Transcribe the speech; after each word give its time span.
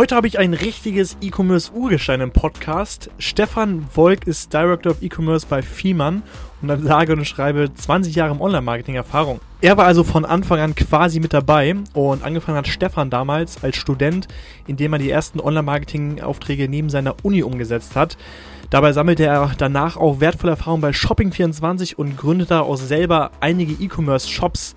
Heute 0.00 0.16
habe 0.16 0.26
ich 0.26 0.38
ein 0.38 0.54
richtiges 0.54 1.18
E-Commerce-Urgestein 1.20 2.22
im 2.22 2.30
Podcast. 2.30 3.10
Stefan 3.18 3.86
Wolk 3.92 4.26
ist 4.26 4.50
Director 4.50 4.92
of 4.92 5.02
E-Commerce 5.02 5.46
bei 5.46 5.60
Fiemann 5.60 6.22
und 6.62 6.68
dann 6.68 6.82
sage 6.82 7.12
und 7.12 7.26
schreibe 7.26 7.70
20 7.74 8.14
Jahre 8.14 8.32
im 8.32 8.40
Online-Marketing 8.40 8.94
Erfahrung. 8.94 9.40
Er 9.60 9.76
war 9.76 9.84
also 9.84 10.02
von 10.02 10.24
Anfang 10.24 10.58
an 10.58 10.74
quasi 10.74 11.20
mit 11.20 11.34
dabei 11.34 11.74
und 11.92 12.24
angefangen 12.24 12.56
hat 12.56 12.66
Stefan 12.66 13.10
damals 13.10 13.62
als 13.62 13.76
Student, 13.76 14.26
indem 14.66 14.94
er 14.94 15.00
die 15.00 15.10
ersten 15.10 15.38
Online-Marketing-Aufträge 15.38 16.66
neben 16.66 16.88
seiner 16.88 17.16
Uni 17.22 17.42
umgesetzt 17.42 17.94
hat. 17.94 18.16
Dabei 18.70 18.94
sammelte 18.94 19.26
er 19.26 19.52
danach 19.58 19.98
auch 19.98 20.20
wertvolle 20.20 20.52
Erfahrungen 20.52 20.80
bei 20.80 20.92
Shopping24 20.92 21.96
und 21.96 22.16
gründete 22.16 22.62
auch 22.62 22.78
selber 22.78 23.32
einige 23.40 23.74
E-Commerce-Shops. 23.74 24.76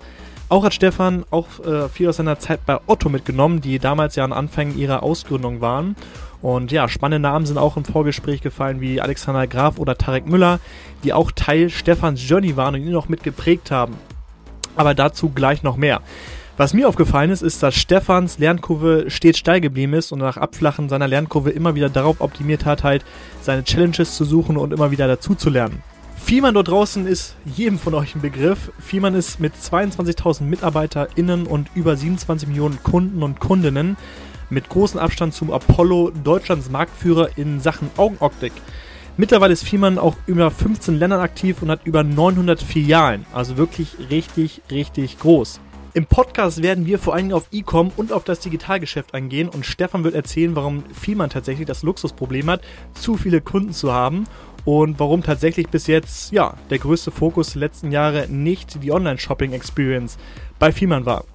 Auch 0.49 0.63
hat 0.63 0.73
Stefan 0.73 1.25
auch 1.31 1.47
äh, 1.65 1.89
viel 1.89 2.09
aus 2.09 2.17
seiner 2.17 2.37
Zeit 2.37 2.65
bei 2.65 2.77
Otto 2.85 3.09
mitgenommen, 3.09 3.61
die 3.61 3.79
damals 3.79 4.15
ja 4.15 4.23
an 4.23 4.33
Anfängen 4.33 4.77
ihrer 4.77 5.01
Ausgründung 5.01 5.61
waren. 5.61 5.95
Und 6.41 6.71
ja, 6.71 6.89
spannende 6.89 7.27
Namen 7.27 7.45
sind 7.45 7.57
auch 7.57 7.77
im 7.77 7.85
Vorgespräch 7.85 8.41
gefallen, 8.41 8.81
wie 8.81 8.99
Alexander 8.99 9.47
Graf 9.47 9.79
oder 9.79 9.97
Tarek 9.97 10.27
Müller, 10.27 10.59
die 11.03 11.13
auch 11.13 11.31
Teil 11.31 11.69
Stefans 11.69 12.27
Journey 12.27 12.57
waren 12.57 12.75
und 12.75 12.81
ihn 12.81 12.91
noch 12.91 13.09
mitgeprägt 13.09 13.71
haben. 13.71 13.95
Aber 14.75 14.93
dazu 14.93 15.29
gleich 15.29 15.63
noch 15.63 15.77
mehr. 15.77 16.01
Was 16.55 16.73
mir 16.73 16.87
aufgefallen 16.87 17.31
ist, 17.31 17.41
ist, 17.41 17.63
dass 17.63 17.75
Stefans 17.75 18.37
Lernkurve 18.37 19.05
stets 19.07 19.39
steil 19.39 19.59
geblieben 19.59 19.93
ist 19.93 20.11
und 20.11 20.19
nach 20.19 20.37
Abflachen 20.37 20.87
seiner 20.87 21.07
Lernkurve 21.07 21.49
immer 21.49 21.73
wieder 21.73 21.89
darauf 21.89 22.21
optimiert 22.21 22.65
hat, 22.65 22.83
halt 22.83 23.03
seine 23.41 23.63
Challenges 23.63 24.15
zu 24.15 24.23
suchen 24.23 24.57
und 24.57 24.71
immer 24.71 24.91
wieder 24.91 25.07
dazu 25.07 25.33
zu 25.33 25.49
lernen. 25.49 25.81
Fiemann 26.23 26.53
dort 26.53 26.69
draußen 26.69 27.05
ist 27.05 27.35
jedem 27.43 27.77
von 27.77 27.93
euch 27.93 28.15
ein 28.15 28.21
Begriff. 28.21 28.71
Fiemann 28.79 29.13
ist 29.13 29.41
mit 29.41 29.55
22.000 29.55 30.43
MitarbeiterInnen 30.43 31.45
und 31.45 31.69
über 31.75 31.97
27 31.97 32.47
Millionen 32.47 32.81
Kunden 32.81 33.21
und 33.21 33.41
Kundinnen 33.41 33.97
mit 34.49 34.69
großem 34.69 35.01
Abstand 35.01 35.33
zum 35.33 35.51
Apollo 35.51 36.11
Deutschlands 36.23 36.69
Marktführer 36.69 37.37
in 37.37 37.59
Sachen 37.59 37.91
Augenoptik. 37.97 38.53
Mittlerweile 39.17 39.51
ist 39.51 39.65
Fiemann 39.65 39.99
auch 39.99 40.15
über 40.25 40.49
15 40.49 40.97
Ländern 40.97 41.19
aktiv 41.19 41.61
und 41.61 41.69
hat 41.69 41.85
über 41.85 42.03
900 42.03 42.63
Filialen. 42.63 43.25
Also 43.33 43.57
wirklich 43.57 43.89
richtig, 44.09 44.61
richtig 44.71 45.19
groß. 45.19 45.59
Im 45.93 46.05
Podcast 46.05 46.63
werden 46.63 46.87
wir 46.87 46.97
vor 46.99 47.13
allen 47.13 47.25
Dingen 47.25 47.35
auf 47.35 47.49
E-Com 47.51 47.91
und 47.97 48.13
auf 48.13 48.23
das 48.23 48.39
Digitalgeschäft 48.39 49.13
eingehen 49.13 49.49
und 49.49 49.65
Stefan 49.65 50.03
wird 50.03 50.15
erzählen, 50.15 50.55
warum 50.55 50.83
Fiemann 50.91 51.29
tatsächlich 51.29 51.67
das 51.67 51.83
Luxusproblem 51.83 52.49
hat, 52.49 52.61
zu 52.95 53.17
viele 53.17 53.41
Kunden 53.41 53.73
zu 53.73 53.91
haben 53.91 54.23
und 54.65 54.99
warum 54.99 55.23
tatsächlich 55.23 55.69
bis 55.69 55.87
jetzt 55.87 56.31
ja 56.31 56.55
der 56.69 56.79
größte 56.79 57.11
Fokus 57.11 57.53
der 57.53 57.61
letzten 57.61 57.91
Jahre 57.91 58.27
nicht 58.27 58.81
die 58.83 58.91
Online-Shopping-Experience 58.91 60.17
bei 60.59 60.71
Fiemann 60.71 61.05
war. 61.05 61.25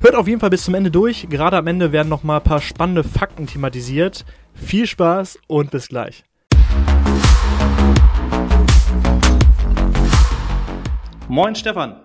Hört 0.00 0.14
auf 0.14 0.28
jeden 0.28 0.40
Fall 0.40 0.50
bis 0.50 0.64
zum 0.64 0.74
Ende 0.74 0.90
durch. 0.90 1.28
Gerade 1.28 1.56
am 1.56 1.66
Ende 1.66 1.90
werden 1.90 2.08
noch 2.08 2.22
mal 2.22 2.36
ein 2.36 2.44
paar 2.44 2.60
spannende 2.60 3.02
Fakten 3.02 3.46
thematisiert. 3.46 4.24
Viel 4.54 4.86
Spaß 4.86 5.38
und 5.48 5.70
bis 5.70 5.88
gleich. 5.88 6.24
Moin 11.28 11.54
Stefan. 11.54 12.00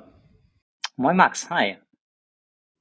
Moin 0.96 1.16
Max, 1.16 1.50
hi. 1.50 1.78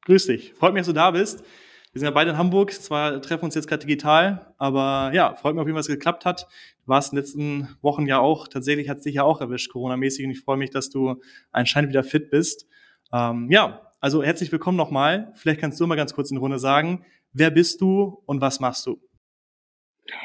Grüß 0.06 0.26
dich. 0.26 0.54
Freut 0.54 0.72
mich, 0.72 0.80
dass 0.80 0.88
du 0.88 0.92
da 0.92 1.10
bist. 1.10 1.44
Wir 1.92 1.98
sind 1.98 2.06
ja 2.06 2.12
beide 2.12 2.30
in 2.30 2.38
Hamburg, 2.38 2.72
zwar 2.72 3.20
treffen 3.20 3.44
uns 3.44 3.54
jetzt 3.54 3.68
gerade 3.68 3.84
digital, 3.84 4.54
aber 4.56 5.10
ja, 5.12 5.34
freut 5.34 5.54
mich 5.54 5.60
auf 5.60 5.66
jeden 5.66 5.74
Fall, 5.74 5.80
dass 5.80 5.88
es 5.90 5.94
geklappt 5.94 6.24
hat. 6.24 6.48
Du 6.84 6.88
warst 6.88 7.12
in 7.12 7.16
den 7.16 7.22
letzten 7.22 7.76
Wochen 7.82 8.06
ja 8.06 8.18
auch, 8.18 8.48
tatsächlich 8.48 8.88
hat 8.88 8.98
es 8.98 9.02
dich 9.02 9.16
ja 9.16 9.24
auch 9.24 9.42
erwischt, 9.42 9.70
Corona-mäßig, 9.70 10.24
und 10.24 10.30
ich 10.30 10.40
freue 10.40 10.56
mich, 10.56 10.70
dass 10.70 10.88
du 10.88 11.20
anscheinend 11.50 11.90
wieder 11.90 12.02
fit 12.02 12.30
bist. 12.30 12.66
Ähm, 13.12 13.50
ja, 13.50 13.92
also 14.00 14.22
herzlich 14.22 14.50
willkommen 14.50 14.78
nochmal. 14.78 15.32
Vielleicht 15.34 15.60
kannst 15.60 15.78
du 15.80 15.86
mal 15.86 15.96
ganz 15.96 16.14
kurz 16.14 16.30
in 16.30 16.38
Runde 16.38 16.58
sagen, 16.58 17.04
wer 17.34 17.50
bist 17.50 17.82
du 17.82 18.22
und 18.24 18.40
was 18.40 18.58
machst 18.58 18.86
du? 18.86 18.98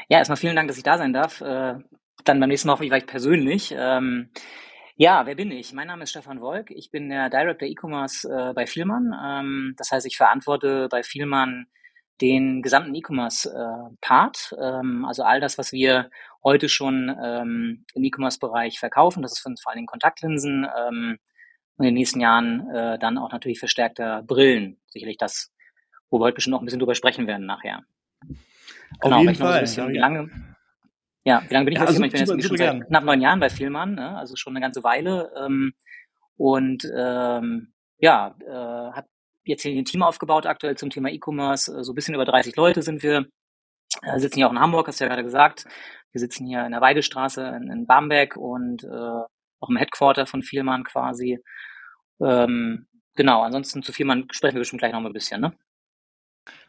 Ja, 0.08 0.16
erstmal 0.16 0.38
vielen 0.38 0.56
Dank, 0.56 0.68
dass 0.68 0.78
ich 0.78 0.84
da 0.84 0.96
sein 0.96 1.12
darf. 1.12 1.42
Äh, 1.42 1.74
dann 2.24 2.40
beim 2.40 2.48
nächsten 2.48 2.68
Mal 2.68 2.72
hoffentlich 2.72 3.06
persönlich. 3.06 3.74
Ähm, 3.76 4.30
ja, 4.98 5.26
wer 5.26 5.36
bin 5.36 5.52
ich? 5.52 5.72
Mein 5.72 5.86
Name 5.86 6.02
ist 6.02 6.10
Stefan 6.10 6.40
Wolk. 6.40 6.72
Ich 6.72 6.90
bin 6.90 7.08
der 7.08 7.30
Director 7.30 7.68
E-Commerce 7.68 8.28
äh, 8.28 8.52
bei 8.52 8.66
Vielmann. 8.66 9.14
Ähm, 9.24 9.74
das 9.76 9.92
heißt, 9.92 10.04
ich 10.06 10.16
verantworte 10.16 10.88
bei 10.90 11.04
Vielmann 11.04 11.68
den 12.20 12.62
gesamten 12.62 12.92
E-Commerce-Part. 12.96 14.56
Äh, 14.58 14.80
ähm, 14.80 15.04
also 15.04 15.22
all 15.22 15.38
das, 15.38 15.56
was 15.56 15.70
wir 15.70 16.10
heute 16.42 16.68
schon 16.68 17.16
ähm, 17.22 17.84
im 17.94 18.02
E-Commerce-Bereich 18.02 18.80
verkaufen. 18.80 19.22
Das 19.22 19.30
ist 19.34 19.40
vor 19.40 19.70
allen 19.70 19.76
Dingen 19.76 19.86
Kontaktlinsen. 19.86 20.64
Ähm, 20.64 21.18
und 21.76 21.84
in 21.84 21.90
den 21.90 21.94
nächsten 21.94 22.20
Jahren 22.20 22.68
äh, 22.74 22.98
dann 22.98 23.18
auch 23.18 23.30
natürlich 23.30 23.60
verstärkter 23.60 24.24
Brillen. 24.24 24.80
Sicherlich 24.88 25.16
das, 25.16 25.52
wo 26.10 26.18
wir 26.18 26.24
heute 26.24 26.34
bestimmt 26.34 26.54
noch 26.54 26.60
ein 26.60 26.64
bisschen 26.64 26.80
drüber 26.80 26.96
sprechen 26.96 27.28
werden 27.28 27.46
nachher. 27.46 27.84
Genau, 29.00 29.18
Auf 29.18 29.22
jeden 29.22 29.34
Fall. 29.36 29.64
So 29.64 29.82
bisschen, 29.82 29.92
wie 29.92 29.98
lange, 29.98 30.28
ja, 31.24 31.42
wie 31.46 31.52
lange 31.52 31.66
bin 31.66 31.72
ich 31.72 31.78
ja, 31.78 31.84
bei 31.84 31.88
also, 31.88 32.02
Ich 32.02 32.12
bin 32.12 32.26
super, 32.26 32.38
jetzt 32.38 32.48
schon 32.48 32.56
seit 32.56 32.86
knapp 32.86 33.04
neun 33.04 33.20
Jahren 33.20 33.40
bei 33.40 33.50
Vielmann, 33.50 33.94
ne? 33.94 34.16
also 34.16 34.36
schon 34.36 34.54
eine 34.54 34.62
ganze 34.64 34.82
Weile. 34.82 35.32
Ähm, 35.36 35.72
und 36.36 36.90
ähm, 36.96 37.72
ja, 37.98 38.34
äh, 38.46 38.92
habe 38.92 39.08
jetzt 39.44 39.62
hier 39.62 39.72
ein 39.72 39.84
Team 39.84 40.02
aufgebaut 40.02 40.46
aktuell 40.46 40.76
zum 40.76 40.90
Thema 40.90 41.10
E-Commerce. 41.10 41.76
Äh, 41.76 41.84
so 41.84 41.92
ein 41.92 41.94
bisschen 41.94 42.14
über 42.14 42.24
30 42.24 42.56
Leute 42.56 42.82
sind 42.82 43.02
wir. 43.02 43.26
Äh, 44.02 44.18
sitzen 44.18 44.36
hier 44.36 44.46
auch 44.46 44.52
in 44.52 44.60
Hamburg, 44.60 44.86
hast 44.86 45.00
du 45.00 45.04
ja 45.04 45.08
gerade 45.08 45.24
gesagt. 45.24 45.66
Wir 46.12 46.20
sitzen 46.20 46.46
hier 46.46 46.64
in 46.64 46.72
der 46.72 46.80
Weidestraße 46.80 47.42
in, 47.60 47.70
in 47.70 47.86
Bamberg 47.86 48.36
und 48.36 48.84
äh, 48.84 49.22
auch 49.60 49.68
im 49.68 49.76
Headquarter 49.76 50.26
von 50.26 50.42
Vielmann 50.42 50.84
quasi. 50.84 51.38
Ähm, 52.20 52.86
genau, 53.16 53.42
ansonsten 53.42 53.82
zu 53.82 53.92
Vielmann 53.92 54.26
sprechen 54.30 54.54
wir 54.54 54.60
bestimmt 54.60 54.80
gleich 54.80 54.92
noch 54.92 55.00
mal 55.00 55.10
ein 55.10 55.14
bisschen, 55.14 55.40
ne? 55.40 55.52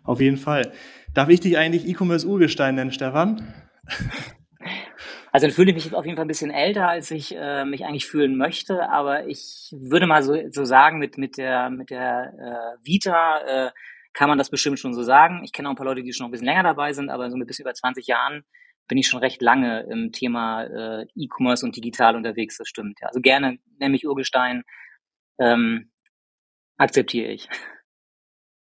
Auf 0.03 0.19
jeden 0.19 0.37
Fall. 0.37 0.73
Darf 1.13 1.29
ich 1.29 1.39
dich 1.39 1.57
eigentlich 1.57 1.87
E-Commerce-Urgestein 1.87 2.75
nennen, 2.75 2.91
Stefan? 2.91 3.53
Also 5.31 5.47
dann 5.47 5.53
fühle 5.53 5.72
ich 5.72 5.75
mich 5.75 5.94
auf 5.94 6.06
jeden 6.06 6.17
Fall 6.17 6.25
ein 6.25 6.29
bisschen 6.29 6.51
älter, 6.51 6.88
als 6.88 7.12
ich 7.12 7.35
äh, 7.35 7.66
mich 7.66 7.85
eigentlich 7.85 8.07
fühlen 8.07 8.35
möchte, 8.35 8.90
aber 8.90 9.28
ich 9.28 9.73
würde 9.78 10.07
mal 10.07 10.23
so, 10.23 10.35
so 10.50 10.66
sagen, 10.66 10.97
mit, 10.97 11.17
mit 11.17 11.38
der, 11.38 11.69
mit 11.69 11.91
der 11.91 12.34
äh, 12.81 12.85
Vita 12.85 13.67
äh, 13.67 13.72
kann 14.13 14.29
man 14.29 14.38
das 14.38 14.50
bestimmt 14.50 14.79
schon 14.79 14.94
so 14.94 15.03
sagen. 15.03 15.44
Ich 15.44 15.53
kenne 15.53 15.67
auch 15.69 15.73
ein 15.73 15.75
paar 15.75 15.85
Leute, 15.85 16.01
die 16.01 16.13
schon 16.13 16.25
ein 16.25 16.31
bisschen 16.31 16.47
länger 16.47 16.63
dabei 16.63 16.94
sind, 16.94 17.09
aber 17.09 17.29
so 17.29 17.38
mit 17.38 17.47
bis 17.47 17.59
über 17.59 17.73
20 17.73 18.07
Jahren 18.07 18.44
bin 18.88 18.97
ich 18.97 19.07
schon 19.07 19.19
recht 19.19 19.41
lange 19.41 19.81
im 19.90 20.12
Thema 20.12 20.63
äh, 20.63 21.06
E-Commerce 21.16 21.66
und 21.66 21.75
digital 21.75 22.16
unterwegs, 22.16 22.57
das 22.57 22.67
stimmt. 22.67 23.00
Ja. 23.01 23.07
Also 23.07 23.22
gerne 23.22 23.59
nenne 23.78 23.91
mich 23.91 24.07
Urgestein, 24.07 24.63
ähm, 25.40 25.91
akzeptiere 26.78 27.31
ich. 27.31 27.47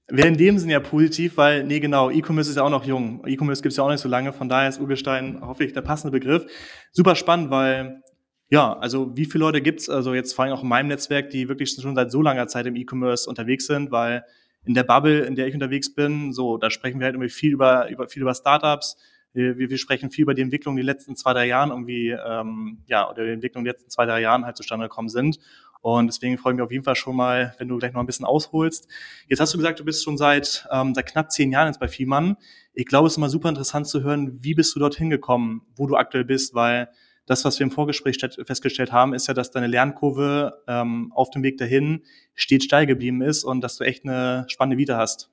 Wäre 0.09 0.29
in 0.29 0.37
dem 0.37 0.59
Sinn 0.59 0.69
ja 0.69 0.81
positiv, 0.81 1.39
weil, 1.39 1.65
nee, 1.65 1.81
genau, 1.81 2.11
E-Commerce 2.11 2.51
ist 2.51 2.57
ja 2.57 2.63
auch 2.63 2.71
noch 2.71 2.85
jung. 2.85 3.23
E-Commerce 3.27 3.63
gibt 3.63 3.73
es 3.73 3.79
ja 3.79 3.85
auch 3.85 3.91
nicht 3.91 4.01
so 4.01 4.09
lange, 4.09 4.35
von 4.35 4.51
daher 4.51 4.69
ist 4.69 4.79
Urgestein 4.79 5.39
hoffentlich 5.41 5.73
der 5.73 5.81
passende 5.81 6.13
Begriff. 6.13 6.45
Super 6.93 7.17
spannend, 7.17 7.51
weil, 7.51 8.03
ja, 8.51 8.75
also 8.75 9.17
wie 9.17 9.25
viele 9.25 9.45
Leute 9.45 9.63
gibt's, 9.63 9.89
also 9.89 10.13
jetzt 10.13 10.35
vor 10.35 10.45
allem 10.45 10.55
auch 10.55 10.63
in 10.63 10.69
meinem 10.69 10.89
Netzwerk, 10.89 11.31
die 11.31 11.49
wirklich 11.49 11.71
schon 11.71 11.95
seit 11.95 12.11
so 12.11 12.21
langer 12.21 12.49
Zeit 12.49 12.67
im 12.67 12.77
E-Commerce 12.77 13.29
unterwegs 13.29 13.67
sind, 13.67 13.91
weil 13.91 14.25
in 14.67 14.75
der 14.75 14.85
Bubble, 14.85 15.21
in 15.21 15.37
der 15.37 15.47
ich 15.47 15.55
unterwegs 15.55 15.95
bin, 15.95 16.35
so, 16.35 16.59
da 16.59 16.71
sprechen 16.71 17.01
wir 17.01 17.07
halt 17.07 17.15
irgendwie 17.15 17.31
viel 17.31 17.53
über, 17.53 17.89
über 17.89 18.07
viel 18.07 18.23
über 18.23 18.35
Startups, 18.35 18.99
wir, 19.33 19.59
wir 19.59 19.79
sprechen 19.79 20.11
viel 20.11 20.23
über 20.23 20.35
die 20.35 20.43
Entwicklung 20.43 20.77
die 20.77 20.83
letzten 20.83 21.17
zwei, 21.17 21.33
drei 21.33 21.47
Jahren 21.47 21.71
irgendwie, 21.71 22.11
ähm, 22.11 22.83
ja, 22.87 23.11
oder 23.11 23.25
die 23.25 23.33
Entwicklung 23.33 23.65
die 23.65 23.71
letzten 23.71 23.91
zwei, 23.91 24.07
drei 24.07 24.21
Jahren 24.21 24.45
halt 24.45 24.57
zustande 24.57 24.87
gekommen 24.87 25.09
sind. 25.09 25.39
Und 25.85 26.07
deswegen 26.07 26.39
freue 26.39 26.55
ich 26.55 26.57
mich 26.57 26.65
auf 26.65 26.73
jeden 26.73 26.83
Fall 26.83 26.97
schon 26.97 27.15
mal, 27.15 27.55
wenn 27.59 27.69
du 27.69 27.77
gleich 27.77 27.93
noch 27.93 28.01
ein 28.01 28.07
bisschen 28.07 28.25
ausholst. 28.25 28.89
Jetzt 29.29 29.41
hast 29.41 29.53
du 29.53 29.59
gesagt, 29.59 29.79
du 29.81 29.85
bist 29.85 30.03
schon 30.03 30.17
seit, 30.17 30.67
ähm, 30.73 30.95
seit 30.95 31.05
knapp 31.05 31.31
zehn 31.31 31.53
Jahren 31.53 31.67
jetzt 31.67 31.79
bei 31.79 31.89
Fiemann. 31.89 32.39
Ich 32.73 32.87
glaube, 32.87 33.07
es 33.07 33.13
ist 33.13 33.17
immer 33.19 33.29
super 33.29 33.51
interessant 33.51 33.87
zu 33.87 34.03
hören, 34.03 34.43
wie 34.43 34.55
bist 34.55 34.75
du 34.75 34.81
dorthin 34.81 35.11
gekommen, 35.11 35.61
wo 35.77 35.87
du 35.87 35.97
aktuell 35.97 36.25
bist, 36.25 36.55
weil 36.55 36.89
das, 37.27 37.45
was 37.45 37.59
wir 37.59 37.65
im 37.65 37.71
Vorgespräch 37.71 38.17
festgestellt 38.47 38.93
haben, 38.93 39.13
ist 39.13 39.29
ja, 39.29 39.35
dass 39.35 39.51
deine 39.51 39.67
Lernkurve 39.67 40.63
ähm, 40.67 41.13
auf 41.15 41.29
dem 41.29 41.43
Weg 41.43 41.59
dahin 41.59 42.03
stets 42.35 42.65
steil 42.65 42.87
geblieben 42.87 43.21
ist 43.21 43.45
und 43.45 43.61
dass 43.61 43.77
du 43.77 43.85
echt 43.85 44.07
eine 44.07 44.47
spannende 44.49 44.79
Vita 44.79 44.97
hast. 44.97 45.31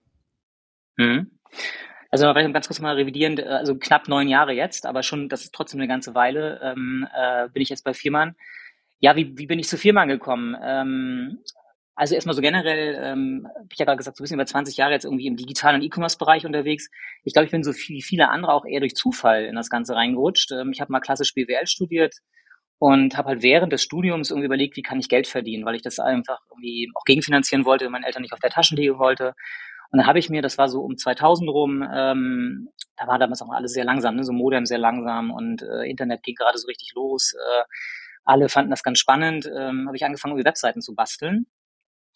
Mhm. 0.97 1.31
Also 2.09 2.25
ganz 2.33 2.67
kurz 2.67 2.81
mal 2.81 2.95
revidieren, 2.95 3.37
äh, 3.37 3.43
also 3.43 3.77
knapp 3.77 4.09
neun 4.09 4.27
Jahre 4.27 4.51
jetzt, 4.51 4.85
aber 4.85 5.01
schon, 5.01 5.29
das 5.29 5.45
ist 5.45 5.55
trotzdem 5.55 5.79
eine 5.79 5.87
ganze 5.87 6.13
Weile, 6.13 6.59
ähm, 6.61 7.07
äh, 7.15 7.47
bin 7.47 7.61
ich 7.61 7.69
jetzt 7.69 7.85
bei 7.85 7.93
Firman. 7.93 8.35
Ja, 9.01 9.15
wie, 9.15 9.37
wie 9.37 9.47
bin 9.47 9.59
ich 9.59 9.67
zu 9.67 9.77
Firma 9.77 10.05
gekommen? 10.05 10.55
Ähm, 10.63 11.39
also 11.95 12.15
erstmal 12.15 12.35
so 12.35 12.41
generell, 12.41 12.95
ähm, 13.03 13.47
habe 13.53 13.67
ich 13.71 13.79
ja 13.79 13.85
gerade 13.85 13.97
gesagt, 13.97 14.15
so 14.17 14.21
ein 14.21 14.25
bisschen 14.25 14.35
über 14.35 14.45
20 14.45 14.77
Jahre 14.77 14.93
jetzt 14.93 15.05
irgendwie 15.05 15.27
im 15.27 15.35
digitalen 15.35 15.81
E-Commerce-Bereich 15.81 16.45
unterwegs. 16.45 16.89
Ich 17.23 17.33
glaube, 17.33 17.45
ich 17.45 17.51
bin 17.51 17.63
so 17.63 17.73
wie 17.73 18.01
viele 18.01 18.29
andere 18.29 18.53
auch 18.53 18.65
eher 18.65 18.79
durch 18.79 18.95
Zufall 18.95 19.45
in 19.45 19.55
das 19.55 19.69
Ganze 19.69 19.95
reingerutscht. 19.95 20.51
Ähm, 20.51 20.71
ich 20.71 20.81
habe 20.81 20.91
mal 20.91 20.99
klassisch 20.99 21.33
BWL 21.33 21.67
studiert 21.67 22.15
und 22.79 23.17
habe 23.17 23.29
halt 23.29 23.43
während 23.43 23.73
des 23.73 23.81
Studiums 23.83 24.29
irgendwie 24.29 24.45
überlegt, 24.45 24.77
wie 24.77 24.83
kann 24.83 24.99
ich 24.99 25.09
Geld 25.09 25.27
verdienen, 25.27 25.65
weil 25.65 25.75
ich 25.75 25.81
das 25.81 25.99
einfach 25.99 26.39
irgendwie 26.51 26.89
auch 26.95 27.03
gegenfinanzieren 27.03 27.65
wollte, 27.65 27.89
meine 27.89 28.05
Eltern 28.05 28.21
nicht 28.21 28.33
auf 28.33 28.39
der 28.39 28.49
Tasche 28.51 28.75
legen 28.75 28.99
wollte. 28.99 29.33
Und 29.91 29.97
dann 29.99 30.07
habe 30.07 30.19
ich 30.19 30.29
mir, 30.29 30.41
das 30.41 30.57
war 30.57 30.69
so 30.69 30.81
um 30.81 30.95
2000 30.97 31.49
rum, 31.49 31.83
ähm, 31.93 32.69
da 32.97 33.07
war 33.07 33.19
damals 33.19 33.41
auch 33.41 33.49
alles 33.51 33.73
sehr 33.73 33.83
langsam, 33.83 34.15
ne? 34.15 34.23
so 34.23 34.31
Modem 34.31 34.65
sehr 34.65 34.77
langsam 34.77 35.31
und 35.31 35.63
äh, 35.63 35.89
Internet 35.89 36.23
ging 36.23 36.35
gerade 36.35 36.57
so 36.57 36.67
richtig 36.67 36.93
los. 36.95 37.33
Äh, 37.33 37.63
alle 38.23 38.49
fanden 38.49 38.71
das 38.71 38.83
ganz 38.83 38.99
spannend. 38.99 39.45
Ähm, 39.45 39.87
habe 39.87 39.95
ich 39.95 40.05
angefangen, 40.05 40.33
irgendwie 40.33 40.47
Webseiten 40.47 40.81
zu 40.81 40.95
basteln 40.95 41.47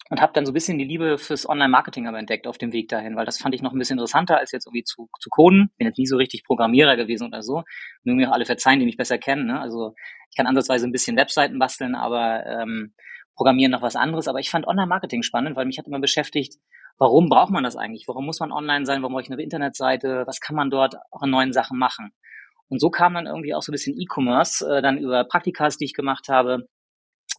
und 0.08 0.20
habe 0.20 0.32
dann 0.32 0.46
so 0.46 0.52
ein 0.52 0.54
bisschen 0.54 0.78
die 0.78 0.84
Liebe 0.84 1.18
fürs 1.18 1.48
Online-Marketing 1.48 2.06
aber 2.06 2.18
entdeckt 2.18 2.46
auf 2.46 2.58
dem 2.58 2.72
Weg 2.72 2.88
dahin, 2.88 3.16
weil 3.16 3.26
das 3.26 3.38
fand 3.38 3.54
ich 3.54 3.62
noch 3.62 3.72
ein 3.72 3.78
bisschen 3.78 3.94
interessanter 3.94 4.38
als 4.38 4.52
jetzt 4.52 4.66
irgendwie 4.66 4.84
zu, 4.84 5.08
zu 5.18 5.30
coden. 5.30 5.70
Bin 5.78 5.86
jetzt 5.86 5.98
nie 5.98 6.06
so 6.06 6.16
richtig 6.16 6.44
Programmierer 6.44 6.96
gewesen 6.96 7.26
oder 7.26 7.42
so. 7.42 7.64
Mögen 8.04 8.18
mir 8.18 8.30
auch 8.30 8.34
alle 8.34 8.44
verzeihen, 8.44 8.78
die 8.78 8.86
mich 8.86 8.96
besser 8.96 9.18
kennen. 9.18 9.46
Ne? 9.46 9.60
Also 9.60 9.94
ich 10.30 10.36
kann 10.36 10.46
ansatzweise 10.46 10.86
ein 10.86 10.92
bisschen 10.92 11.16
Webseiten 11.16 11.58
basteln, 11.58 11.94
aber 11.94 12.46
ähm, 12.46 12.94
Programmieren 13.34 13.72
noch 13.72 13.82
was 13.82 13.96
anderes. 13.96 14.28
Aber 14.28 14.38
ich 14.38 14.48
fand 14.48 14.66
Online-Marketing 14.66 15.22
spannend, 15.22 15.56
weil 15.56 15.66
mich 15.66 15.78
hat 15.78 15.86
immer 15.86 16.00
beschäftigt, 16.00 16.54
warum 16.98 17.28
braucht 17.28 17.50
man 17.50 17.64
das 17.64 17.76
eigentlich? 17.76 18.06
Warum 18.06 18.26
muss 18.26 18.40
man 18.40 18.52
online 18.52 18.86
sein? 18.86 19.02
Warum 19.02 19.12
brauche 19.12 19.22
ich 19.22 19.30
eine 19.30 19.42
Internetseite? 19.42 20.22
Was 20.26 20.40
kann 20.40 20.56
man 20.56 20.70
dort 20.70 20.96
auch 21.10 21.22
an 21.22 21.30
neuen 21.30 21.52
Sachen 21.52 21.78
machen? 21.78 22.12
Und 22.68 22.80
so 22.80 22.90
kam 22.90 23.14
dann 23.14 23.26
irgendwie 23.26 23.54
auch 23.54 23.62
so 23.62 23.70
ein 23.70 23.74
bisschen 23.74 23.98
E-Commerce, 23.98 24.66
äh, 24.68 24.82
dann 24.82 24.98
über 24.98 25.24
Praktikas, 25.24 25.76
die 25.76 25.84
ich 25.84 25.94
gemacht 25.94 26.28
habe, 26.28 26.66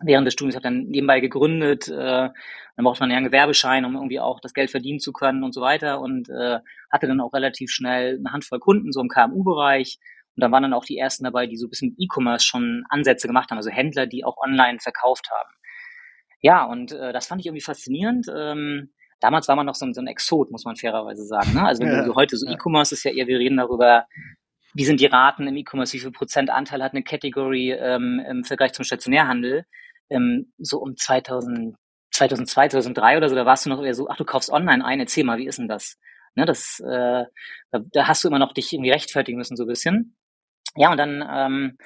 während 0.01 0.25
des 0.25 0.33
Studiums 0.33 0.55
habe 0.55 0.63
dann 0.63 0.85
nebenbei 0.87 1.19
gegründet. 1.19 1.87
Äh, 1.87 1.93
dann 1.93 2.83
braucht 2.83 2.99
man 2.99 3.09
ja 3.09 3.17
einen 3.17 3.25
Gewerbeschein, 3.25 3.85
um 3.85 3.95
irgendwie 3.95 4.19
auch 4.19 4.39
das 4.39 4.53
Geld 4.53 4.69
verdienen 4.69 4.99
zu 4.99 5.11
können 5.11 5.43
und 5.43 5.53
so 5.53 5.61
weiter. 5.61 5.99
Und 5.99 6.29
äh, 6.29 6.59
hatte 6.91 7.07
dann 7.07 7.21
auch 7.21 7.33
relativ 7.33 7.71
schnell 7.71 8.17
eine 8.19 8.31
Handvoll 8.31 8.59
Kunden 8.59 8.91
so 8.91 9.01
im 9.01 9.09
KMU-Bereich. 9.09 9.97
Und 10.35 10.41
da 10.41 10.51
waren 10.51 10.63
dann 10.63 10.73
auch 10.73 10.85
die 10.85 10.97
ersten 10.97 11.23
dabei, 11.23 11.47
die 11.47 11.57
so 11.57 11.65
ein 11.65 11.71
bisschen 11.71 11.95
E-Commerce 11.97 12.45
schon 12.45 12.83
Ansätze 12.89 13.27
gemacht 13.27 13.49
haben, 13.49 13.57
also 13.57 13.71
Händler, 13.71 14.05
die 14.05 14.23
auch 14.23 14.37
online 14.37 14.79
verkauft 14.79 15.29
haben. 15.31 15.49
Ja, 16.41 16.63
und 16.65 16.91
äh, 16.91 17.11
das 17.11 17.25
fand 17.25 17.41
ich 17.41 17.47
irgendwie 17.47 17.63
faszinierend. 17.63 18.27
Ähm, 18.35 18.93
damals 19.19 19.47
war 19.47 19.55
man 19.55 19.65
noch 19.65 19.73
so, 19.73 19.91
so 19.91 20.01
ein 20.01 20.07
Exot, 20.07 20.51
muss 20.51 20.65
man 20.65 20.75
fairerweise 20.75 21.25
sagen. 21.25 21.55
Ne? 21.55 21.65
Also 21.65 21.81
wenn 21.81 21.91
ja, 21.91 22.05
du 22.05 22.13
heute 22.13 22.37
so 22.37 22.45
ja. 22.45 22.53
E-Commerce 22.53 22.93
ist 22.93 23.03
ja 23.03 23.11
eher, 23.11 23.25
wir 23.25 23.39
reden 23.39 23.57
darüber, 23.57 24.05
wie 24.73 24.85
sind 24.85 24.99
die 24.99 25.05
Raten 25.05 25.47
im 25.47 25.55
E-Commerce, 25.57 25.93
wie 25.93 25.99
viel 25.99 26.11
Prozentanteil 26.11 26.83
hat 26.83 26.93
eine 26.93 27.03
Category 27.03 27.71
ähm, 27.71 28.21
im 28.27 28.43
Vergleich 28.43 28.73
zum 28.73 28.85
Stationärhandel 28.85 29.65
ähm, 30.09 30.53
so 30.57 30.79
um 30.79 30.95
2000, 30.95 31.75
2002, 32.11 32.69
2003 32.69 33.17
oder 33.17 33.29
so, 33.29 33.35
da 33.35 33.45
warst 33.45 33.65
du 33.65 33.69
noch 33.69 33.83
eher 33.83 33.93
so, 33.93 34.07
ach, 34.09 34.17
du 34.17 34.25
kaufst 34.25 34.49
online 34.49 34.83
ein, 34.85 34.99
erzähl 34.99 35.23
mal, 35.23 35.37
wie 35.37 35.47
ist 35.47 35.59
denn 35.59 35.67
das? 35.67 35.97
Ne, 36.35 36.45
das, 36.45 36.79
äh, 36.79 37.25
da, 37.71 37.79
da 37.91 38.07
hast 38.07 38.23
du 38.23 38.27
immer 38.27 38.39
noch 38.39 38.53
dich 38.53 38.71
irgendwie 38.71 38.91
rechtfertigen 38.91 39.37
müssen, 39.37 39.57
so 39.57 39.63
ein 39.63 39.67
bisschen. 39.67 40.15
Ja, 40.75 40.91
und 40.91 40.97
dann 40.97 41.27
ähm, 41.29 41.77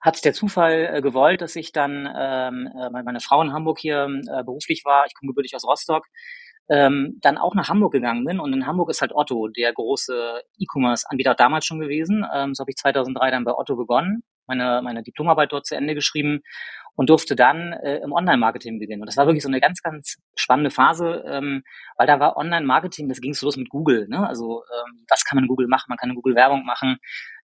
hat 0.00 0.24
der 0.24 0.32
Zufall 0.32 0.90
äh, 0.94 1.02
gewollt, 1.02 1.40
dass 1.40 1.56
ich 1.56 1.72
dann, 1.72 2.08
ähm, 2.16 2.70
äh, 2.78 2.90
meine 2.90 3.20
Frau 3.20 3.42
in 3.42 3.52
Hamburg 3.52 3.78
hier 3.80 4.04
äh, 4.04 4.44
beruflich 4.44 4.84
war, 4.84 5.04
ich 5.06 5.14
komme 5.14 5.30
gebürtig 5.30 5.54
aus 5.56 5.64
Rostock, 5.64 6.06
ähm, 6.68 7.18
dann 7.22 7.38
auch 7.38 7.54
nach 7.54 7.68
Hamburg 7.68 7.92
gegangen 7.92 8.24
bin. 8.24 8.40
Und 8.40 8.52
in 8.52 8.66
Hamburg 8.66 8.90
ist 8.90 9.00
halt 9.00 9.12
Otto 9.14 9.48
der 9.48 9.72
große 9.72 10.42
E-Commerce-Anbieter 10.58 11.34
damals 11.34 11.66
schon 11.66 11.80
gewesen. 11.80 12.24
Ähm, 12.34 12.54
so 12.54 12.62
habe 12.62 12.70
ich 12.70 12.76
2003 12.76 13.30
dann 13.30 13.44
bei 13.44 13.52
Otto 13.52 13.76
begonnen, 13.76 14.22
meine, 14.46 14.80
meine 14.82 15.02
Diplomarbeit 15.02 15.52
dort 15.52 15.66
zu 15.66 15.76
Ende 15.76 15.94
geschrieben 15.94 16.40
und 16.98 17.10
durfte 17.10 17.36
dann 17.36 17.72
äh, 17.74 17.98
im 17.98 18.12
Online-Marketing 18.12 18.80
beginnen. 18.80 19.02
Und 19.02 19.06
das 19.06 19.16
war 19.16 19.26
wirklich 19.26 19.44
so 19.44 19.48
eine 19.48 19.60
ganz, 19.60 19.82
ganz 19.82 20.16
spannende 20.34 20.70
Phase, 20.70 21.24
ähm, 21.26 21.62
weil 21.96 22.08
da 22.08 22.18
war 22.18 22.36
Online-Marketing, 22.36 23.08
das 23.08 23.20
ging 23.20 23.32
so 23.34 23.46
los 23.46 23.56
mit 23.56 23.68
Google. 23.68 24.08
Ne? 24.08 24.26
Also 24.26 24.64
ähm, 24.64 25.04
was 25.08 25.24
kann 25.24 25.36
man 25.36 25.46
Google 25.46 25.68
machen? 25.68 25.86
Man 25.88 25.96
kann 25.96 26.10
in 26.10 26.16
Google 26.16 26.34
Werbung 26.34 26.64
machen. 26.64 26.98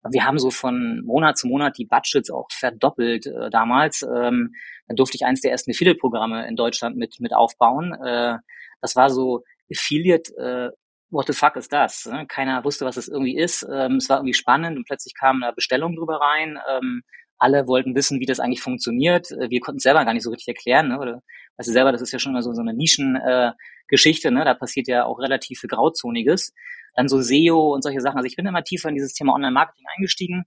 Wir 0.09 0.25
haben 0.25 0.39
so 0.39 0.49
von 0.49 1.03
Monat 1.05 1.37
zu 1.37 1.47
Monat 1.47 1.77
die 1.77 1.85
Budgets 1.85 2.31
auch 2.31 2.47
verdoppelt 2.49 3.27
äh, 3.27 3.49
damals. 3.49 4.03
Ähm, 4.03 4.53
dann 4.87 4.95
durfte 4.95 5.15
ich 5.15 5.25
eins 5.25 5.41
der 5.41 5.51
ersten 5.51 5.71
Affiliate-Programme 5.71 6.47
in 6.47 6.55
Deutschland 6.55 6.95
mit, 6.95 7.19
mit 7.19 7.33
aufbauen. 7.33 7.93
Äh, 7.93 8.37
das 8.81 8.95
war 8.95 9.09
so 9.09 9.43
Affiliate, 9.71 10.35
äh, 10.37 10.69
what 11.11 11.27
the 11.27 11.33
fuck 11.33 11.55
ist 11.55 11.71
das? 11.71 12.05
Ne? 12.05 12.25
Keiner 12.27 12.63
wusste, 12.63 12.85
was 12.85 12.97
es 12.97 13.07
irgendwie 13.07 13.37
ist. 13.37 13.65
Ähm, 13.71 13.97
es 13.97 14.09
war 14.09 14.17
irgendwie 14.17 14.33
spannend 14.33 14.77
und 14.77 14.85
plötzlich 14.85 15.13
kam 15.13 15.43
eine 15.43 15.53
Bestellung 15.53 15.95
drüber 15.95 16.19
rein. 16.21 16.57
Ähm, 16.69 17.03
alle 17.37 17.67
wollten 17.67 17.95
wissen, 17.95 18.19
wie 18.19 18.25
das 18.25 18.39
eigentlich 18.39 18.61
funktioniert. 18.61 19.31
Äh, 19.31 19.49
wir 19.49 19.59
konnten 19.59 19.77
es 19.77 19.83
selber 19.83 20.05
gar 20.05 20.13
nicht 20.13 20.23
so 20.23 20.29
richtig 20.29 20.47
erklären. 20.47 20.89
Ne? 20.89 20.99
Oder, 20.99 21.21
weißt 21.57 21.69
du 21.69 21.73
selber, 21.73 21.91
das 21.91 22.01
ist 22.01 22.11
ja 22.11 22.19
schon 22.19 22.31
immer 22.31 22.43
so, 22.43 22.53
so 22.53 22.61
eine 22.61 22.73
Nischengeschichte. 22.73 24.27
Äh, 24.27 24.31
ne? 24.31 24.45
Da 24.45 24.53
passiert 24.53 24.87
ja 24.87 25.05
auch 25.05 25.19
relativ 25.19 25.59
viel 25.59 25.69
Grauzoniges. 25.69 26.53
Dann 26.95 27.07
so 27.07 27.21
SEO 27.21 27.73
und 27.73 27.83
solche 27.83 28.01
Sachen. 28.01 28.17
Also 28.17 28.27
ich 28.27 28.35
bin 28.35 28.45
immer 28.45 28.63
tiefer 28.63 28.89
in 28.89 28.95
dieses 28.95 29.13
Thema 29.13 29.33
Online-Marketing 29.33 29.85
eingestiegen 29.95 30.45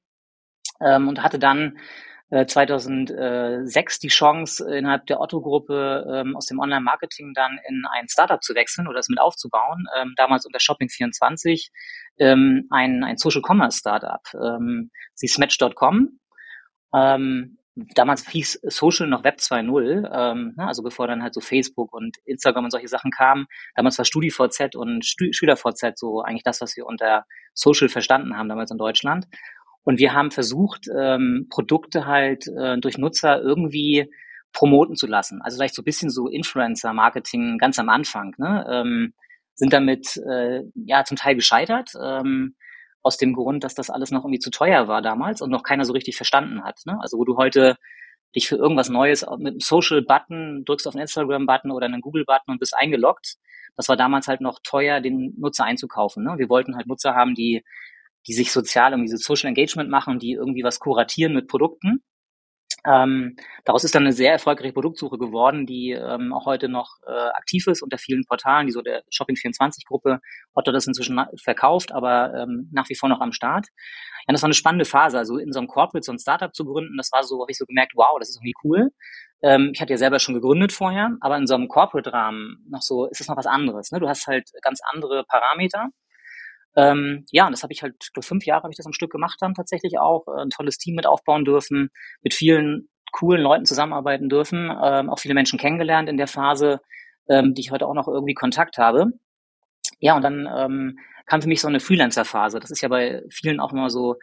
ähm, 0.80 1.08
und 1.08 1.22
hatte 1.22 1.38
dann 1.38 1.78
2006 2.30 3.98
die 3.98 4.08
Chance, 4.08 4.74
innerhalb 4.74 5.06
der 5.06 5.20
Otto-Gruppe 5.20 6.06
ähm, 6.12 6.36
aus 6.36 6.46
dem 6.46 6.58
Online-Marketing 6.58 7.32
dann 7.34 7.58
in 7.68 7.84
ein 7.92 8.08
Startup 8.08 8.42
zu 8.42 8.54
wechseln 8.54 8.88
oder 8.88 8.98
es 8.98 9.08
mit 9.08 9.20
aufzubauen. 9.20 9.86
Ähm, 9.96 10.14
damals 10.16 10.46
unter 10.46 10.58
Shopping24 10.58 11.68
ähm, 12.18 12.66
ein, 12.70 13.04
ein 13.04 13.18
Social-Commerce-Startup. 13.18 14.22
Ähm, 14.34 14.90
sie 15.14 15.26
ist 15.26 15.38
Match.com 15.38 16.18
ähm, 16.94 17.58
damals 17.74 18.28
hieß 18.28 18.60
Social 18.62 19.08
noch 19.08 19.24
Web 19.24 19.38
2.0, 19.38 20.08
ähm, 20.12 20.54
ne, 20.56 20.66
also 20.66 20.82
bevor 20.82 21.08
dann 21.08 21.22
halt 21.22 21.34
so 21.34 21.40
Facebook 21.40 21.92
und 21.92 22.16
Instagram 22.24 22.64
und 22.64 22.70
solche 22.70 22.88
Sachen 22.88 23.10
kamen. 23.10 23.46
Damals 23.74 23.98
war 23.98 24.04
StudiVZ 24.04 24.76
und 24.76 25.04
Stu 25.04 25.26
SchülerVZ 25.32 25.98
so 25.98 26.22
eigentlich 26.22 26.44
das, 26.44 26.60
was 26.60 26.76
wir 26.76 26.86
unter 26.86 27.24
Social 27.52 27.88
verstanden 27.88 28.36
haben 28.36 28.48
damals 28.48 28.70
in 28.70 28.78
Deutschland. 28.78 29.26
Und 29.84 29.98
wir 29.98 30.14
haben 30.14 30.30
versucht, 30.30 30.88
ähm, 30.96 31.46
Produkte 31.50 32.06
halt 32.06 32.46
äh, 32.48 32.78
durch 32.78 32.98
Nutzer 32.98 33.40
irgendwie 33.40 34.10
promoten 34.52 34.96
zu 34.96 35.06
lassen. 35.06 35.42
Also 35.42 35.58
vielleicht 35.58 35.74
so 35.74 35.82
ein 35.82 35.84
bisschen 35.84 36.10
so 36.10 36.28
Influencer-Marketing 36.28 37.58
ganz 37.58 37.78
am 37.78 37.88
Anfang. 37.88 38.34
Ne? 38.38 38.66
Ähm, 38.68 39.14
sind 39.54 39.72
damit 39.72 40.16
äh, 40.16 40.62
ja 40.74 41.04
zum 41.04 41.16
Teil 41.16 41.34
gescheitert. 41.34 41.90
Ähm, 42.02 42.56
aus 43.02 43.18
dem 43.18 43.34
Grund, 43.34 43.62
dass 43.62 43.74
das 43.74 43.90
alles 43.90 44.10
noch 44.10 44.24
irgendwie 44.24 44.38
zu 44.38 44.50
teuer 44.50 44.88
war 44.88 45.02
damals 45.02 45.42
und 45.42 45.50
noch 45.50 45.62
keiner 45.62 45.84
so 45.84 45.92
richtig 45.92 46.16
verstanden 46.16 46.64
hat. 46.64 46.80
Ne? 46.86 46.96
Also 47.00 47.18
wo 47.18 47.24
du 47.24 47.36
heute 47.36 47.76
dich 48.34 48.48
für 48.48 48.56
irgendwas 48.56 48.88
Neues 48.88 49.26
mit 49.38 49.52
einem 49.52 49.60
Social-Button 49.60 50.64
drückst 50.64 50.88
auf 50.88 50.94
einen 50.94 51.02
Instagram-Button 51.02 51.70
oder 51.70 51.86
einen 51.86 52.00
Google-Button 52.00 52.52
und 52.52 52.58
bist 52.58 52.74
eingeloggt. 52.76 53.36
Das 53.76 53.88
war 53.88 53.96
damals 53.96 54.26
halt 54.26 54.40
noch 54.40 54.58
teuer, 54.64 55.00
den 55.00 55.34
Nutzer 55.38 55.64
einzukaufen. 55.64 56.24
Ne? 56.24 56.34
Wir 56.38 56.48
wollten 56.48 56.74
halt 56.76 56.86
Nutzer 56.86 57.14
haben, 57.14 57.34
die, 57.34 57.62
die 58.26 58.34
sich 58.34 58.52
sozial 58.52 58.92
irgendwie 58.92 59.10
so 59.10 59.16
Social 59.16 59.48
Engagement 59.48 59.90
machen, 59.90 60.18
die 60.18 60.32
irgendwie 60.32 60.64
was 60.64 60.80
kuratieren 60.80 61.34
mit 61.34 61.48
Produkten. 61.48 62.02
Ähm, 62.86 63.36
daraus 63.64 63.84
ist 63.84 63.94
dann 63.94 64.02
eine 64.02 64.12
sehr 64.12 64.32
erfolgreiche 64.32 64.74
Produktsuche 64.74 65.16
geworden, 65.16 65.64
die 65.64 65.92
ähm, 65.92 66.34
auch 66.34 66.44
heute 66.44 66.68
noch 66.68 66.98
äh, 67.06 67.28
aktiv 67.30 67.66
ist 67.66 67.82
unter 67.82 67.96
vielen 67.96 68.24
Portalen, 68.26 68.66
die 68.66 68.72
so 68.72 68.82
der 68.82 69.02
Shopping24-Gruppe. 69.10 70.20
Otto 70.52 70.70
das 70.70 70.86
inzwischen 70.86 71.18
verkauft, 71.42 71.92
aber 71.92 72.34
ähm, 72.34 72.68
nach 72.72 72.88
wie 72.90 72.94
vor 72.94 73.08
noch 73.08 73.20
am 73.20 73.32
Start. 73.32 73.68
Ja, 74.26 74.32
das 74.32 74.42
war 74.42 74.48
eine 74.48 74.54
spannende 74.54 74.84
Phase. 74.84 75.16
Also 75.16 75.38
in 75.38 75.52
so 75.52 75.60
einem 75.60 75.68
Corporate 75.68 76.04
so 76.04 76.12
ein 76.12 76.18
Startup 76.18 76.54
zu 76.54 76.66
gründen, 76.66 76.96
das 76.98 77.10
war 77.10 77.22
so, 77.24 77.40
habe 77.40 77.50
ich 77.50 77.58
so 77.58 77.64
gemerkt, 77.64 77.92
wow, 77.94 78.18
das 78.18 78.28
ist 78.28 78.36
irgendwie 78.36 78.54
cool. 78.64 78.90
Ähm, 79.42 79.70
ich 79.74 79.80
hatte 79.80 79.92
ja 79.92 79.98
selber 79.98 80.18
schon 80.18 80.34
gegründet 80.34 80.72
vorher, 80.72 81.16
aber 81.20 81.38
in 81.38 81.46
so 81.46 81.54
einem 81.54 81.68
Corporate-Rahmen 81.68 82.66
noch 82.68 82.82
so 82.82 83.06
ist 83.06 83.20
es 83.20 83.28
noch 83.28 83.36
was 83.36 83.46
anderes. 83.46 83.92
Ne? 83.92 84.00
Du 84.00 84.08
hast 84.08 84.26
halt 84.26 84.50
ganz 84.62 84.80
andere 84.92 85.24
Parameter. 85.24 85.88
Ähm, 86.76 87.24
ja, 87.30 87.46
und 87.46 87.52
das 87.52 87.62
habe 87.62 87.72
ich 87.72 87.82
halt, 87.82 87.94
durch 88.14 88.26
fünf 88.26 88.44
Jahre 88.46 88.64
habe 88.64 88.72
ich 88.72 88.76
das 88.76 88.86
am 88.86 88.92
Stück 88.92 89.12
gemacht 89.12 89.36
dann 89.40 89.54
tatsächlich 89.54 89.98
auch, 89.98 90.26
äh, 90.28 90.42
ein 90.42 90.50
tolles 90.50 90.78
Team 90.78 90.96
mit 90.96 91.06
aufbauen 91.06 91.44
dürfen, 91.44 91.90
mit 92.22 92.34
vielen 92.34 92.88
coolen 93.12 93.42
Leuten 93.42 93.64
zusammenarbeiten 93.64 94.28
dürfen, 94.28 94.70
ähm, 94.82 95.08
auch 95.08 95.20
viele 95.20 95.34
Menschen 95.34 95.58
kennengelernt 95.58 96.08
in 96.08 96.16
der 96.16 96.26
Phase, 96.26 96.80
ähm, 97.28 97.54
die 97.54 97.60
ich 97.60 97.70
heute 97.70 97.86
auch 97.86 97.94
noch 97.94 98.08
irgendwie 98.08 98.34
Kontakt 98.34 98.78
habe. 98.78 99.12
Ja, 100.00 100.16
und 100.16 100.22
dann 100.22 100.48
ähm, 100.52 100.98
kam 101.26 101.40
für 101.40 101.48
mich 101.48 101.60
so 101.60 101.68
eine 101.68 101.80
Freelancer-Phase. 101.80 102.58
Das 102.58 102.70
ist 102.70 102.82
ja 102.82 102.88
bei 102.88 103.22
vielen 103.30 103.60
auch 103.60 103.72
immer 103.72 103.88
so, 103.88 104.16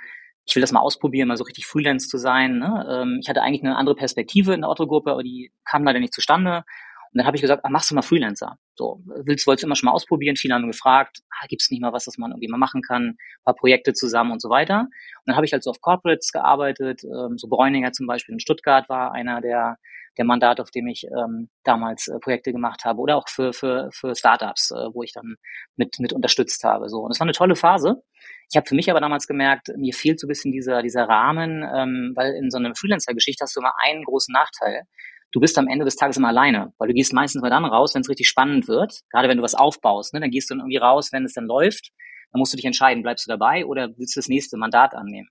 ich 0.45 0.55
will 0.55 0.61
das 0.61 0.71
mal 0.71 0.81
ausprobieren, 0.81 1.27
mal 1.27 1.37
so 1.37 1.43
richtig 1.43 1.65
Freelance 1.65 2.07
zu 2.07 2.17
sein. 2.17 2.57
Ne? 2.57 2.85
Ähm, 2.89 3.19
ich 3.21 3.29
hatte 3.29 3.41
eigentlich 3.41 3.63
eine 3.63 3.77
andere 3.77 3.95
Perspektive 3.95 4.53
in 4.53 4.61
der 4.61 4.69
Otto-Gruppe, 4.69 5.11
aber 5.11 5.23
die 5.23 5.51
kam 5.63 5.83
leider 5.83 5.99
nicht 5.99 6.13
zustande. 6.13 6.63
Und 7.13 7.17
dann 7.17 7.27
habe 7.27 7.35
ich 7.35 7.41
gesagt, 7.41 7.63
ach, 7.65 7.69
machst 7.69 7.91
du 7.91 7.95
mal 7.95 8.03
Freelancer. 8.03 8.57
So, 8.75 9.01
willst, 9.25 9.45
wolltest 9.45 9.63
du 9.63 9.67
immer 9.67 9.75
schon 9.75 9.87
mal 9.87 9.93
ausprobieren? 9.93 10.37
Viele 10.37 10.53
haben 10.53 10.67
gefragt, 10.67 11.19
ah, 11.29 11.45
gibt 11.49 11.61
es 11.61 11.69
nicht 11.69 11.81
mal 11.81 11.91
was, 11.91 12.07
was 12.07 12.17
man 12.17 12.31
irgendwie 12.31 12.47
mal 12.47 12.57
machen 12.57 12.81
kann, 12.81 13.03
ein 13.03 13.17
paar 13.43 13.55
Projekte 13.55 13.91
zusammen 13.91 14.31
und 14.31 14.41
so 14.41 14.49
weiter. 14.49 14.81
Und 14.81 14.89
dann 15.25 15.35
habe 15.35 15.45
ich 15.45 15.51
halt 15.51 15.61
so 15.61 15.71
auf 15.71 15.81
Corporates 15.81 16.31
gearbeitet, 16.31 17.03
ähm, 17.03 17.37
so 17.37 17.49
Bräuninger 17.49 17.91
zum 17.91 18.07
Beispiel 18.07 18.33
in 18.33 18.39
Stuttgart 18.39 18.87
war 18.87 19.11
einer 19.11 19.41
der, 19.41 19.77
der 20.17 20.23
Mandate, 20.23 20.61
auf 20.61 20.71
dem 20.71 20.87
ich 20.87 21.05
ähm, 21.05 21.49
damals 21.65 22.07
äh, 22.07 22.17
Projekte 22.19 22.53
gemacht 22.53 22.85
habe 22.85 23.01
oder 23.01 23.17
auch 23.17 23.27
für, 23.27 23.51
für, 23.51 23.89
für 23.91 24.15
Startups, 24.15 24.71
äh, 24.71 24.93
wo 24.93 25.03
ich 25.03 25.11
dann 25.11 25.35
mit, 25.75 25.99
mit 25.99 26.13
unterstützt 26.13 26.63
habe. 26.63 26.87
So. 26.87 26.99
Und 26.99 27.11
es 27.11 27.19
war 27.19 27.25
eine 27.25 27.33
tolle 27.33 27.57
Phase. 27.57 28.01
Ich 28.49 28.55
habe 28.55 28.67
für 28.67 28.75
mich 28.75 28.89
aber 28.89 29.01
damals 29.01 29.27
gemerkt, 29.27 29.67
mir 29.75 29.93
fehlt 29.93 30.19
so 30.19 30.27
ein 30.27 30.29
bisschen 30.29 30.53
dieser, 30.53 30.81
dieser 30.81 31.09
Rahmen, 31.09 31.63
ähm, 31.75 32.13
weil 32.15 32.35
in 32.35 32.49
so 32.51 32.57
einer 32.57 32.73
Freelancer-Geschichte 32.73 33.43
hast 33.43 33.55
du 33.57 33.59
immer 33.59 33.73
einen 33.83 34.05
großen 34.05 34.31
Nachteil 34.31 34.83
du 35.31 35.39
bist 35.39 35.57
am 35.57 35.67
Ende 35.67 35.85
des 35.85 35.95
Tages 35.95 36.17
immer 36.17 36.29
alleine, 36.29 36.73
weil 36.77 36.87
du 36.87 36.93
gehst 36.93 37.13
meistens 37.13 37.41
mal 37.41 37.49
dann 37.49 37.65
raus, 37.65 37.95
wenn 37.95 38.01
es 38.01 38.09
richtig 38.09 38.27
spannend 38.27 38.67
wird, 38.67 39.01
gerade 39.11 39.29
wenn 39.29 39.37
du 39.37 39.43
was 39.43 39.55
aufbaust, 39.55 40.13
ne, 40.13 40.19
dann 40.19 40.31
gehst 40.31 40.49
du 40.49 40.53
dann 40.53 40.61
irgendwie 40.61 40.77
raus, 40.77 41.11
wenn 41.11 41.25
es 41.25 41.33
dann 41.33 41.45
läuft, 41.45 41.91
dann 42.31 42.39
musst 42.39 42.53
du 42.53 42.57
dich 42.57 42.65
entscheiden, 42.65 43.03
bleibst 43.03 43.27
du 43.27 43.29
dabei 43.29 43.65
oder 43.65 43.89
willst 43.97 44.15
du 44.15 44.19
das 44.19 44.27
nächste 44.27 44.57
Mandat 44.57 44.93
annehmen. 44.93 45.29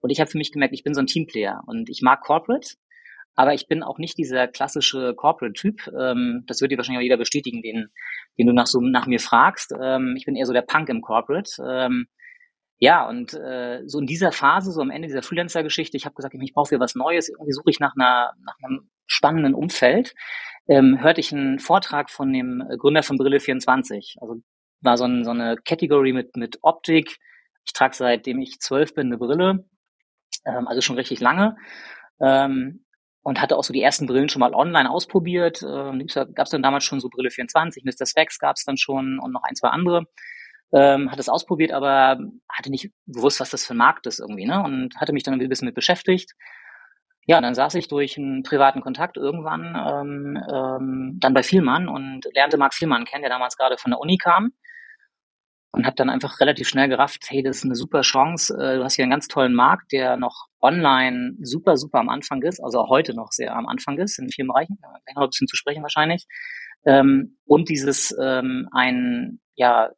Und 0.00 0.10
ich 0.10 0.20
habe 0.20 0.30
für 0.30 0.38
mich 0.38 0.52
gemerkt, 0.52 0.74
ich 0.74 0.84
bin 0.84 0.94
so 0.94 1.00
ein 1.00 1.06
Teamplayer 1.06 1.62
und 1.66 1.88
ich 1.88 2.02
mag 2.02 2.20
Corporate, 2.20 2.74
aber 3.36 3.54
ich 3.54 3.66
bin 3.66 3.82
auch 3.82 3.98
nicht 3.98 4.16
dieser 4.18 4.46
klassische 4.48 5.14
Corporate-Typ. 5.14 5.90
Ähm, 5.98 6.44
das 6.46 6.60
wird 6.60 6.70
dir 6.70 6.76
wahrscheinlich 6.76 7.00
auch 7.00 7.04
jeder 7.04 7.16
bestätigen, 7.16 7.62
den, 7.62 7.88
den 8.38 8.46
du 8.46 8.52
nach 8.52 8.66
so 8.66 8.80
nach 8.80 9.06
mir 9.06 9.18
fragst. 9.18 9.74
Ähm, 9.80 10.14
ich 10.16 10.24
bin 10.24 10.36
eher 10.36 10.46
so 10.46 10.52
der 10.52 10.62
Punk 10.62 10.88
im 10.88 11.00
Corporate. 11.00 11.50
Ähm, 11.66 12.06
ja, 12.78 13.08
und 13.08 13.34
äh, 13.34 13.82
so 13.86 13.98
in 13.98 14.06
dieser 14.06 14.30
Phase, 14.30 14.70
so 14.72 14.82
am 14.82 14.90
Ende 14.90 15.08
dieser 15.08 15.22
Freelancer-Geschichte, 15.22 15.96
ich 15.96 16.04
habe 16.04 16.14
gesagt, 16.14 16.34
ich 16.38 16.52
brauche 16.52 16.68
hier 16.68 16.80
was 16.80 16.94
Neues, 16.94 17.28
irgendwie 17.28 17.52
suche 17.52 17.70
ich 17.70 17.80
nach 17.80 17.94
einer, 17.96 18.34
nach 18.44 18.56
einem 18.62 18.90
spannenden 19.06 19.54
Umfeld. 19.54 20.14
ähm, 20.68 21.00
hörte 21.02 21.20
ich 21.20 21.32
einen 21.32 21.58
Vortrag 21.58 22.10
von 22.10 22.32
dem 22.32 22.62
Gründer 22.78 23.02
von 23.02 23.18
Brille24. 23.18 24.16
Also 24.20 24.36
war 24.80 24.96
so, 24.96 25.04
ein, 25.04 25.24
so 25.24 25.30
eine 25.30 25.56
Category 25.56 26.12
mit, 26.12 26.36
mit 26.36 26.58
Optik. 26.62 27.18
Ich 27.66 27.72
trage 27.72 27.94
seitdem 27.94 28.40
ich 28.40 28.60
zwölf 28.60 28.94
bin 28.94 29.06
eine 29.06 29.18
Brille, 29.18 29.64
ähm, 30.46 30.68
also 30.68 30.80
schon 30.80 30.96
richtig 30.96 31.20
lange. 31.20 31.56
Ähm, 32.20 32.84
und 33.22 33.40
hatte 33.40 33.56
auch 33.56 33.64
so 33.64 33.72
die 33.72 33.82
ersten 33.82 34.06
Brillen 34.06 34.28
schon 34.28 34.40
mal 34.40 34.52
online 34.54 34.90
ausprobiert. 34.90 35.62
Ähm, 35.62 36.06
gab 36.34 36.44
es 36.44 36.50
dann 36.50 36.62
damals 36.62 36.84
schon 36.84 37.00
so 37.00 37.08
Brille 37.08 37.30
24, 37.30 37.82
Mr. 37.84 38.06
Specs 38.06 38.38
gab 38.38 38.56
es 38.56 38.64
dann 38.64 38.76
schon 38.76 39.18
und 39.18 39.32
noch 39.32 39.44
ein, 39.44 39.56
zwei 39.56 39.68
andere. 39.68 40.06
Ähm, 40.72 41.10
hat 41.10 41.18
es 41.18 41.28
ausprobiert, 41.28 41.72
aber 41.72 42.18
hatte 42.48 42.70
nicht 42.70 42.90
gewusst, 43.06 43.40
was 43.40 43.50
das 43.50 43.64
für 43.64 43.74
ein 43.74 43.78
Markt 43.78 44.06
ist 44.06 44.18
irgendwie, 44.18 44.44
ne? 44.44 44.62
Und 44.62 44.96
hatte 44.96 45.12
mich 45.12 45.22
dann 45.22 45.40
ein 45.40 45.48
bisschen 45.48 45.66
mit 45.66 45.74
beschäftigt. 45.74 46.34
Ja, 47.26 47.40
dann 47.40 47.54
saß 47.54 47.74
ich 47.76 47.88
durch 47.88 48.18
einen 48.18 48.42
privaten 48.42 48.80
Kontakt 48.82 49.16
irgendwann 49.16 49.74
ähm, 49.74 50.38
ähm, 50.52 51.18
dann 51.20 51.34
bei 51.34 51.42
Vielmann 51.42 51.88
und 51.88 52.26
lernte 52.34 52.58
Marc 52.58 52.74
Vielmann 52.74 53.04
kennen, 53.04 53.22
der 53.22 53.30
damals 53.30 53.56
gerade 53.56 53.78
von 53.78 53.92
der 53.92 54.00
Uni 54.00 54.18
kam 54.18 54.52
und 55.74 55.86
habe 55.86 55.96
dann 55.96 56.08
einfach 56.08 56.38
relativ 56.38 56.68
schnell 56.68 56.88
gerafft, 56.88 57.24
hey, 57.28 57.42
das 57.42 57.58
ist 57.58 57.64
eine 57.64 57.74
super 57.74 58.02
Chance. 58.02 58.54
Äh, 58.54 58.76
du 58.76 58.84
hast 58.84 58.94
hier 58.94 59.02
einen 59.02 59.10
ganz 59.10 59.26
tollen 59.26 59.54
Markt, 59.54 59.90
der 59.90 60.16
noch 60.16 60.46
online 60.60 61.34
super, 61.40 61.76
super 61.76 61.98
am 61.98 62.08
Anfang 62.08 62.42
ist, 62.42 62.62
also 62.62 62.78
auch 62.80 62.90
heute 62.90 63.14
noch 63.14 63.32
sehr 63.32 63.56
am 63.56 63.66
Anfang 63.66 63.98
ist, 63.98 64.18
in 64.18 64.28
vielen 64.30 64.48
Bereichen, 64.48 64.78
gleich 64.80 65.16
noch 65.16 65.22
ein 65.22 65.30
bisschen 65.30 65.48
zu 65.48 65.56
sprechen 65.56 65.82
wahrscheinlich. 65.82 66.26
Ähm, 66.86 67.38
und 67.44 67.68
dieses 67.68 68.16
ähm, 68.22 68.68
ein, 68.72 69.40
ja, 69.56 69.90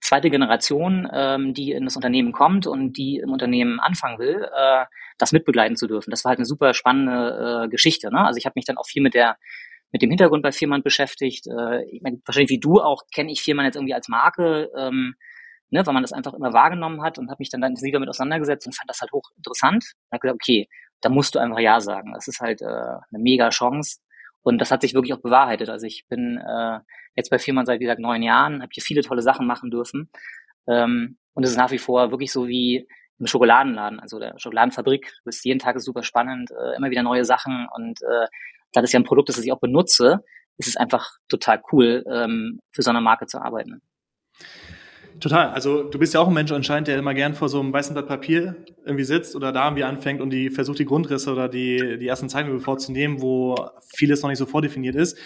zweite 0.00 0.30
Generation, 0.30 1.08
ähm, 1.12 1.54
die 1.54 1.72
in 1.72 1.84
das 1.84 1.96
Unternehmen 1.96 2.32
kommt 2.32 2.66
und 2.66 2.96
die 2.96 3.18
im 3.18 3.30
Unternehmen 3.30 3.80
anfangen 3.80 4.18
will, 4.18 4.48
äh, 4.54 4.84
das 5.18 5.32
mitbegleiten 5.32 5.76
zu 5.76 5.86
dürfen. 5.86 6.10
Das 6.10 6.24
war 6.24 6.30
halt 6.30 6.38
eine 6.38 6.46
super 6.46 6.74
spannende 6.74 7.64
äh, 7.64 7.68
Geschichte. 7.68 8.10
Ne? 8.10 8.24
Also 8.24 8.38
ich 8.38 8.46
habe 8.46 8.54
mich 8.56 8.64
dann 8.64 8.76
auch 8.76 8.86
viel 8.86 9.02
mit 9.02 9.14
der 9.14 9.36
mit 9.92 10.02
dem 10.02 10.10
Hintergrund 10.10 10.42
bei 10.42 10.50
Firman 10.50 10.82
beschäftigt. 10.82 11.46
Äh, 11.46 11.84
ich 11.84 12.02
meine, 12.02 12.20
wahrscheinlich 12.24 12.50
wie 12.50 12.58
du 12.58 12.80
auch 12.80 13.02
kenne 13.14 13.30
ich 13.30 13.42
Firman 13.42 13.64
jetzt 13.64 13.76
irgendwie 13.76 13.94
als 13.94 14.08
Marke, 14.08 14.68
ähm, 14.76 15.14
ne, 15.70 15.86
weil 15.86 15.94
man 15.94 16.02
das 16.02 16.12
einfach 16.12 16.34
immer 16.34 16.52
wahrgenommen 16.52 17.02
hat 17.02 17.16
und 17.18 17.30
habe 17.30 17.36
mich 17.38 17.48
dann 17.48 17.60
da 17.60 17.68
intensiver 17.68 18.00
mit 18.00 18.08
auseinandergesetzt 18.08 18.66
und 18.66 18.74
fand 18.74 18.90
das 18.90 19.00
halt 19.00 19.12
hochinteressant. 19.12 19.84
Und 19.84 20.12
habe 20.12 20.20
gesagt, 20.20 20.34
okay, 20.34 20.68
da 21.00 21.10
musst 21.10 21.36
du 21.36 21.38
einfach 21.38 21.60
Ja 21.60 21.80
sagen. 21.80 22.12
Das 22.12 22.26
ist 22.26 22.40
halt 22.40 22.60
äh, 22.60 22.64
eine 22.66 23.18
mega 23.18 23.50
Chance. 23.50 24.00
Und 24.44 24.58
das 24.58 24.70
hat 24.70 24.82
sich 24.82 24.94
wirklich 24.94 25.14
auch 25.14 25.22
bewahrheitet. 25.22 25.70
Also 25.70 25.86
ich 25.86 26.04
bin 26.08 26.38
äh, 26.38 26.78
jetzt 27.16 27.30
bei 27.30 27.38
Firman 27.38 27.66
seit, 27.66 27.80
wie 27.80 27.84
gesagt, 27.84 28.00
neun 28.00 28.22
Jahren, 28.22 28.62
habe 28.62 28.70
hier 28.72 28.82
viele 28.82 29.02
tolle 29.02 29.22
Sachen 29.22 29.46
machen 29.46 29.70
dürfen. 29.70 30.10
Ähm, 30.68 31.16
und 31.32 31.42
es 31.42 31.50
ist 31.50 31.56
nach 31.56 31.70
wie 31.70 31.78
vor 31.78 32.10
wirklich 32.10 32.30
so 32.30 32.46
wie 32.46 32.86
im 33.18 33.26
Schokoladenladen, 33.26 34.00
also 34.00 34.18
der 34.18 34.38
Schokoladenfabrik. 34.38 35.06
Du 35.06 35.24
bist 35.24 35.44
jeden 35.44 35.58
Tag 35.58 35.76
ist 35.76 35.84
super 35.84 36.02
spannend, 36.02 36.50
äh, 36.50 36.76
immer 36.76 36.90
wieder 36.90 37.02
neue 37.02 37.24
Sachen 37.24 37.66
und 37.74 38.02
äh, 38.02 38.26
da 38.72 38.82
das 38.82 38.92
ja 38.92 39.00
ein 39.00 39.04
Produkt 39.04 39.30
ist, 39.30 39.38
das 39.38 39.44
ich 39.44 39.52
auch 39.52 39.60
benutze, 39.60 40.20
ist 40.58 40.68
es 40.68 40.76
einfach 40.76 41.10
total 41.28 41.62
cool, 41.72 42.04
ähm, 42.10 42.60
für 42.70 42.82
so 42.82 42.90
eine 42.90 43.00
Marke 43.00 43.26
zu 43.26 43.40
arbeiten. 43.40 43.80
Total. 45.20 45.50
Also 45.50 45.84
du 45.84 45.98
bist 45.98 46.14
ja 46.14 46.20
auch 46.20 46.28
ein 46.28 46.34
Mensch 46.34 46.52
anscheinend, 46.52 46.88
der 46.88 46.98
immer 46.98 47.14
gern 47.14 47.34
vor 47.34 47.48
so 47.48 47.60
einem 47.60 47.72
weißen 47.72 47.94
Blatt 47.94 48.08
Papier 48.08 48.56
irgendwie 48.84 49.04
sitzt 49.04 49.36
oder 49.36 49.52
da 49.52 49.64
irgendwie 49.64 49.84
anfängt 49.84 50.20
und 50.20 50.30
die 50.30 50.50
versucht, 50.50 50.78
die 50.78 50.84
Grundrisse 50.84 51.32
oder 51.32 51.48
die, 51.48 51.98
die 51.98 52.06
ersten 52.06 52.28
Zeichnungen 52.28 52.60
vorzunehmen, 52.60 53.22
wo 53.22 53.56
vieles 53.94 54.22
noch 54.22 54.28
nicht 54.28 54.38
so 54.38 54.46
vordefiniert 54.46 54.96
ist. 54.96 55.18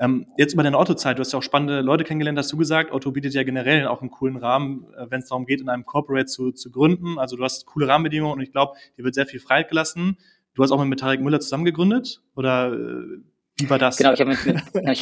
Ähm, 0.00 0.26
jetzt 0.36 0.54
über 0.54 0.62
deine 0.62 0.78
Otto-Zeit, 0.78 1.18
du 1.18 1.20
hast 1.20 1.32
ja 1.32 1.40
auch 1.40 1.42
spannende 1.42 1.80
Leute 1.80 2.04
kennengelernt, 2.04 2.38
hast 2.38 2.52
du 2.52 2.56
gesagt. 2.56 2.92
Otto 2.92 3.10
bietet 3.10 3.34
ja 3.34 3.42
generell 3.42 3.88
auch 3.88 4.00
einen 4.00 4.10
coolen 4.10 4.36
Rahmen, 4.36 4.86
äh, 4.96 5.06
wenn 5.10 5.20
es 5.20 5.28
darum 5.28 5.44
geht, 5.44 5.60
in 5.60 5.68
einem 5.68 5.84
Corporate 5.84 6.26
zu, 6.26 6.52
zu 6.52 6.70
gründen. 6.70 7.18
Also 7.18 7.36
du 7.36 7.42
hast 7.42 7.66
coole 7.66 7.88
Rahmenbedingungen 7.88 8.34
und 8.34 8.40
ich 8.40 8.52
glaube, 8.52 8.74
dir 8.96 9.04
wird 9.04 9.14
sehr 9.14 9.26
viel 9.26 9.40
Freiheit 9.40 9.68
gelassen. 9.68 10.18
Du 10.54 10.62
hast 10.62 10.70
auch 10.70 10.84
mit 10.84 11.00
Tarek 11.00 11.20
Müller 11.20 11.40
zusammen 11.40 11.64
gegründet 11.64 12.22
oder 12.36 12.72
äh, 12.72 13.20
wie 13.60 13.70
war 13.70 13.78
das? 13.78 13.96
Genau, 13.96 14.12
ich 14.12 14.20
habe 14.20 14.32
ich 14.32 14.38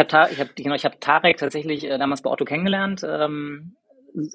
habe 0.01 0.31
ich 0.31 0.41
hab, 0.41 0.57
genau, 0.57 0.75
ich 0.75 0.85
hab 0.85 0.99
Tarek 1.01 1.37
tatsächlich 1.37 1.85
äh, 1.85 1.99
damals 1.99 2.23
bei 2.23 2.31
Otto 2.31 2.47
kennengelernt, 2.47 3.05
ähm, 3.07 3.77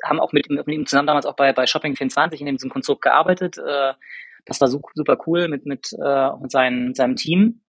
haben 0.04 0.20
auch 0.20 0.34
mit, 0.34 0.50
mit 0.50 0.68
ihm 0.68 0.86
zusammen 0.86 1.08
damals 1.08 1.26
auch 1.26 1.36
bei, 1.36 1.54
bei 1.54 1.64
Shopping24 1.64 2.40
in 2.40 2.56
diesem 2.56 2.70
Konstrukt 2.70 3.02
gearbeitet. 3.02 3.58
Äh, 3.58 3.94
das 4.46 4.60
war 4.62 4.68
super, 4.68 5.18
cool 5.28 5.48
mit, 5.48 5.66
mit, 5.66 5.94
äh, 5.94 6.30
mit 6.42 6.52
seinem, 6.52 6.94
seinem 6.94 7.16
Team 7.16 7.62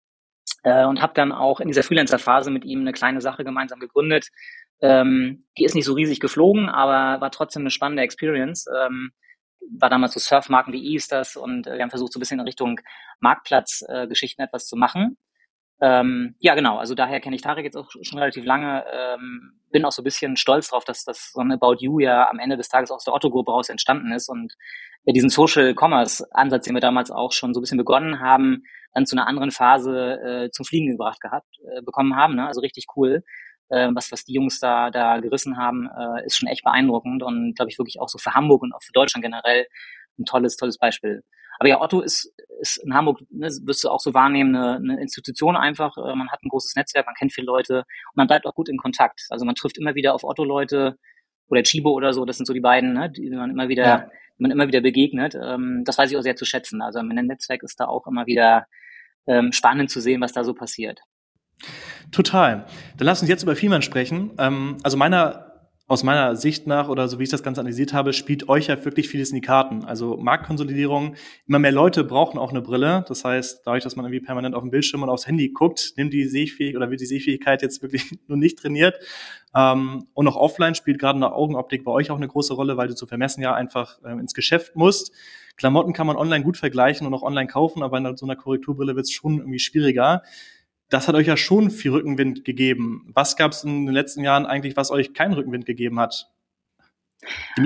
äh, 0.62 0.84
und 0.84 1.02
habe 1.02 1.14
dann 1.14 1.32
auch 1.32 1.60
in 1.60 1.68
dieser 1.68 1.82
Freelancer-Phase 1.82 2.50
mit 2.50 2.64
ihm 2.64 2.80
eine 2.80 2.92
kleine 2.92 3.20
Sache 3.20 3.44
gemeinsam 3.44 3.80
gegründet. 3.80 4.28
Ähm, 4.80 5.46
die 5.58 5.64
ist 5.64 5.74
nicht 5.74 5.84
so 5.84 5.94
riesig 5.94 6.20
geflogen, 6.20 6.68
aber 6.68 7.20
war 7.20 7.30
trotzdem 7.30 7.62
eine 7.62 7.70
spannende 7.70 8.02
Experience. 8.02 8.66
Ähm, 8.74 9.12
war 9.78 9.90
damals 9.90 10.14
so 10.14 10.20
Surfmarken 10.20 10.72
wie 10.72 10.92
Easters 10.92 11.36
und 11.36 11.66
äh, 11.66 11.74
wir 11.74 11.82
haben 11.82 11.90
versucht, 11.90 12.12
so 12.12 12.18
ein 12.18 12.20
bisschen 12.20 12.40
in 12.40 12.46
Richtung 12.46 12.80
Marktplatzgeschichten 13.20 14.42
äh, 14.42 14.46
etwas 14.46 14.66
zu 14.66 14.76
machen. 14.76 15.16
Ähm, 15.82 16.34
ja, 16.38 16.54
genau. 16.54 16.76
Also 16.76 16.94
daher 16.94 17.20
kenne 17.20 17.36
ich 17.36 17.42
Tarek 17.42 17.64
jetzt 17.64 17.76
auch 17.76 17.90
schon 17.90 18.18
relativ 18.18 18.44
lange. 18.44 18.84
Ähm, 18.92 19.60
bin 19.70 19.84
auch 19.84 19.92
so 19.92 20.02
ein 20.02 20.04
bisschen 20.04 20.36
stolz 20.36 20.68
drauf, 20.68 20.84
dass 20.84 21.04
das 21.04 21.32
so 21.32 21.40
ein 21.40 21.52
About 21.52 21.76
You 21.80 22.00
ja 22.00 22.28
am 22.28 22.38
Ende 22.38 22.56
des 22.56 22.68
Tages 22.68 22.90
aus 22.90 23.04
der 23.04 23.14
Otto-Gruppe 23.14 23.50
raus 23.50 23.68
entstanden 23.68 24.12
ist 24.12 24.28
und 24.28 24.54
wir 25.04 25.14
diesen 25.14 25.30
Social 25.30 25.74
Commerce-Ansatz, 25.74 26.66
den 26.66 26.74
wir 26.74 26.80
damals 26.80 27.10
auch 27.10 27.32
schon 27.32 27.54
so 27.54 27.60
ein 27.60 27.62
bisschen 27.62 27.78
begonnen 27.78 28.20
haben, 28.20 28.64
dann 28.92 29.06
zu 29.06 29.16
einer 29.16 29.26
anderen 29.26 29.50
Phase 29.50 30.20
äh, 30.20 30.50
zum 30.50 30.66
Fliegen 30.66 30.90
gebracht 30.90 31.20
gehabt, 31.20 31.56
äh, 31.74 31.80
bekommen 31.82 32.16
haben. 32.16 32.34
Ne? 32.34 32.46
Also 32.46 32.60
richtig 32.60 32.86
cool 32.96 33.22
äh, 33.70 33.88
was, 33.94 34.12
was 34.12 34.24
die 34.24 34.34
Jungs 34.34 34.60
da, 34.60 34.90
da 34.90 35.18
gerissen 35.20 35.56
haben, 35.56 35.88
äh, 35.88 36.26
ist 36.26 36.36
schon 36.36 36.48
echt 36.48 36.64
beeindruckend 36.64 37.22
und 37.22 37.54
glaube 37.54 37.70
ich 37.70 37.78
wirklich 37.78 38.00
auch 38.00 38.08
so 38.08 38.18
für 38.18 38.34
Hamburg 38.34 38.62
und 38.62 38.74
auch 38.74 38.82
für 38.82 38.92
Deutschland 38.92 39.24
generell 39.24 39.66
ein 40.18 40.24
tolles, 40.24 40.56
tolles 40.56 40.76
Beispiel. 40.76 41.22
Aber 41.60 41.68
ja, 41.68 41.80
Otto 41.80 42.00
ist, 42.00 42.32
ist 42.58 42.78
in 42.78 42.94
Hamburg, 42.94 43.20
ne, 43.30 43.48
wirst 43.64 43.84
du 43.84 43.90
auch 43.90 44.00
so 44.00 44.14
wahrnehmen, 44.14 44.56
eine, 44.56 44.76
eine 44.76 45.00
Institution 45.00 45.56
einfach. 45.56 45.94
Äh, 45.98 46.14
man 46.14 46.30
hat 46.30 46.42
ein 46.42 46.48
großes 46.48 46.74
Netzwerk, 46.74 47.04
man 47.04 47.14
kennt 47.14 47.34
viele 47.34 47.46
Leute 47.46 47.80
und 47.80 48.16
man 48.16 48.26
bleibt 48.26 48.46
auch 48.46 48.54
gut 48.54 48.70
in 48.70 48.78
Kontakt. 48.78 49.26
Also 49.28 49.44
man 49.44 49.54
trifft 49.54 49.76
immer 49.76 49.94
wieder 49.94 50.14
auf 50.14 50.24
Otto-Leute 50.24 50.96
oder 51.48 51.62
Chibo 51.62 51.90
oder 51.90 52.14
so, 52.14 52.24
das 52.24 52.38
sind 52.38 52.46
so 52.46 52.54
die 52.54 52.60
beiden, 52.60 52.94
ne, 52.94 53.10
die 53.10 53.28
man 53.28 53.50
immer 53.50 53.68
wieder, 53.68 53.84
ja. 53.84 54.10
man 54.38 54.50
immer 54.50 54.68
wieder 54.68 54.80
begegnet. 54.80 55.34
Ähm, 55.34 55.82
das 55.84 55.98
weiß 55.98 56.10
ich 56.10 56.16
auch 56.16 56.22
sehr 56.22 56.36
zu 56.36 56.46
schätzen. 56.46 56.80
Also 56.80 57.02
mein 57.02 57.26
Netzwerk 57.26 57.62
ist 57.62 57.78
da 57.78 57.84
auch 57.84 58.06
immer 58.06 58.24
wieder 58.26 58.66
ähm, 59.26 59.52
spannend 59.52 59.90
zu 59.90 60.00
sehen, 60.00 60.22
was 60.22 60.32
da 60.32 60.44
so 60.44 60.54
passiert. 60.54 61.02
Total. 62.10 62.64
Dann 62.96 63.06
lass 63.06 63.20
uns 63.20 63.28
jetzt 63.28 63.42
über 63.42 63.54
Vielmann 63.54 63.82
sprechen. 63.82 64.30
Ähm, 64.38 64.78
also 64.82 64.96
meiner 64.96 65.49
aus 65.90 66.04
meiner 66.04 66.36
Sicht 66.36 66.68
nach 66.68 66.88
oder 66.88 67.08
so 67.08 67.18
wie 67.18 67.24
ich 67.24 67.30
das 67.30 67.42
Ganze 67.42 67.60
analysiert 67.60 67.92
habe, 67.92 68.12
spielt 68.12 68.48
euch 68.48 68.68
ja 68.68 68.84
wirklich 68.84 69.08
vieles 69.08 69.30
in 69.30 69.34
die 69.34 69.40
Karten. 69.40 69.84
Also 69.84 70.16
Marktkonsolidierung, 70.16 71.16
immer 71.48 71.58
mehr 71.58 71.72
Leute 71.72 72.04
brauchen 72.04 72.38
auch 72.38 72.50
eine 72.50 72.62
Brille. 72.62 73.04
Das 73.08 73.24
heißt, 73.24 73.62
dadurch, 73.64 73.82
dass 73.82 73.96
man 73.96 74.04
irgendwie 74.04 74.24
permanent 74.24 74.54
auf 74.54 74.62
dem 74.62 74.70
Bildschirm 74.70 75.02
und 75.02 75.08
aufs 75.08 75.26
Handy 75.26 75.48
guckt, 75.48 75.94
nimmt 75.96 76.12
die 76.12 76.26
Sehfähigkeit 76.26 76.76
oder 76.76 76.90
wird 76.92 77.00
die 77.00 77.06
Sehfähigkeit 77.06 77.60
jetzt 77.62 77.82
wirklich 77.82 78.04
nur 78.28 78.38
nicht 78.38 78.60
trainiert. 78.60 79.00
Ähm, 79.52 80.06
und 80.14 80.28
auch 80.28 80.36
offline 80.36 80.76
spielt 80.76 81.00
gerade 81.00 81.16
eine 81.16 81.32
Augenoptik 81.32 81.82
bei 81.82 81.90
euch 81.90 82.12
auch 82.12 82.18
eine 82.18 82.28
große 82.28 82.54
Rolle, 82.54 82.76
weil 82.76 82.86
du 82.86 82.94
zu 82.94 83.08
vermessen 83.08 83.42
ja 83.42 83.52
einfach 83.54 83.98
äh, 84.04 84.12
ins 84.12 84.32
Geschäft 84.32 84.76
musst. 84.76 85.10
Klamotten 85.56 85.92
kann 85.92 86.06
man 86.06 86.16
online 86.16 86.44
gut 86.44 86.56
vergleichen 86.56 87.04
und 87.04 87.14
auch 87.14 87.24
online 87.24 87.48
kaufen, 87.48 87.82
aber 87.82 87.98
in 87.98 88.16
so 88.16 88.26
einer 88.26 88.36
Korrekturbrille 88.36 88.94
wird 88.94 89.06
es 89.06 89.12
schon 89.12 89.38
irgendwie 89.38 89.58
schwieriger 89.58 90.22
das 90.90 91.08
hat 91.08 91.14
euch 91.14 91.28
ja 91.28 91.36
schon 91.36 91.70
viel 91.70 91.92
Rückenwind 91.92 92.44
gegeben. 92.44 93.10
Was 93.14 93.36
gab 93.36 93.52
es 93.52 93.64
in 93.64 93.86
den 93.86 93.94
letzten 93.94 94.22
Jahren 94.22 94.44
eigentlich, 94.44 94.76
was 94.76 94.90
euch 94.90 95.14
keinen 95.14 95.34
Rückenwind 95.34 95.64
gegeben 95.64 96.00
hat? 96.00 96.28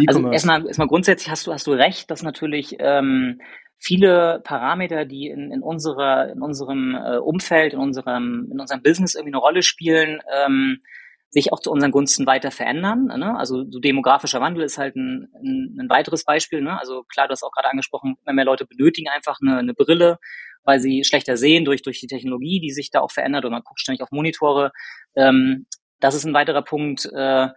Also 0.06 0.30
erstmal, 0.30 0.66
erstmal 0.66 0.88
grundsätzlich 0.88 1.30
hast 1.30 1.46
du, 1.46 1.52
hast 1.52 1.66
du 1.66 1.72
recht, 1.72 2.10
dass 2.10 2.22
natürlich 2.22 2.76
ähm, 2.80 3.40
viele 3.78 4.40
Parameter, 4.44 5.04
die 5.04 5.28
in, 5.28 5.52
in, 5.52 5.62
unserer, 5.62 6.30
in 6.32 6.42
unserem 6.42 6.94
äh, 6.94 7.18
Umfeld, 7.18 7.72
in 7.72 7.78
unserem, 7.78 8.48
in 8.50 8.60
unserem 8.60 8.82
Business 8.82 9.14
irgendwie 9.14 9.34
eine 9.34 9.42
Rolle 9.42 9.62
spielen, 9.62 10.20
ähm, 10.34 10.82
sich 11.30 11.52
auch 11.52 11.60
zu 11.60 11.70
unseren 11.70 11.92
Gunsten 11.92 12.26
weiter 12.26 12.50
verändern. 12.50 13.06
Ne? 13.06 13.36
Also 13.36 13.64
so 13.68 13.80
demografischer 13.80 14.40
Wandel 14.40 14.64
ist 14.64 14.78
halt 14.78 14.96
ein, 14.96 15.28
ein, 15.34 15.76
ein 15.80 15.88
weiteres 15.88 16.24
Beispiel. 16.24 16.60
Ne? 16.60 16.78
Also 16.78 17.04
klar, 17.04 17.26
du 17.26 17.32
hast 17.32 17.42
auch 17.42 17.52
gerade 17.52 17.70
angesprochen, 17.70 18.16
immer 18.24 18.34
mehr 18.34 18.44
Leute 18.44 18.66
benötigen 18.66 19.08
einfach 19.08 19.38
eine, 19.40 19.58
eine 19.58 19.74
Brille 19.74 20.18
weil 20.64 20.80
sie 20.80 21.04
schlechter 21.04 21.36
sehen 21.36 21.64
durch, 21.64 21.82
durch 21.82 22.00
die 22.00 22.06
Technologie, 22.06 22.60
die 22.60 22.70
sich 22.70 22.90
da 22.90 23.00
auch 23.00 23.10
verändert 23.10 23.44
und 23.44 23.52
man 23.52 23.62
guckt 23.62 23.80
ständig 23.80 24.02
auf 24.02 24.10
Monitore. 24.10 24.72
Ähm, 25.16 25.66
das 26.00 26.14
ist 26.14 26.24
ein 26.24 26.34
weiterer 26.34 26.62
Punkt. 26.62 27.08
Äh, 27.14 27.48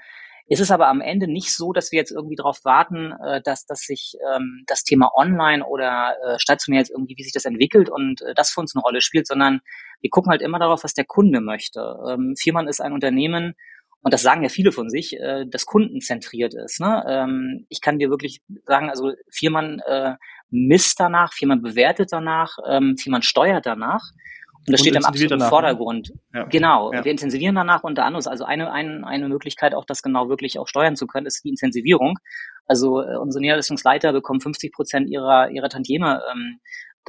ist 0.50 0.62
es 0.62 0.72
aber 0.72 0.88
am 0.88 1.02
Ende 1.02 1.28
nicht 1.28 1.54
so, 1.54 1.74
dass 1.74 1.92
wir 1.92 2.00
jetzt 2.00 2.12
irgendwie 2.12 2.38
darauf 2.38 2.64
warten, 2.64 3.12
äh, 3.12 3.42
dass, 3.42 3.66
dass 3.66 3.82
sich 3.82 4.16
ähm, 4.34 4.64
das 4.66 4.84
Thema 4.84 5.12
online 5.14 5.66
oder 5.66 6.16
äh, 6.24 6.40
stationär 6.40 6.80
jetzt 6.80 6.92
irgendwie, 6.92 7.16
wie 7.18 7.24
sich 7.24 7.34
das 7.34 7.44
entwickelt 7.44 7.90
und 7.90 8.22
äh, 8.22 8.34
das 8.34 8.52
für 8.52 8.62
uns 8.62 8.74
eine 8.74 8.82
Rolle 8.82 9.02
spielt, 9.02 9.28
sondern 9.28 9.60
wir 10.00 10.10
gucken 10.10 10.32
halt 10.32 10.42
immer 10.42 10.60
darauf, 10.60 10.86
was 10.86 10.94
der 10.94 11.06
Kunde 11.06 11.42
möchte. 11.42 11.98
Ähm, 12.10 12.36
Firman 12.38 12.70
ist 12.70 12.80
ein 12.80 12.94
Unternehmen, 12.94 13.56
und 14.02 14.14
das 14.14 14.22
sagen 14.22 14.44
ja 14.44 14.50
viele 14.50 14.72
von 14.72 14.90
sich, 14.90 15.20
äh, 15.20 15.46
das 15.50 15.66
kundenzentriert 15.66 16.54
ist. 16.54 16.80
Ne? 16.80 17.04
Ähm, 17.08 17.66
ich 17.70 17.82
kann 17.82 18.00
dir 18.00 18.10
wirklich 18.10 18.42
sagen, 18.66 18.90
also 18.90 19.14
Firman 19.30 19.82
äh, 19.86 20.16
misst 20.50 21.00
danach, 21.00 21.34
Firman 21.34 21.62
bewertet 21.62 22.10
danach, 22.12 22.58
ähm, 22.70 22.98
Firman 22.98 23.22
steuert 23.22 23.66
danach. 23.66 24.12
Und 24.66 24.74
das 24.74 24.82
und 24.82 24.88
steht 24.88 24.98
am 24.98 25.06
absoluten 25.06 25.40
danach, 25.40 25.46
ne? 25.46 25.50
Vordergrund. 25.50 26.14
Ja. 26.34 26.44
Genau. 26.44 26.92
Ja. 26.92 27.06
Wir 27.06 27.12
intensivieren 27.12 27.56
danach 27.56 27.84
unter 27.84 28.04
anderem. 28.04 28.28
Also 28.28 28.44
eine, 28.44 28.72
eine, 28.72 29.08
eine 29.08 29.30
Möglichkeit, 29.30 29.74
auch 29.74 29.86
das 29.86 30.02
genau 30.02 30.28
wirklich 30.30 30.60
auch 30.60 30.68
steuern 30.68 30.98
zu 30.98 31.08
können, 31.08 31.26
ist 31.26 31.44
die 31.46 31.50
Intensivierung. 31.50 32.20
Also 32.66 33.02
äh, 33.02 33.18
unsere 33.18 33.42
Niederlassungsleiter 33.42 34.12
bekommen 34.12 34.42
50 34.42 34.74
Prozent 34.74 35.10
ihrer, 35.10 35.50
ihrer 35.52 35.70
Tantieme 35.70 36.22
ähm, 36.32 36.60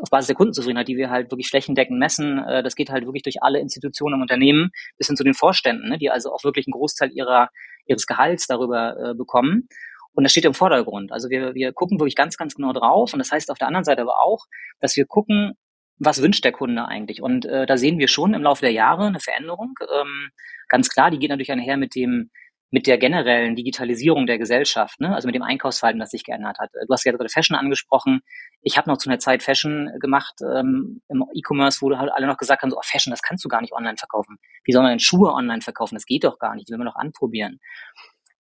auf 0.01 0.11
Basis 0.11 0.29
der 0.29 0.37
Kundenzufriedenheit, 0.37 0.89
die 0.89 0.97
wir 0.97 1.11
halt 1.11 1.31
wirklich 1.31 1.49
flächendeckend 1.49 1.99
messen. 1.99 2.39
Äh, 2.39 2.63
das 2.63 2.75
geht 2.75 2.91
halt 2.91 3.05
wirklich 3.05 3.23
durch 3.23 3.43
alle 3.43 3.61
Institutionen 3.61 4.17
im 4.17 4.23
Unternehmen 4.23 4.71
bis 4.97 5.09
hin 5.09 5.17
zu 5.17 5.25
den 5.25 5.35
Vorständen, 5.35 5.89
ne, 5.89 5.99
die 5.99 6.11
also 6.11 6.33
auch 6.33 6.45
wirklich 6.45 6.67
einen 6.67 6.73
Großteil 6.73 7.11
ihrer, 7.13 7.49
ihres 7.87 8.07
Gehalts 8.07 8.47
darüber 8.47 8.97
äh, 8.97 9.15
bekommen. 9.15 9.69
Und 10.13 10.25
das 10.25 10.33
steht 10.33 10.45
im 10.45 10.55
Vordergrund. 10.55 11.13
Also 11.13 11.31
wir, 11.31 11.55
wir 11.55 11.73
gucken 11.73 12.01
wirklich 12.01 12.17
ganz, 12.17 12.37
ganz 12.37 12.55
genau 12.55 12.73
drauf. 12.73 13.13
Und 13.13 13.21
das 13.21 13.31
heißt 13.31 13.51
auf 13.51 13.59
der 13.59 13.69
anderen 13.69 13.85
Seite 13.85 14.03
aber 14.03 14.21
auch, 14.23 14.47
dass 14.81 14.97
wir 14.97 15.07
gucken, 15.07 15.55
was 15.99 16.23
wünscht 16.23 16.45
der 16.45 16.53
Kunde 16.53 16.87
eigentlich? 16.87 17.23
Und 17.23 17.45
äh, 17.45 17.67
da 17.67 17.77
sehen 17.77 17.99
wir 17.99 18.09
schon 18.09 18.35
im 18.35 18.43
Laufe 18.43 18.63
der 18.63 18.73
Jahre 18.73 19.07
eine 19.07 19.21
Veränderung. 19.21 19.75
Ähm, 19.81 20.31
ganz 20.69 20.89
klar, 20.89 21.11
die 21.11 21.19
geht 21.19 21.31
natürlich 21.31 21.53
einher 21.53 21.77
mit 21.77 21.95
dem 21.95 22.31
mit 22.71 22.87
der 22.87 22.99
generellen 22.99 23.57
Digitalisierung 23.57 24.27
der 24.27 24.39
Gesellschaft, 24.39 25.01
ne? 25.01 25.15
also 25.15 25.27
mit 25.27 25.35
dem 25.35 25.43
Einkaufsverhalten, 25.43 26.01
das 26.01 26.11
sich 26.11 26.25
geändert 26.25 26.59
hat. 26.59 26.71
Du 26.73 26.93
hast 26.93 27.05
ja 27.05 27.13
gerade 27.13 27.29
Fashion 27.31 27.57
angesprochen. 27.57 28.21
Ich 28.61 28.77
habe 28.77 28.91
noch 28.91 28.99
zu 28.99 29.09
einer 29.09 29.19
Zeit 29.19 29.43
Fashion 29.43 29.91
gemacht 30.01 30.35
ähm, 30.43 31.01
im 31.09 31.25
E-Commerce, 31.35 31.81
wo 31.81 31.97
halt 31.97 32.13
alle 32.13 32.27
noch 32.27 32.37
gesagt 32.37 32.63
haben, 32.63 32.71
so, 32.71 32.77
oh, 32.77 32.83
Fashion, 32.85 33.11
das 33.11 33.23
kannst 33.23 33.45
du 33.45 33.49
gar 33.49 33.63
nicht 33.63 33.73
online 33.73 33.97
verkaufen. 33.97 34.37
Wie 34.65 34.73
soll 34.73 34.83
man 34.83 34.91
denn 34.91 35.01
Schuhe 35.01 35.33
online 35.33 35.63
verkaufen? 35.63 35.95
Das 35.95 36.05
geht 36.05 36.25
doch 36.25 36.39
gar 36.39 36.55
nicht, 36.55 36.69
die 36.69 36.73
will 36.73 36.79
man 36.79 36.89
doch 36.89 36.97
anprobieren. 36.97 37.59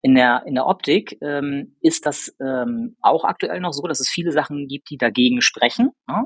In 0.01 0.15
der, 0.15 0.43
in 0.45 0.55
der 0.55 0.65
Optik 0.65 1.17
ähm, 1.21 1.75
ist 1.81 2.05
das 2.05 2.33
ähm, 2.41 2.97
auch 3.01 3.23
aktuell 3.23 3.59
noch 3.59 3.73
so, 3.73 3.83
dass 3.83 3.99
es 3.99 4.09
viele 4.09 4.31
Sachen 4.31 4.67
gibt, 4.67 4.89
die 4.89 4.97
dagegen 4.97 5.41
sprechen. 5.41 5.91
Ne? 6.07 6.25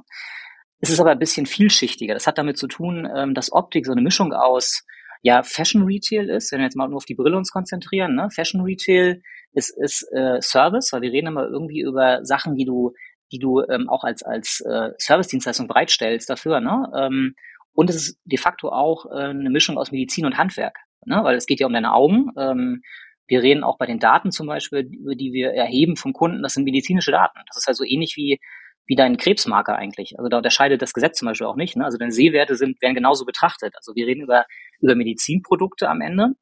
Es 0.79 0.89
ist 0.89 0.99
aber 0.99 1.11
ein 1.11 1.19
bisschen 1.19 1.45
vielschichtiger. 1.45 2.13
Das 2.13 2.27
hat 2.27 2.37
damit 2.37 2.57
zu 2.57 2.67
tun, 2.67 3.09
ähm, 3.15 3.33
dass 3.33 3.51
Optik 3.51 3.85
so 3.85 3.91
eine 3.91 4.01
Mischung 4.01 4.33
aus 4.33 4.83
ja 5.23 5.41
Fashion 5.41 5.83
Retail 5.83 6.29
ist, 6.29 6.51
wenn 6.51 6.59
wir 6.59 6.65
jetzt 6.65 6.75
mal 6.75 6.87
nur 6.87 6.97
auf 6.97 7.05
die 7.05 7.15
Brille 7.15 7.37
uns 7.37 7.51
konzentrieren, 7.51 8.13
ne? 8.13 8.29
Fashion 8.29 8.61
Retail 8.61 9.21
ist, 9.53 9.75
ist 9.77 10.07
äh, 10.13 10.39
Service, 10.41 10.93
weil 10.93 11.01
wir 11.01 11.11
reden 11.11 11.27
immer 11.27 11.47
irgendwie 11.47 11.81
über 11.81 12.23
Sachen, 12.23 12.55
die 12.55 12.65
du, 12.65 12.93
die 13.31 13.39
du 13.39 13.61
ähm, 13.61 13.89
auch 13.89 14.03
als, 14.03 14.21
als 14.21 14.61
äh, 14.61 14.91
Service-Dienstleistung 14.99 15.67
bereitstellst 15.67 16.29
dafür, 16.29 16.59
ne? 16.59 16.91
Ähm, 16.95 17.35
und 17.73 17.89
es 17.89 17.95
ist 17.95 18.21
de 18.25 18.37
facto 18.37 18.69
auch 18.69 19.05
äh, 19.07 19.29
eine 19.29 19.49
Mischung 19.49 19.77
aus 19.77 19.91
Medizin 19.91 20.25
und 20.25 20.37
Handwerk, 20.37 20.77
ne? 21.05 21.23
weil 21.23 21.35
es 21.35 21.47
geht 21.47 21.59
ja 21.59 21.67
um 21.67 21.73
deine 21.73 21.93
Augen. 21.93 22.29
Ähm, 22.37 22.83
wir 23.25 23.41
reden 23.41 23.63
auch 23.63 23.77
bei 23.77 23.85
den 23.85 23.99
Daten 23.99 24.31
zum 24.31 24.47
Beispiel, 24.47 24.81
über 24.91 25.15
die 25.15 25.33
wir 25.33 25.53
erheben 25.53 25.95
vom 25.95 26.13
Kunden, 26.13 26.43
das 26.43 26.53
sind 26.53 26.65
medizinische 26.65 27.11
Daten. 27.11 27.39
Das 27.47 27.57
ist 27.57 27.67
also 27.67 27.83
ähnlich 27.83 28.15
wie 28.15 28.39
wie 28.85 28.95
dein 28.95 29.17
Krebsmarker 29.17 29.75
eigentlich. 29.75 30.17
Also 30.17 30.29
da 30.29 30.37
unterscheidet 30.37 30.81
das 30.81 30.93
Gesetz 30.93 31.17
zum 31.17 31.27
Beispiel 31.27 31.47
auch 31.47 31.55
nicht. 31.55 31.75
Ne? 31.75 31.85
Also 31.85 31.97
deine 31.97 32.11
Sehwerte 32.11 32.55
sind, 32.55 32.81
werden 32.81 32.95
genauso 32.95 33.25
betrachtet. 33.25 33.73
Also 33.75 33.95
wir 33.95 34.05
reden 34.05 34.21
über, 34.21 34.45
über 34.79 34.95
Medizinprodukte 34.95 35.89
am 35.89 36.01
Ende. 36.01 36.33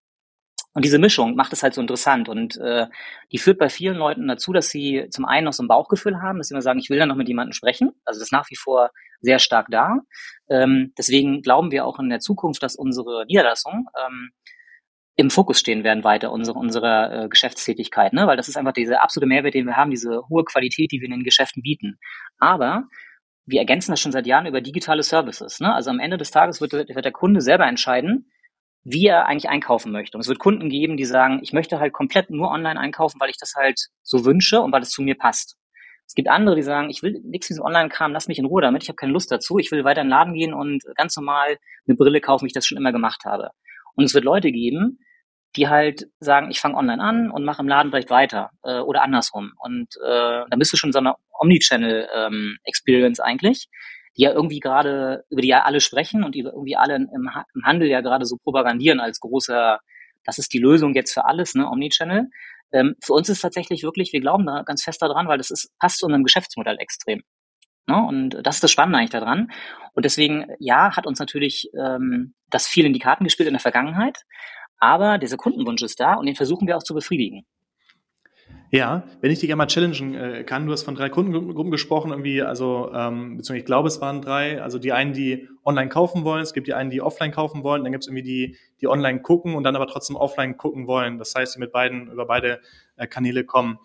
Und 0.74 0.86
diese 0.86 1.00
Mischung 1.00 1.36
macht 1.36 1.52
es 1.52 1.64
halt 1.64 1.74
so 1.74 1.82
interessant 1.82 2.30
und 2.30 2.56
äh, 2.58 2.88
die 3.34 3.40
führt 3.40 3.60
bei 3.60 3.68
vielen 3.68 3.98
Leuten 3.98 4.26
dazu, 4.28 4.54
dass 4.54 4.70
sie 4.70 5.06
zum 5.10 5.26
einen 5.26 5.46
noch 5.46 5.54
so 5.54 5.64
ein 5.64 5.68
Bauchgefühl 5.68 6.22
haben, 6.22 6.38
dass 6.38 6.48
sie 6.48 6.54
immer 6.54 6.62
sagen, 6.62 6.80
ich 6.80 6.90
will 6.90 6.98
da 6.98 7.06
noch 7.06 7.18
mit 7.18 7.28
jemandem 7.28 7.52
sprechen. 7.52 7.92
Also 8.06 8.20
das 8.20 8.28
ist 8.28 8.32
nach 8.32 8.50
wie 8.50 8.56
vor 8.56 8.90
sehr 9.20 9.40
stark 9.40 9.68
da. 9.70 9.98
Ähm, 10.50 10.94
deswegen 10.98 11.42
glauben 11.42 11.72
wir 11.72 11.86
auch 11.86 12.00
in 12.00 12.10
der 12.10 12.20
Zukunft, 12.20 12.64
dass 12.64 12.78
unsere 12.78 13.26
Niederlassung 13.26 13.88
ähm, 14.00 14.32
im 15.22 15.30
Fokus 15.30 15.60
stehen 15.60 15.84
werden 15.84 16.04
weiter 16.04 16.32
unsere, 16.32 16.58
unserer 16.58 17.26
äh, 17.26 17.30
Geschäftstätigkeit, 17.30 18.14
ne? 18.14 18.28
weil 18.28 18.38
das 18.38 18.48
ist 18.48 18.58
einfach 18.58 18.74
dieser 18.74 19.04
absolute 19.04 19.28
Mehrwert, 19.28 19.54
den 19.54 19.66
wir 19.66 19.78
haben, 19.78 19.92
diese 19.92 20.24
hohe 20.30 20.44
Qualität, 20.44 20.92
die 20.92 21.00
wir 21.00 21.06
in 21.06 21.12
den 21.12 21.24
Geschäften 21.24 21.62
bieten. 21.62 22.00
Aber 22.40 22.86
wir 23.46 23.60
ergänzen 23.60 23.92
das 23.92 24.00
schon 24.00 24.12
seit 24.12 24.28
Jahren 24.28 24.46
über 24.46 24.62
digitale 24.62 25.04
Services. 25.04 25.60
Ne? 25.60 25.74
Also 25.74 25.90
am 25.90 26.00
Ende 26.00 26.18
des 26.18 26.32
Tages 26.32 26.62
wird, 26.62 26.74
wird 26.74 27.06
der 27.06 27.12
Kunde 27.12 27.42
selber 27.42 27.68
entscheiden, 27.68 28.32
wie 28.84 29.06
er 29.08 29.28
eigentlich 29.28 29.50
einkaufen 29.50 29.92
möchte. 29.92 30.18
Und 30.18 30.22
es 30.22 30.28
wird 30.28 30.40
Kunden 30.40 30.70
geben, 30.70 30.98
die 30.98 31.06
sagen, 31.06 31.40
ich 31.44 31.54
möchte 31.54 31.80
halt 31.80 31.94
komplett 31.94 32.30
nur 32.30 32.50
online 32.50 32.80
einkaufen, 32.80 33.20
weil 33.20 33.30
ich 33.30 33.38
das 33.38 33.54
halt 33.56 33.80
so 34.02 34.26
wünsche 34.26 34.62
und 34.62 34.72
weil 34.72 34.82
es 34.82 34.90
zu 34.90 35.04
mir 35.04 35.16
passt. 35.16 35.56
Es 36.08 36.16
gibt 36.16 36.30
andere, 36.30 36.56
die 36.56 36.64
sagen, 36.64 36.90
ich 36.90 37.04
will 37.04 37.22
nichts 37.24 37.48
diesem 37.48 37.64
Online-Kram, 37.64 38.12
lass 38.12 38.28
mich 38.28 38.40
in 38.40 38.46
Ruhe 38.46 38.62
damit, 38.62 38.84
ich 38.84 38.90
habe 38.90 38.98
keine 38.98 39.14
Lust 39.14 39.32
dazu, 39.32 39.60
ich 39.60 39.72
will 39.72 39.84
weiter 39.86 40.02
in 40.02 40.08
den 40.08 40.12
Laden 40.12 40.34
gehen 40.34 40.54
und 40.54 40.84
ganz 40.96 41.16
normal 41.16 41.58
eine 41.88 41.96
Brille 41.96 42.20
kaufen, 42.20 42.44
wie 42.44 42.48
ich 42.48 42.54
das 42.54 42.66
schon 42.66 42.78
immer 42.78 42.92
gemacht 42.92 43.24
habe. 43.24 43.52
Und 43.96 44.04
es 44.04 44.14
wird 44.14 44.26
Leute 44.26 44.52
geben, 44.52 45.00
die 45.56 45.68
halt 45.68 46.08
sagen, 46.20 46.50
ich 46.50 46.60
fange 46.60 46.78
online 46.78 47.02
an 47.02 47.32
und 47.32 47.44
mache 47.44 47.62
im 47.62 47.68
Laden 47.68 47.92
vielleicht 47.92 48.10
weiter 48.10 48.52
äh, 48.64 48.80
oder 48.80 49.04
andersrum. 49.04 49.52
Und 49.60 49.96
äh, 50.04 50.44
dann 50.50 50.60
bist 50.60 50.72
du 50.72 50.78
schon 50.78 50.94
so 50.94 51.00
eine 51.00 51.16
Omnichannel-Experience 51.40 53.20
ähm, 53.20 53.26
eigentlich, 53.26 53.68
die 54.18 54.24
ja 54.24 54.32
irgendwie 54.32 54.60
gerade, 54.60 55.26
über 55.30 55.42
die 55.42 55.50
ja 55.50 55.64
alle 55.64 55.82
sprechen 55.82 56.24
und 56.24 56.36
die 56.36 56.42
irgendwie 56.42 56.78
alle 56.78 56.96
im, 56.96 57.10
im 57.12 57.66
Handel 57.66 57.88
ja 57.88 58.02
gerade 58.02 58.26
so 58.26 58.38
propagandieren 58.38 59.00
als 59.00 59.20
großer, 59.20 59.80
das 60.24 60.38
ist 60.38 60.54
die 60.54 60.60
Lösung 60.60 60.94
jetzt 60.94 61.14
für 61.14 61.26
alles, 61.26 61.56
ne, 61.56 61.68
Omnichannel. 61.68 62.30
Ähm, 62.72 62.96
für 63.04 63.14
uns 63.14 63.28
ist 63.28 63.42
tatsächlich 63.42 63.84
wirklich, 63.84 64.14
wir 64.14 64.22
glauben 64.22 64.46
da 64.46 64.64
ganz 64.64 64.84
fest 64.84 65.02
daran, 65.02 65.28
weil 65.28 65.38
das 65.38 65.52
ist, 65.52 65.72
passt 65.80 65.98
zu 65.98 66.06
unserem 66.06 66.24
Geschäftsmodell 66.24 66.78
extrem. 66.80 67.24
Ne? 67.88 67.98
Und 67.98 68.30
das 68.44 68.56
ist 68.56 68.64
das 68.64 68.72
Spannende 68.72 69.00
eigentlich 69.00 69.10
daran. 69.10 69.52
Und 69.94 70.06
deswegen, 70.06 70.48
ja, 70.60 70.96
hat 70.96 71.08
uns 71.08 71.20
natürlich 71.20 71.70
ähm, 71.78 72.34
das 72.50 72.68
viel 72.68 72.86
in 72.86 72.94
die 72.94 73.00
Karten 73.00 73.26
gespielt 73.26 73.48
in 73.48 73.54
der 73.54 73.60
Vergangenheit. 73.60 74.24
Aber 74.82 75.20
dieser 75.20 75.38
Kundenwunsch 75.38 75.84
ist 75.84 76.00
da 76.00 76.16
und 76.16 76.26
den 76.26 76.36
versuchen 76.36 76.68
wir 76.68 76.76
auch 76.76 76.84
zu 76.84 76.94
befriedigen. 76.94 77.46
Ja, 78.72 79.04
wenn 79.20 79.32
ich 79.32 79.40
dich 79.40 79.52
einmal 79.52 79.68
challengen 79.68 80.16
äh, 80.16 80.44
kann, 80.44 80.66
du 80.66 80.72
hast 80.72 80.84
von 80.84 80.96
drei 80.96 81.10
Kundengruppen 81.10 81.72
gesprochen, 81.72 82.12
irgendwie, 82.12 82.42
also 82.42 82.90
ähm, 82.94 83.38
beziehungsweise 83.38 83.60
ich 83.60 83.66
glaube, 83.66 83.90
es 83.90 84.00
waren 84.00 84.22
drei, 84.22 84.62
also 84.62 84.80
die 84.80 84.94
einen, 84.94 85.14
die 85.14 85.48
online 85.66 85.90
kaufen 85.90 86.24
wollen, 86.24 86.42
es 86.42 86.54
gibt 86.54 86.68
die 86.68 86.74
einen, 86.74 86.90
die 86.90 87.02
offline 87.02 87.32
kaufen 87.32 87.64
wollen, 87.64 87.84
dann 87.84 87.92
gibt 87.92 88.06
es 88.06 88.08
irgendwie 88.08 88.24
die, 88.24 88.58
die 88.80 88.88
online 88.88 89.22
gucken 89.22 89.56
und 89.56 89.64
dann 89.64 89.76
aber 89.76 89.88
trotzdem 89.88 90.16
offline 90.16 90.58
gucken 90.58 90.88
wollen. 90.88 91.18
Das 91.20 91.36
heißt, 91.36 91.56
die 91.56 91.60
mit 91.60 91.74
beiden, 91.74 92.10
über 92.12 92.26
beide 92.26 92.62
äh, 92.96 93.08
Kanäle 93.08 93.44
kommen. 93.44 93.78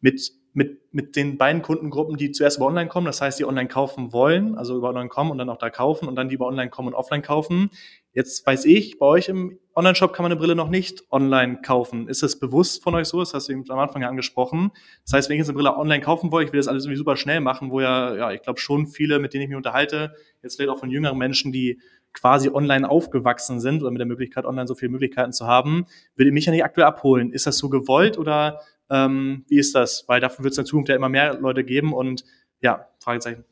Mit 0.00 0.32
mit, 0.56 0.80
mit 0.90 1.16
den 1.16 1.36
beiden 1.36 1.60
Kundengruppen, 1.60 2.16
die 2.16 2.32
zuerst 2.32 2.56
über 2.56 2.64
online 2.64 2.88
kommen, 2.88 3.04
das 3.04 3.20
heißt, 3.20 3.38
die 3.38 3.44
online 3.44 3.68
kaufen 3.68 4.14
wollen, 4.14 4.56
also 4.56 4.74
über 4.74 4.88
online 4.88 5.10
kommen 5.10 5.30
und 5.30 5.36
dann 5.36 5.50
auch 5.50 5.58
da 5.58 5.68
kaufen 5.68 6.08
und 6.08 6.16
dann 6.16 6.30
die 6.30 6.36
über 6.36 6.46
online 6.46 6.70
kommen 6.70 6.88
und 6.88 6.94
offline 6.94 7.20
kaufen. 7.20 7.68
Jetzt 8.16 8.46
weiß 8.46 8.64
ich, 8.64 8.98
bei 8.98 9.04
euch 9.04 9.28
im 9.28 9.58
Online-Shop 9.74 10.14
kann 10.14 10.22
man 10.22 10.32
eine 10.32 10.40
Brille 10.40 10.54
noch 10.54 10.70
nicht 10.70 11.04
online 11.10 11.60
kaufen. 11.60 12.08
Ist 12.08 12.22
das 12.22 12.38
bewusst 12.40 12.82
von 12.82 12.94
euch 12.94 13.08
so? 13.08 13.20
Das 13.20 13.34
hast 13.34 13.48
du 13.48 13.52
eben 13.52 13.70
am 13.70 13.78
Anfang 13.78 14.00
ja 14.00 14.08
angesprochen. 14.08 14.70
Das 15.04 15.12
heißt, 15.12 15.28
wenn 15.28 15.34
ich 15.34 15.40
jetzt 15.40 15.50
eine 15.50 15.56
Brille 15.56 15.76
online 15.76 16.02
kaufen 16.02 16.32
wollte, 16.32 16.46
ich 16.46 16.52
will 16.54 16.58
das 16.58 16.66
alles 16.66 16.84
irgendwie 16.84 16.96
super 16.96 17.18
schnell 17.18 17.40
machen, 17.40 17.70
wo 17.70 17.82
ja, 17.82 18.16
ja, 18.16 18.32
ich 18.32 18.40
glaube 18.40 18.58
schon 18.58 18.86
viele, 18.86 19.18
mit 19.18 19.34
denen 19.34 19.42
ich 19.42 19.48
mich 19.48 19.56
unterhalte, 19.58 20.14
jetzt 20.42 20.56
vielleicht 20.56 20.70
auch 20.70 20.78
von 20.78 20.90
jüngeren 20.90 21.18
Menschen, 21.18 21.52
die 21.52 21.78
quasi 22.14 22.48
online 22.48 22.88
aufgewachsen 22.88 23.60
sind 23.60 23.82
oder 23.82 23.90
mit 23.90 23.98
der 23.98 24.06
Möglichkeit, 24.06 24.46
online 24.46 24.66
so 24.66 24.74
viele 24.74 24.92
Möglichkeiten 24.92 25.34
zu 25.34 25.46
haben, 25.46 25.84
würde 26.14 26.32
mich 26.32 26.46
ja 26.46 26.52
nicht 26.52 26.64
aktuell 26.64 26.86
abholen. 26.86 27.34
Ist 27.34 27.46
das 27.46 27.58
so 27.58 27.68
gewollt 27.68 28.16
oder 28.16 28.62
ähm, 28.88 29.44
wie 29.48 29.58
ist 29.58 29.74
das? 29.74 30.04
Weil 30.08 30.22
dafür 30.22 30.42
wird 30.42 30.52
es 30.52 30.58
in 30.58 30.64
der 30.64 30.70
Zukunft 30.70 30.88
ja 30.88 30.96
immer 30.96 31.10
mehr 31.10 31.38
Leute 31.38 31.64
geben 31.64 31.92
und 31.92 32.24
ja, 32.62 32.88
Fragezeichen. 32.98 33.44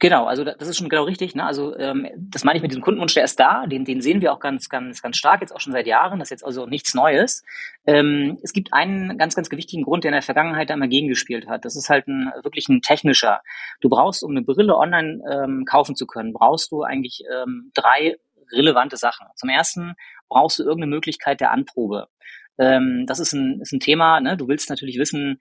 Genau, 0.00 0.26
also 0.26 0.44
das 0.44 0.68
ist 0.68 0.76
schon 0.76 0.88
genau 0.88 1.04
richtig. 1.04 1.34
Ne? 1.34 1.44
Also 1.44 1.76
ähm, 1.76 2.06
das 2.16 2.44
meine 2.44 2.56
ich 2.56 2.62
mit 2.62 2.70
diesem 2.70 2.82
Kundenwunsch, 2.82 3.14
der 3.14 3.24
ist 3.24 3.40
da, 3.40 3.66
den, 3.66 3.84
den 3.84 4.00
sehen 4.00 4.20
wir 4.20 4.32
auch 4.32 4.38
ganz, 4.38 4.68
ganz, 4.68 5.02
ganz 5.02 5.16
stark 5.16 5.40
jetzt 5.40 5.52
auch 5.52 5.60
schon 5.60 5.72
seit 5.72 5.88
Jahren. 5.88 6.20
Das 6.20 6.26
ist 6.26 6.30
jetzt 6.30 6.44
also 6.44 6.66
nichts 6.66 6.94
Neues. 6.94 7.42
Ähm, 7.84 8.38
es 8.42 8.52
gibt 8.52 8.72
einen 8.72 9.18
ganz, 9.18 9.34
ganz 9.34 9.48
gewichtigen 9.48 9.84
Grund, 9.84 10.04
der 10.04 10.10
in 10.10 10.14
der 10.14 10.22
Vergangenheit 10.22 10.70
da 10.70 10.74
immer 10.74 10.86
gegengespielt 10.86 11.48
hat. 11.48 11.64
Das 11.64 11.74
ist 11.74 11.90
halt 11.90 12.06
ein 12.06 12.30
wirklich 12.42 12.68
ein 12.68 12.80
technischer. 12.80 13.40
Du 13.80 13.88
brauchst, 13.88 14.22
um 14.22 14.30
eine 14.30 14.42
Brille 14.42 14.76
online 14.76 15.20
ähm, 15.30 15.64
kaufen 15.64 15.96
zu 15.96 16.06
können, 16.06 16.32
brauchst 16.32 16.70
du 16.70 16.82
eigentlich 16.82 17.22
ähm, 17.34 17.72
drei 17.74 18.16
relevante 18.52 18.96
Sachen. 18.96 19.26
Zum 19.34 19.48
ersten 19.48 19.94
brauchst 20.28 20.60
du 20.60 20.62
irgendeine 20.62 20.94
Möglichkeit 20.94 21.40
der 21.40 21.50
Anprobe. 21.50 22.06
Ähm, 22.58 23.04
das 23.06 23.18
ist 23.18 23.32
ein, 23.32 23.60
ist 23.60 23.72
ein 23.72 23.80
Thema, 23.80 24.20
ne? 24.20 24.36
du 24.36 24.48
willst 24.48 24.70
natürlich 24.70 24.98
wissen, 24.98 25.40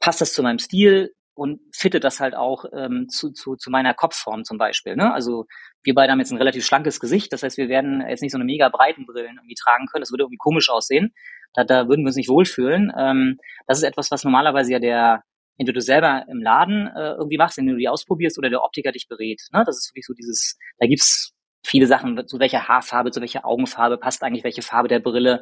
passt 0.00 0.20
das 0.20 0.32
zu 0.32 0.42
meinem 0.42 0.58
Stil 0.58 1.14
und 1.34 1.60
fittet 1.72 2.04
das 2.04 2.20
halt 2.20 2.34
auch 2.34 2.64
ähm, 2.72 3.08
zu, 3.08 3.32
zu, 3.32 3.56
zu 3.56 3.70
meiner 3.70 3.92
Kopfform 3.92 4.44
zum 4.44 4.56
Beispiel. 4.56 4.96
Ne? 4.96 5.12
Also 5.12 5.46
wir 5.82 5.94
beide 5.94 6.12
haben 6.12 6.20
jetzt 6.20 6.30
ein 6.30 6.38
relativ 6.38 6.64
schlankes 6.64 7.00
Gesicht, 7.00 7.32
das 7.32 7.42
heißt, 7.42 7.58
wir 7.58 7.68
werden 7.68 8.04
jetzt 8.08 8.22
nicht 8.22 8.32
so 8.32 8.38
eine 8.38 8.44
mega 8.44 8.68
breiten 8.68 9.06
Brillen 9.06 9.36
irgendwie 9.36 9.56
tragen 9.56 9.86
können, 9.86 10.02
das 10.02 10.10
würde 10.10 10.24
irgendwie 10.24 10.38
komisch 10.38 10.70
aussehen, 10.70 11.12
da, 11.54 11.64
da 11.64 11.88
würden 11.88 12.02
wir 12.02 12.08
uns 12.08 12.16
nicht 12.16 12.28
wohlfühlen. 12.28 12.92
Ähm, 12.96 13.38
das 13.66 13.78
ist 13.78 13.84
etwas, 13.84 14.10
was 14.10 14.24
normalerweise 14.24 14.72
ja 14.72 14.78
der, 14.78 15.22
entweder 15.58 15.74
du 15.74 15.80
selber 15.80 16.24
im 16.28 16.40
Laden 16.40 16.86
äh, 16.88 17.12
irgendwie 17.12 17.38
machst, 17.38 17.56
wenn 17.58 17.66
du 17.66 17.76
die 17.76 17.88
ausprobierst 17.88 18.38
oder 18.38 18.50
der 18.50 18.62
Optiker 18.62 18.92
dich 18.92 19.08
berät. 19.08 19.42
Ne? 19.52 19.62
Das 19.66 19.78
ist 19.78 19.90
wirklich 19.90 20.06
so 20.06 20.14
dieses, 20.14 20.58
da 20.78 20.86
gibt's 20.86 21.32
viele 21.64 21.86
Sachen, 21.86 22.26
zu 22.26 22.38
welcher 22.38 22.68
Haarfarbe, 22.68 23.10
zu 23.10 23.20
welcher 23.20 23.44
Augenfarbe 23.44 23.98
passt 23.98 24.22
eigentlich 24.22 24.44
welche 24.44 24.62
Farbe 24.62 24.88
der 24.88 25.00
Brille, 25.00 25.40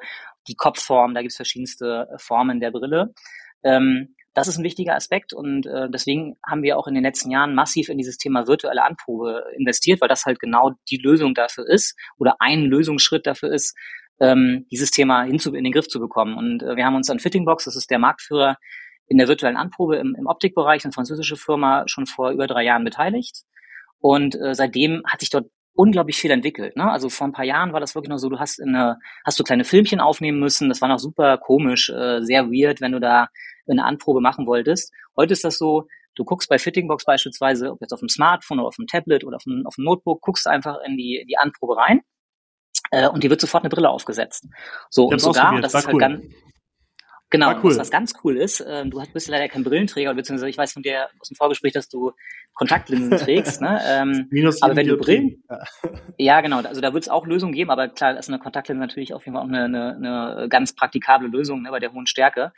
die 0.49 0.55
Kopfform, 0.55 1.15
da 1.15 1.21
gibt 1.21 1.33
es 1.33 1.37
verschiedenste 1.37 2.09
äh, 2.13 2.19
Formen 2.19 2.61
der 2.61 2.71
Brille. 2.71 3.13
Ähm, 3.65 4.15
das 4.35 4.49
ist 4.49 4.59
ein 4.59 4.65
wichtiger 4.65 4.95
Aspekt 4.95 5.33
und 5.33 5.67
äh, 5.67 5.89
deswegen 5.91 6.37
haben 6.47 6.63
wir 6.63 6.79
auch 6.79 6.87
in 6.87 6.95
den 6.95 7.03
letzten 7.03 7.31
Jahren 7.31 7.55
massiv 7.55 7.89
in 7.89 7.99
dieses 7.99 8.17
Thema 8.17 8.47
virtuelle 8.47 8.83
Anprobe 8.83 9.45
investiert, 9.57 10.01
weil 10.01 10.09
das 10.09 10.25
halt 10.25 10.41
genau 10.41 10.73
die 10.91 10.97
Lösung 10.97 11.35
dafür 11.35 11.69
ist 11.69 11.99
oder 12.19 12.37
ein 12.39 12.63
Lösungsschritt 12.63 13.27
dafür 13.27 13.53
ist, 13.53 13.77
ähm, 14.21 14.67
dieses 14.71 14.91
Thema 14.91 15.25
hinzu 15.25 15.55
in 15.55 15.65
den 15.65 15.73
Griff 15.73 15.89
zu 15.89 16.01
bekommen. 16.01 16.37
Und 16.37 16.63
äh, 16.63 16.77
wir 16.77 16.85
haben 16.85 16.97
uns 16.97 17.11
an 17.11 17.19
Fittingbox, 17.19 17.65
das 17.65 17.77
ist 17.77 17.91
der 17.91 17.99
Marktführer 17.99 18.57
in 19.07 19.19
der 19.19 19.29
virtuellen 19.29 19.57
Anprobe 19.57 19.97
im, 19.97 20.15
im 20.19 20.27
Optikbereich, 20.27 20.85
eine 20.85 20.93
französische 20.93 21.37
Firma, 21.37 21.85
schon 21.87 22.07
vor 22.07 22.31
über 22.31 22.47
drei 22.47 22.65
Jahren 22.65 22.85
beteiligt. 22.85 23.43
Und 23.99 24.35
äh, 24.41 24.55
seitdem 24.55 25.03
hat 25.07 25.21
sich 25.21 25.31
dort 25.31 25.47
unglaublich 25.75 26.17
viel 26.17 26.31
entwickelt. 26.31 26.77
Ne? 26.77 26.91
Also 26.91 27.09
vor 27.09 27.27
ein 27.27 27.33
paar 27.33 27.45
Jahren 27.45 27.73
war 27.73 27.81
das 27.81 27.95
wirklich 27.95 28.11
noch 28.11 28.19
so, 28.19 28.29
du 28.29 28.39
hast 28.39 28.61
eine, 28.61 28.99
hast 29.25 29.39
du 29.39 29.45
kleine 29.45 29.65
Filmchen 29.65 30.01
aufnehmen 30.01 30.39
müssen, 30.39 30.69
das 30.69 30.81
war 30.81 30.89
noch 30.89 30.99
super 30.99 31.39
komisch, 31.39 31.89
äh, 31.91 32.21
sehr 32.23 32.47
weird, 32.47 32.81
wenn 32.81 32.93
du 32.93 33.01
da 33.01 33.29
eine 33.69 33.85
Anprobe 33.85 34.21
machen 34.21 34.47
wolltest. 34.47 34.93
Heute 35.17 35.33
ist 35.33 35.45
das 35.45 35.59
so, 35.59 35.87
Du 36.15 36.25
guckst 36.25 36.49
bei 36.49 36.59
Fittingbox 36.59 37.05
beispielsweise, 37.05 37.71
ob 37.73 37.81
jetzt 37.81 37.93
auf 37.93 38.01
dem 38.01 38.09
Smartphone 38.09 38.59
oder 38.59 38.69
auf 38.69 38.77
dem 38.77 38.87
Tablet 38.87 39.25
oder 39.25 39.37
auf 39.37 39.45
dem, 39.45 39.67
auf 39.67 39.77
dem 39.77 39.85
Notebook, 39.85 40.21
guckst 40.21 40.47
einfach 40.47 40.79
in 40.87 40.97
die, 40.97 41.17
in 41.17 41.27
die 41.27 41.39
Anprobe 41.39 41.77
rein 41.77 42.03
äh, 42.91 43.09
und 43.09 43.25
dir 43.25 43.31
wird 43.31 43.41
sofort 43.41 43.65
eine 43.65 43.71
Brille 43.71 43.89
aufgesetzt. 43.89 44.47
So, 44.91 45.07
und 45.07 45.21
sogar, 45.21 45.59
das 45.61 45.75
ist 45.75 45.87
halt 45.87 45.95
cool. 45.95 46.01
ganz, 46.01 46.25
Genau, 47.33 47.51
cool. 47.63 47.71
was, 47.71 47.79
was 47.79 47.91
ganz 47.91 48.13
cool 48.23 48.37
ist, 48.37 48.61
äh, 48.61 48.85
du 48.87 49.03
bist 49.15 49.27
leider 49.27 49.49
kein 49.49 49.65
Brillenträger, 49.65 50.13
beziehungsweise 50.13 50.51
ich 50.51 50.59
weiß 50.59 50.75
von 50.75 50.83
dir 50.83 51.09
aus 51.19 51.29
dem 51.29 51.35
Vorgespräch, 51.35 51.73
dass 51.73 51.89
du 51.89 52.13
Kontaktlinsen 52.53 53.11
trägst. 53.19 53.63
Ne? 53.63 53.81
Ähm, 53.89 54.27
Minus 54.31 54.61
aber 54.61 54.77
wenn 54.77 54.87
du 54.87 54.99
Brillen, 54.99 55.43
ja. 56.19 56.43
genau, 56.43 56.59
also 56.59 56.83
da 56.83 56.93
wird 56.93 57.05
es 57.05 57.09
auch 57.09 57.27
Lösungen 57.27 57.55
geben, 57.55 57.71
aber 57.71 57.89
klar, 57.89 58.19
ist 58.19 58.29
eine 58.29 58.39
Kontaktlinse 58.39 58.83
natürlich 58.83 59.15
auf 59.15 59.25
jeden 59.25 59.35
Fall 59.35 59.45
auch 59.45 59.49
eine, 59.49 59.65
eine, 59.65 59.97
eine 59.97 60.49
ganz 60.51 60.75
praktikable 60.75 61.29
Lösung 61.29 61.63
ne, 61.63 61.71
bei 61.71 61.79
der 61.79 61.95
hohen 61.95 62.07
Stärke. 62.07 62.53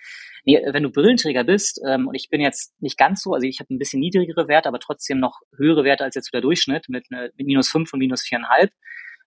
Nee, 0.45 0.61
wenn 0.73 0.83
du 0.83 0.91
Brillenträger 0.91 1.45
bist, 1.45 1.81
ähm, 1.87 2.09
und 2.09 2.17
ich 2.17 2.29
bin 2.29 2.41
jetzt 2.41 2.75
nicht 2.83 2.99
ganz 2.99 3.23
so, 3.23 3.33
also 3.33 3.47
ich 3.47 3.61
habe 3.61 3.73
ein 3.73 3.79
bisschen 3.79 4.01
niedrigere 4.01 4.49
Werte, 4.49 4.69
aber 4.69 4.81
trotzdem 4.81 5.21
noch 5.21 5.39
höhere 5.57 5.85
Werte 5.85 6.03
als 6.03 6.17
jetzt 6.17 6.35
der 6.35 6.41
Durchschnitt 6.41 6.89
mit, 6.89 7.13
ne, 7.13 7.31
mit 7.37 7.47
minus 7.47 7.69
fünf 7.69 7.93
und 7.93 8.01
minus 8.01 8.23
viereinhalb, 8.23 8.73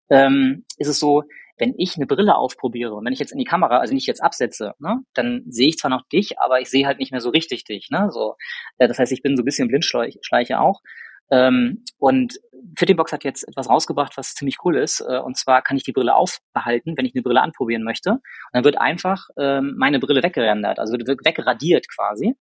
ähm, 0.09 0.65
ist 0.77 0.87
es 0.87 0.99
so, 0.99 1.23
wenn 1.57 1.73
ich 1.77 1.95
eine 1.95 2.05
Brille 2.05 2.35
aufprobiere 2.35 2.93
und 2.93 3.05
wenn 3.05 3.13
ich 3.13 3.19
jetzt 3.19 3.31
in 3.31 3.39
die 3.39 3.45
Kamera, 3.45 3.79
also 3.79 3.93
nicht 3.93 4.07
jetzt 4.07 4.21
absetze, 4.21 4.73
ne, 4.79 4.99
dann 5.13 5.43
sehe 5.47 5.67
ich 5.67 5.77
zwar 5.77 5.89
noch 5.89 6.07
dich, 6.07 6.39
aber 6.39 6.61
ich 6.61 6.69
sehe 6.69 6.85
halt 6.85 6.99
nicht 6.99 7.11
mehr 7.11 7.21
so 7.21 7.29
richtig 7.29 7.63
dich. 7.63 7.89
Ne, 7.89 8.09
so, 8.11 8.35
äh, 8.77 8.87
das 8.87 8.99
heißt, 8.99 9.11
ich 9.11 9.23
bin 9.23 9.35
so 9.35 9.41
ein 9.41 9.45
bisschen 9.45 9.67
Blindschleiche 9.67 10.59
auch. 10.59 10.81
Ähm, 11.29 11.83
und 11.97 12.39
Fittingbox 12.77 13.11
hat 13.11 13.23
jetzt 13.23 13.47
etwas 13.47 13.69
rausgebracht, 13.69 14.17
was 14.17 14.33
ziemlich 14.33 14.57
cool 14.63 14.77
ist. 14.77 15.01
Äh, 15.01 15.19
und 15.19 15.35
zwar 15.35 15.61
kann 15.61 15.77
ich 15.77 15.83
die 15.83 15.91
Brille 15.91 16.15
aufbehalten, 16.15 16.95
wenn 16.95 17.05
ich 17.05 17.13
eine 17.15 17.23
Brille 17.23 17.41
anprobieren 17.41 17.83
möchte. 17.83 18.11
Und 18.11 18.21
dann 18.53 18.63
wird 18.63 18.79
einfach 18.79 19.27
ähm, 19.37 19.75
meine 19.77 19.99
Brille 19.99 20.23
weggerendert, 20.23 20.79
also 20.79 20.93
wird 20.93 21.07
wegradiert 21.07 21.87
quasi. 21.93 22.35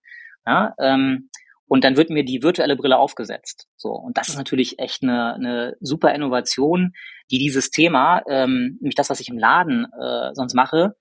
Ja, 0.46 0.74
ähm, 0.78 1.30
und 1.68 1.84
dann 1.84 1.96
wird 1.96 2.10
mir 2.10 2.24
die 2.24 2.42
virtuelle 2.42 2.76
Brille 2.76 2.98
aufgesetzt. 2.98 3.66
So 3.76 3.90
und 3.90 4.16
das 4.16 4.28
ist 4.28 4.36
natürlich 4.36 4.78
echt 4.78 5.02
eine, 5.02 5.34
eine 5.34 5.76
super 5.80 6.14
Innovation, 6.14 6.92
die 7.30 7.38
dieses 7.38 7.70
Thema, 7.70 8.22
ähm, 8.28 8.78
nämlich 8.80 8.94
das, 8.94 9.10
was 9.10 9.20
ich 9.20 9.28
im 9.28 9.38
Laden 9.38 9.86
äh, 10.00 10.30
sonst 10.34 10.54
mache, 10.54 10.94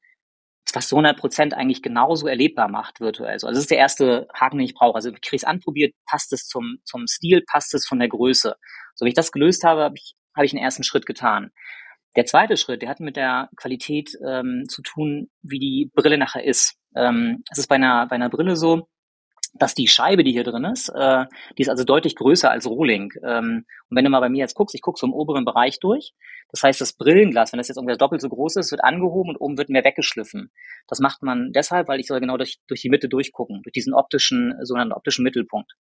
fast 0.72 0.90
zu 0.90 0.96
100 0.96 1.18
Prozent 1.18 1.54
eigentlich 1.54 1.82
genauso 1.82 2.28
erlebbar 2.28 2.68
macht 2.68 3.00
virtuell. 3.00 3.34
Also 3.34 3.48
das 3.48 3.60
ist 3.60 3.72
der 3.72 3.78
erste 3.78 4.28
Haken, 4.34 4.58
den 4.58 4.66
ich 4.66 4.74
brauche. 4.74 4.96
Also 4.96 5.10
ich 5.10 5.22
kriege 5.22 5.38
es 5.38 5.44
anprobiert, 5.44 5.94
passt 6.06 6.34
es 6.34 6.48
zum 6.48 6.78
zum 6.84 7.08
Stil, 7.08 7.44
passt 7.50 7.74
es 7.74 7.86
von 7.86 8.00
der 8.00 8.10
Größe. 8.10 8.56
So 8.96 9.06
wie 9.06 9.10
ich 9.10 9.16
das 9.16 9.32
gelöst 9.32 9.64
habe, 9.64 9.84
habe 9.84 9.96
ich 9.98 10.16
habe 10.36 10.46
ich 10.46 10.54
einen 10.54 10.64
ersten 10.64 10.84
Schritt 10.84 11.06
getan. 11.06 11.52
Der 12.16 12.26
zweite 12.26 12.58
Schritt, 12.58 12.82
der 12.82 12.90
hat 12.90 13.00
mit 13.00 13.16
der 13.16 13.50
Qualität 13.58 14.18
ähm, 14.26 14.66
zu 14.68 14.82
tun, 14.82 15.30
wie 15.42 15.60
die 15.60 15.92
Brille 15.94 16.18
nachher 16.18 16.44
ist. 16.44 16.76
Ähm, 16.96 17.44
es 17.52 17.58
ist 17.58 17.68
bei 17.68 17.76
einer 17.76 18.08
bei 18.08 18.16
einer 18.16 18.30
Brille 18.30 18.56
so, 18.56 18.88
dass 19.58 19.74
die 19.74 19.88
Scheibe, 19.88 20.24
die 20.24 20.32
hier 20.32 20.44
drin 20.44 20.66
ist, 20.66 20.90
äh, 20.90 21.26
die 21.58 21.62
ist 21.62 21.70
also 21.70 21.84
deutlich 21.84 22.16
größer 22.16 22.52
als 22.52 22.68
Rohling. 22.68 23.14
Ähm, 23.24 23.66
und 23.90 23.98
wenn 23.98 24.04
du 24.04 24.10
mal 24.10 24.20
bei 24.20 24.30
mir 24.30 24.40
jetzt 24.40 24.56
guckst, 24.56 24.76
ich 24.76 24.82
gucke 24.82 25.00
so 25.00 25.08
im 25.08 25.14
oberen 25.14 25.46
Bereich 25.46 25.80
durch. 25.80 26.14
Das 26.50 26.62
heißt, 26.62 26.82
das 26.82 26.94
Brillenglas, 26.94 27.54
wenn 27.54 27.58
das 27.58 27.70
jetzt 27.70 27.78
ungefähr 27.78 27.98
doppelt 27.98 28.22
so 28.22 28.30
groß 28.30 28.58
ist, 28.58 28.72
wird 28.72 28.84
angehoben 28.84 29.30
und 29.30 29.38
oben 29.38 29.58
wird 29.58 29.70
mehr 29.70 29.84
weggeschliffen. 29.84 30.52
Das 30.88 31.00
macht 31.00 31.24
man 31.24 31.52
deshalb, 31.54 31.88
weil 31.88 32.00
ich 32.00 32.08
soll 32.08 32.20
genau 32.20 32.38
durch, 32.38 32.58
durch 32.68 32.82
die 32.82 32.90
Mitte 32.90 33.08
durchgucken, 33.08 33.62
durch 33.64 33.74
diesen 33.74 33.94
optischen, 33.94 34.54
sogenannten 34.64 34.94
optischen 34.94 35.24
Mittelpunkt. 35.24 35.72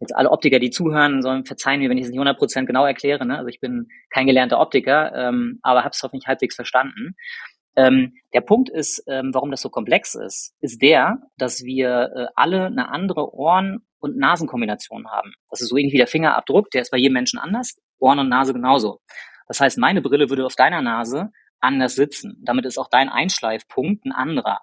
Jetzt 0.00 0.16
alle 0.16 0.30
Optiker, 0.30 0.58
die 0.58 0.70
zuhören, 0.70 1.22
sollen 1.22 1.44
verzeihen 1.44 1.80
mir, 1.80 1.88
wenn 1.88 1.98
ich 1.98 2.06
es 2.06 2.10
nicht 2.10 2.18
100% 2.18 2.66
genau 2.66 2.84
erkläre. 2.84 3.24
Ne? 3.24 3.36
Also 3.36 3.48
ich 3.48 3.60
bin 3.60 3.86
kein 4.10 4.26
gelernter 4.26 4.58
Optiker, 4.58 5.14
ähm, 5.14 5.60
aber 5.62 5.84
habe 5.84 5.92
es 5.92 6.02
hoffentlich 6.02 6.26
halbwegs 6.26 6.56
verstanden. 6.56 7.14
Ähm, 7.76 8.14
der 8.34 8.42
Punkt 8.42 8.68
ist, 8.68 9.02
ähm, 9.06 9.30
warum 9.32 9.50
das 9.50 9.62
so 9.62 9.70
komplex 9.70 10.14
ist, 10.14 10.54
ist 10.60 10.82
der, 10.82 11.18
dass 11.38 11.64
wir 11.64 12.10
äh, 12.14 12.26
alle 12.34 12.66
eine 12.66 12.90
andere 12.90 13.34
Ohren- 13.34 13.86
und 13.98 14.16
Nasenkombination 14.16 15.08
haben. 15.10 15.32
Das 15.50 15.60
ist 15.60 15.68
so 15.68 15.76
ähnlich 15.76 15.94
wie 15.94 15.98
der 15.98 16.06
Fingerabdruck, 16.06 16.70
der 16.70 16.82
ist 16.82 16.90
bei 16.90 16.98
jedem 16.98 17.14
Menschen 17.14 17.38
anders, 17.38 17.76
Ohren 17.98 18.18
und 18.18 18.28
Nase 18.28 18.52
genauso. 18.52 19.00
Das 19.46 19.60
heißt, 19.60 19.78
meine 19.78 20.02
Brille 20.02 20.28
würde 20.28 20.44
auf 20.44 20.56
deiner 20.56 20.82
Nase 20.82 21.30
anders 21.60 21.94
sitzen. 21.94 22.38
Damit 22.42 22.66
ist 22.66 22.78
auch 22.78 22.88
dein 22.88 23.08
Einschleifpunkt 23.08 24.04
ein 24.04 24.12
anderer. 24.12 24.60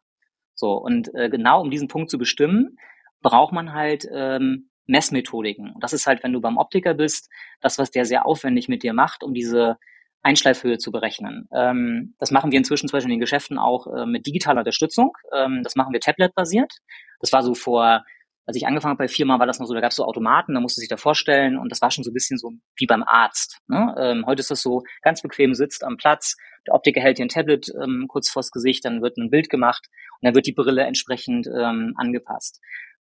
So, 0.54 0.74
und 0.74 1.14
äh, 1.16 1.30
genau 1.30 1.62
um 1.62 1.72
diesen 1.72 1.88
Punkt 1.88 2.10
zu 2.10 2.18
bestimmen, 2.18 2.78
braucht 3.22 3.54
man 3.54 3.74
halt 3.74 4.06
ähm, 4.14 4.70
Messmethodiken. 4.88 5.72
Und 5.72 5.84
das 5.84 5.94
ist 5.94 6.06
halt, 6.08 6.24
wenn 6.24 6.34
du 6.34 6.42
beim 6.42 6.58
Optiker 6.58 6.94
bist, 6.94 7.30
das, 7.62 7.78
was 7.78 7.92
der 7.92 8.06
sehr 8.06 8.26
aufwendig 8.26 8.68
mit 8.68 8.84
dir 8.84 8.94
macht, 8.94 9.24
um 9.24 9.34
diese 9.34 9.78
Einschleifhöhe 10.22 10.78
zu 10.78 10.92
berechnen. 10.92 11.48
Ähm, 11.54 12.16
das 12.20 12.32
machen 12.32 12.52
wir 12.52 12.58
inzwischen 12.58 12.88
zum 12.88 12.98
Beispiel 12.98 13.12
in 13.12 13.18
den 13.18 13.22
Geschäften 13.22 13.58
auch 13.58 13.88
äh, 13.88 14.06
mit 14.06 14.26
digitaler 14.26 14.60
Unterstützung. 14.60 15.12
Ähm, 15.34 15.62
das 15.64 15.76
machen 15.76 15.94
wir 15.94 16.00
tablet-basiert. 16.00 16.72
Das 17.22 17.32
war 17.32 17.44
so 17.44 17.54
vor, 17.54 18.04
als 18.46 18.58
ich 18.58 18.66
angefangen 18.66 18.92
habe 18.92 19.04
bei 19.04 19.08
Firma, 19.08 19.40
war 19.40 19.46
das 19.46 19.60
noch 19.60 19.68
so, 19.68 19.74
da 19.74 19.80
gab 19.80 19.92
es 19.92 19.96
so 19.96 20.06
Automaten, 20.06 20.56
da 20.56 20.60
musste 20.60 20.82
sich 20.82 20.90
da 20.90 20.98
vorstellen 20.98 21.58
und 21.58 21.72
das 21.72 21.82
war 21.82 21.92
schon 21.92 22.04
so 22.04 22.12
ein 22.12 22.16
bisschen 22.16 22.38
so 22.38 22.52
wie 22.76 22.88
beim 22.88 23.04
Arzt. 23.04 23.60
Ne? 23.68 23.94
Ähm, 23.98 24.26
heute 24.26 24.42
ist 24.42 24.52
das 24.52 24.62
so 24.62 24.84
ganz 25.02 25.22
bequem, 25.22 25.54
sitzt 25.54 25.84
am 25.84 25.98
Platz, 25.98 26.36
der 26.68 26.74
Optiker 26.74 27.02
hält 27.02 27.18
dir 27.18 27.26
ein 27.26 27.30
Tablet 27.30 27.72
ähm, 27.82 28.06
kurz 28.08 28.30
vors 28.30 28.52
Gesicht, 28.52 28.84
dann 28.86 29.02
wird 29.02 29.18
ein 29.18 29.30
Bild 29.30 29.50
gemacht 29.50 29.88
und 30.20 30.26
dann 30.26 30.36
wird 30.36 30.48
die 30.48 30.54
Brille 30.54 30.84
entsprechend 30.84 31.48
ähm, 31.48 31.94
angepasst. 31.96 32.60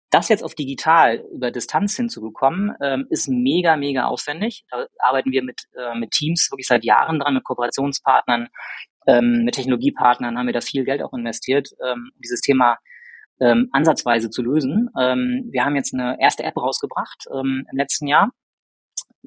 Das 0.09 0.29
jetzt 0.29 0.43
auf 0.43 0.55
digital 0.55 1.23
über 1.33 1.51
Distanz 1.51 1.95
hinzubekommen, 1.95 2.73
ähm, 2.81 3.07
ist 3.09 3.27
mega, 3.27 3.75
mega 3.75 4.05
aufwendig. 4.05 4.63
Da 4.69 4.87
arbeiten 4.99 5.31
wir 5.31 5.43
mit, 5.43 5.63
äh, 5.77 5.97
mit 5.97 6.11
Teams 6.11 6.49
wirklich 6.51 6.67
seit 6.67 6.85
Jahren 6.85 7.19
dran, 7.19 7.33
mit 7.33 7.43
Kooperationspartnern, 7.43 8.47
ähm, 9.07 9.43
mit 9.43 9.55
Technologiepartnern 9.55 10.37
haben 10.37 10.45
wir 10.45 10.53
da 10.53 10.61
viel 10.61 10.83
Geld 10.83 11.01
auch 11.01 11.13
investiert, 11.13 11.69
ähm, 11.85 12.11
dieses 12.17 12.41
Thema 12.41 12.77
ähm, 13.39 13.69
ansatzweise 13.71 14.29
zu 14.29 14.41
lösen. 14.41 14.89
Ähm, 14.99 15.47
wir 15.51 15.63
haben 15.63 15.75
jetzt 15.75 15.93
eine 15.93 16.17
erste 16.19 16.43
App 16.43 16.57
rausgebracht 16.57 17.25
ähm, 17.33 17.65
im 17.71 17.77
letzten 17.77 18.07
Jahr, 18.07 18.31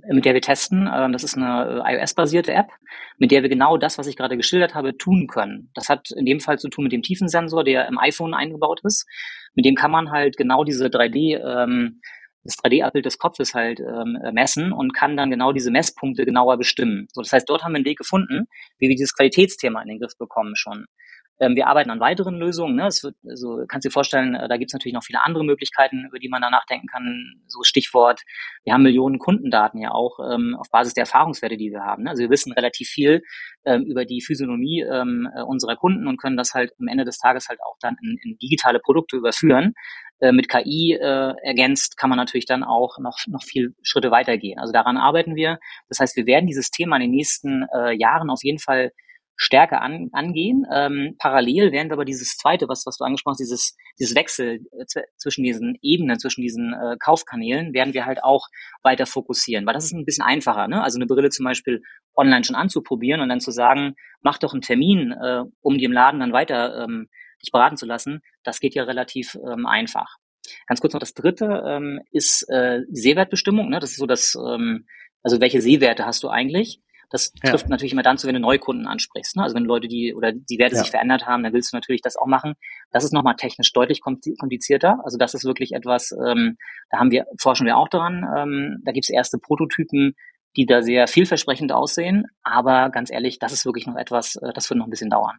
mit 0.08 0.24
der 0.24 0.34
wir 0.34 0.40
testen. 0.40 0.88
Ähm, 0.92 1.12
das 1.12 1.24
ist 1.24 1.36
eine 1.36 1.82
äh, 1.84 1.96
iOS-basierte 1.96 2.52
App, 2.52 2.68
mit 3.18 3.30
der 3.30 3.42
wir 3.42 3.48
genau 3.48 3.76
das, 3.76 3.98
was 3.98 4.06
ich 4.06 4.16
gerade 4.16 4.36
geschildert 4.36 4.74
habe, 4.74 4.96
tun 4.96 5.26
können. 5.26 5.70
Das 5.74 5.88
hat 5.88 6.10
in 6.10 6.26
dem 6.26 6.40
Fall 6.40 6.58
zu 6.58 6.68
tun 6.68 6.84
mit 6.84 6.92
dem 6.92 7.02
Tiefensensor, 7.02 7.64
der 7.64 7.88
im 7.88 7.98
iPhone 7.98 8.34
eingebaut 8.34 8.80
ist. 8.84 9.06
Mit 9.54 9.64
dem 9.64 9.74
kann 9.74 9.90
man 9.90 10.10
halt 10.10 10.36
genau 10.36 10.64
diese 10.64 10.86
3D, 10.86 11.38
ähm, 11.38 12.00
das 12.44 12.56
3D-Abbild 12.58 13.04
des 13.04 13.18
Kopfes 13.18 13.54
halt 13.54 13.80
ähm, 13.80 14.16
messen 14.32 14.72
und 14.72 14.94
kann 14.94 15.16
dann 15.16 15.30
genau 15.30 15.52
diese 15.52 15.70
Messpunkte 15.70 16.24
genauer 16.24 16.56
bestimmen. 16.56 17.06
So, 17.12 17.20
das 17.20 17.32
heißt, 17.32 17.48
dort 17.48 17.62
haben 17.62 17.72
wir 17.72 17.76
einen 17.76 17.84
Weg 17.84 17.98
gefunden, 17.98 18.46
wie 18.78 18.88
wir 18.88 18.96
dieses 18.96 19.14
Qualitätsthema 19.14 19.82
in 19.82 19.88
den 19.88 19.98
Griff 20.00 20.16
bekommen 20.18 20.56
schon. 20.56 20.86
Ähm, 21.40 21.56
wir 21.56 21.66
arbeiten 21.66 21.90
an 21.90 22.00
weiteren 22.00 22.36
Lösungen. 22.36 22.76
Ne? 22.76 22.86
Es 22.86 23.02
wird, 23.02 23.16
also 23.26 23.64
kannst 23.66 23.86
dir 23.86 23.90
vorstellen, 23.90 24.34
äh, 24.34 24.48
da 24.48 24.58
gibt 24.58 24.70
es 24.70 24.74
natürlich 24.74 24.94
noch 24.94 25.02
viele 25.02 25.24
andere 25.24 25.44
Möglichkeiten, 25.44 26.04
über 26.06 26.18
die 26.18 26.28
man 26.28 26.42
da 26.42 26.50
nachdenken 26.50 26.86
kann. 26.86 27.42
So 27.46 27.62
Stichwort, 27.62 28.22
wir 28.64 28.74
haben 28.74 28.82
Millionen 28.82 29.18
Kundendaten 29.18 29.80
ja 29.80 29.90
auch 29.90 30.18
ähm, 30.20 30.54
auf 30.58 30.70
Basis 30.70 30.94
der 30.94 31.02
Erfahrungswerte, 31.02 31.56
die 31.56 31.70
wir 31.70 31.80
haben. 31.80 32.04
Ne? 32.04 32.10
Also 32.10 32.22
wir 32.22 32.30
wissen 32.30 32.52
relativ 32.52 32.88
viel 32.88 33.22
ähm, 33.64 33.84
über 33.84 34.04
die 34.04 34.20
Physiognomie 34.20 34.82
ähm, 34.82 35.28
äh, 35.34 35.42
unserer 35.42 35.76
Kunden 35.76 36.06
und 36.06 36.18
können 36.20 36.36
das 36.36 36.52
halt 36.54 36.72
am 36.78 36.88
Ende 36.88 37.04
des 37.04 37.18
Tages 37.18 37.48
halt 37.48 37.60
auch 37.66 37.76
dann 37.80 37.96
in, 38.02 38.18
in 38.22 38.38
digitale 38.38 38.78
Produkte 38.78 39.16
überführen. 39.16 39.72
Äh, 40.20 40.32
mit 40.32 40.50
KI 40.50 40.98
äh, 41.00 41.34
ergänzt 41.42 41.96
kann 41.96 42.10
man 42.10 42.18
natürlich 42.18 42.44
dann 42.44 42.62
auch 42.62 42.98
noch, 42.98 43.16
noch 43.26 43.42
viel 43.42 43.74
Schritte 43.82 44.10
weitergehen. 44.10 44.58
Also 44.58 44.72
daran 44.72 44.98
arbeiten 44.98 45.34
wir. 45.34 45.58
Das 45.88 45.98
heißt, 45.98 46.16
wir 46.16 46.26
werden 46.26 46.46
dieses 46.46 46.70
Thema 46.70 46.96
in 46.96 47.02
den 47.02 47.10
nächsten 47.12 47.64
äh, 47.74 47.92
Jahren 47.92 48.28
auf 48.28 48.40
jeden 48.42 48.58
Fall 48.58 48.92
stärker 49.36 49.80
an, 49.80 50.10
angehen. 50.12 50.66
Ähm, 50.72 51.16
parallel 51.18 51.72
werden 51.72 51.88
wir 51.88 51.94
aber 51.94 52.04
dieses 52.04 52.36
zweite, 52.36 52.68
was, 52.68 52.84
was 52.86 52.98
du 52.98 53.04
angesprochen 53.04 53.34
hast, 53.34 53.40
dieses, 53.40 53.76
dieses 53.98 54.14
Wechsel 54.14 54.60
äh, 54.78 54.84
zwischen 55.16 55.44
diesen 55.44 55.78
Ebenen, 55.80 56.18
zwischen 56.18 56.42
diesen 56.42 56.74
äh, 56.74 56.96
Kaufkanälen, 56.98 57.72
werden 57.72 57.94
wir 57.94 58.04
halt 58.04 58.22
auch 58.22 58.48
weiter 58.82 59.06
fokussieren, 59.06 59.64
weil 59.66 59.74
das 59.74 59.86
ist 59.86 59.92
ein 59.92 60.04
bisschen 60.04 60.24
einfacher. 60.24 60.68
Ne? 60.68 60.82
Also 60.82 60.98
eine 60.98 61.06
Brille 61.06 61.30
zum 61.30 61.44
Beispiel 61.44 61.82
online 62.14 62.44
schon 62.44 62.56
anzuprobieren 62.56 63.20
und 63.20 63.28
dann 63.28 63.40
zu 63.40 63.50
sagen, 63.50 63.94
mach 64.20 64.38
doch 64.38 64.52
einen 64.52 64.62
Termin, 64.62 65.12
äh, 65.12 65.44
um 65.62 65.78
die 65.78 65.84
im 65.84 65.92
Laden 65.92 66.20
dann 66.20 66.32
weiter 66.32 66.84
ähm, 66.84 67.08
dich 67.42 67.50
beraten 67.50 67.76
zu 67.76 67.86
lassen, 67.86 68.20
das 68.44 68.60
geht 68.60 68.74
ja 68.74 68.84
relativ 68.84 69.36
ähm, 69.36 69.66
einfach. 69.66 70.16
Ganz 70.66 70.80
kurz 70.80 70.92
noch 70.92 71.00
das 71.00 71.14
dritte 71.14 71.62
ähm, 71.66 72.00
ist 72.12 72.42
äh, 72.48 72.80
die 72.88 73.00
Sehwertbestimmung. 73.00 73.68
Ne? 73.70 73.80
Das 73.80 73.90
ist 73.90 73.98
so 73.98 74.06
das, 74.06 74.34
ähm, 74.34 74.86
also 75.22 75.40
welche 75.40 75.60
Sehwerte 75.60 76.06
hast 76.06 76.22
du 76.22 76.28
eigentlich? 76.28 76.80
Das 77.10 77.32
trifft 77.32 77.64
ja. 77.64 77.68
natürlich 77.68 77.92
immer 77.92 78.02
dann 78.02 78.18
zu, 78.18 78.28
wenn 78.28 78.34
du 78.34 78.40
Neukunden 78.40 78.86
ansprichst. 78.86 79.36
Ne? 79.36 79.42
Also 79.42 79.56
wenn 79.56 79.64
Leute, 79.64 79.88
die 79.88 80.14
oder 80.14 80.32
die 80.32 80.58
Werte 80.58 80.76
ja. 80.76 80.82
sich 80.82 80.90
verändert 80.90 81.26
haben, 81.26 81.42
dann 81.42 81.52
willst 81.52 81.72
du 81.72 81.76
natürlich 81.76 82.02
das 82.02 82.16
auch 82.16 82.26
machen. 82.26 82.54
Das 82.92 83.04
ist 83.04 83.12
nochmal 83.12 83.34
technisch 83.36 83.72
deutlich 83.72 84.00
komplizierter. 84.00 85.00
Also 85.04 85.18
das 85.18 85.34
ist 85.34 85.44
wirklich 85.44 85.72
etwas, 85.72 86.12
ähm, 86.12 86.56
da 86.90 86.98
haben 86.98 87.10
wir, 87.10 87.26
forschen 87.38 87.66
wir 87.66 87.76
auch 87.76 87.88
dran. 87.88 88.24
Ähm, 88.36 88.82
da 88.84 88.92
gibt 88.92 89.04
es 89.04 89.10
erste 89.10 89.38
Prototypen, 89.38 90.14
die 90.56 90.66
da 90.66 90.82
sehr 90.82 91.08
vielversprechend 91.08 91.72
aussehen. 91.72 92.26
Aber 92.42 92.90
ganz 92.90 93.10
ehrlich, 93.10 93.38
das 93.38 93.52
ist 93.52 93.64
wirklich 93.64 93.86
noch 93.86 93.96
etwas, 93.96 94.36
äh, 94.36 94.52
das 94.54 94.70
wird 94.70 94.78
noch 94.78 94.86
ein 94.86 94.90
bisschen 94.90 95.10
dauern. 95.10 95.38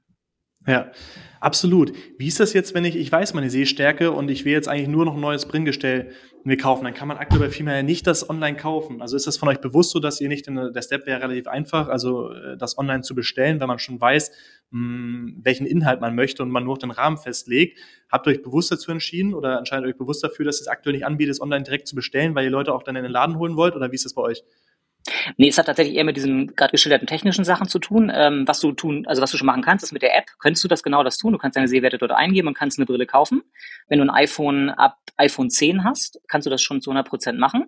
Ja, 0.67 0.91
absolut. 1.39 1.91
Wie 2.19 2.27
ist 2.27 2.39
das 2.39 2.53
jetzt, 2.53 2.75
wenn 2.75 2.85
ich, 2.85 2.95
ich 2.95 3.11
weiß 3.11 3.33
meine 3.33 3.49
Sehstärke 3.49 4.11
und 4.11 4.29
ich 4.29 4.45
will 4.45 4.51
jetzt 4.51 4.67
eigentlich 4.67 4.89
nur 4.89 5.05
noch 5.05 5.15
ein 5.15 5.19
neues 5.19 5.47
Bringgestell 5.47 6.11
mir 6.43 6.57
kaufen, 6.57 6.83
dann 6.83 6.93
kann 6.93 7.07
man 7.07 7.17
aktuell 7.17 7.49
bei 7.49 7.75
ja 7.75 7.83
nicht 7.83 8.05
das 8.05 8.27
online 8.29 8.57
kaufen. 8.57 9.01
Also 9.01 9.15
ist 9.15 9.27
das 9.27 9.37
von 9.37 9.49
euch 9.49 9.59
bewusst 9.59 9.91
so, 9.91 9.99
dass 9.99 10.21
ihr 10.21 10.27
nicht, 10.27 10.47
in, 10.47 10.55
der 10.55 10.81
Step 10.81 11.05
wäre 11.05 11.21
relativ 11.21 11.47
einfach, 11.47 11.87
also 11.87 12.31
äh, 12.31 12.57
das 12.57 12.77
online 12.77 13.01
zu 13.01 13.15
bestellen, 13.15 13.59
wenn 13.59 13.67
man 13.67 13.79
schon 13.79 13.99
weiß, 13.99 14.31
mh, 14.71 14.79
hm, 14.79 15.39
welchen 15.43 15.65
Inhalt 15.65 15.99
man 15.99 16.15
möchte 16.15 16.43
und 16.43 16.49
man 16.49 16.63
nur 16.63 16.77
den 16.77 16.91
Rahmen 16.91 17.17
festlegt. 17.17 17.79
Habt 18.11 18.27
ihr 18.27 18.31
euch 18.31 18.41
bewusst 18.43 18.71
dazu 18.71 18.91
entschieden 18.91 19.33
oder 19.33 19.57
entscheidet 19.57 19.87
euch 19.87 19.97
bewusst 19.97 20.23
dafür, 20.23 20.45
dass 20.45 20.59
ihr 20.59 20.61
es 20.61 20.67
aktuell 20.67 20.93
nicht 20.93 21.05
anbietet, 21.05 21.33
es 21.33 21.41
online 21.41 21.63
direkt 21.63 21.87
zu 21.87 21.95
bestellen, 21.95 22.35
weil 22.35 22.45
ihr 22.45 22.51
Leute 22.51 22.73
auch 22.73 22.83
dann 22.83 22.95
in 22.95 23.03
den 23.03 23.11
Laden 23.11 23.37
holen 23.37 23.55
wollt 23.55 23.75
oder 23.75 23.91
wie 23.91 23.95
ist 23.95 24.05
das 24.05 24.13
bei 24.13 24.21
euch? 24.21 24.43
Nee, 25.37 25.49
es 25.49 25.57
hat 25.57 25.65
tatsächlich 25.65 25.95
eher 25.95 26.03
mit 26.03 26.15
diesen 26.15 26.55
gerade 26.55 26.71
geschilderten 26.71 27.07
technischen 27.07 27.43
Sachen 27.43 27.67
zu 27.67 27.79
tun. 27.79 28.11
Ähm, 28.13 28.47
was 28.47 28.59
du 28.59 28.71
tun, 28.71 29.05
also 29.07 29.21
was 29.21 29.31
du 29.31 29.37
schon 29.37 29.47
machen 29.47 29.63
kannst, 29.63 29.83
ist 29.83 29.91
mit 29.91 30.01
der 30.01 30.15
App, 30.15 30.25
könntest 30.39 30.63
du 30.63 30.67
das 30.67 30.83
genau 30.83 31.03
das 31.03 31.17
tun. 31.17 31.31
Du 31.33 31.37
kannst 31.37 31.57
deine 31.57 31.67
Sehwerte 31.67 31.97
dort 31.97 32.11
eingeben 32.11 32.47
und 32.47 32.53
kannst 32.53 32.77
eine 32.77 32.85
Brille 32.85 33.05
kaufen. 33.05 33.41
Wenn 33.87 33.99
du 33.99 34.05
ein 34.05 34.09
iPhone 34.09 34.69
ab 34.69 34.97
iPhone 35.17 35.49
10 35.49 35.83
hast, 35.83 36.19
kannst 36.27 36.45
du 36.45 36.49
das 36.49 36.61
schon 36.61 36.81
zu 36.81 36.91
100 36.91 37.07
Prozent 37.07 37.39
machen. 37.39 37.65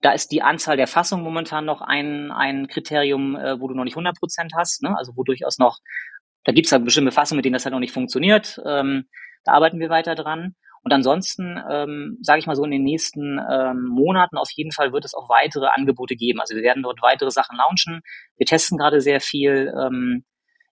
Da 0.00 0.12
ist 0.12 0.32
die 0.32 0.42
Anzahl 0.42 0.76
der 0.76 0.86
Fassungen 0.86 1.24
momentan 1.24 1.64
noch 1.64 1.82
ein, 1.82 2.30
ein 2.30 2.68
Kriterium, 2.68 3.36
äh, 3.36 3.60
wo 3.60 3.68
du 3.68 3.74
noch 3.74 3.84
nicht 3.84 3.94
100 3.94 4.18
Prozent 4.18 4.52
hast. 4.56 4.82
Ne? 4.82 4.96
Also 4.96 5.12
wo 5.16 5.24
durchaus 5.24 5.58
noch, 5.58 5.78
da 6.44 6.52
gibt 6.52 6.66
es 6.66 6.72
halt 6.72 6.84
bestimmte 6.84 7.12
Fassungen, 7.12 7.38
mit 7.38 7.44
denen 7.44 7.54
das 7.54 7.64
halt 7.64 7.72
noch 7.72 7.80
nicht 7.80 7.92
funktioniert. 7.92 8.60
Ähm, 8.64 9.08
da 9.44 9.52
arbeiten 9.52 9.78
wir 9.78 9.90
weiter 9.90 10.14
dran. 10.14 10.54
Und 10.82 10.92
ansonsten, 10.92 11.62
ähm, 11.70 12.18
sage 12.22 12.38
ich 12.38 12.46
mal 12.46 12.56
so, 12.56 12.64
in 12.64 12.70
den 12.70 12.82
nächsten 12.82 13.38
ähm, 13.38 13.84
Monaten 13.84 14.38
auf 14.38 14.50
jeden 14.52 14.72
Fall 14.72 14.92
wird 14.92 15.04
es 15.04 15.14
auch 15.14 15.28
weitere 15.28 15.66
Angebote 15.66 16.16
geben. 16.16 16.40
Also 16.40 16.54
wir 16.54 16.62
werden 16.62 16.82
dort 16.82 17.02
weitere 17.02 17.30
Sachen 17.30 17.56
launchen. 17.56 18.00
Wir 18.36 18.46
testen 18.46 18.78
gerade 18.78 19.00
sehr 19.00 19.20
viel. 19.20 19.72
Ähm, 19.78 20.24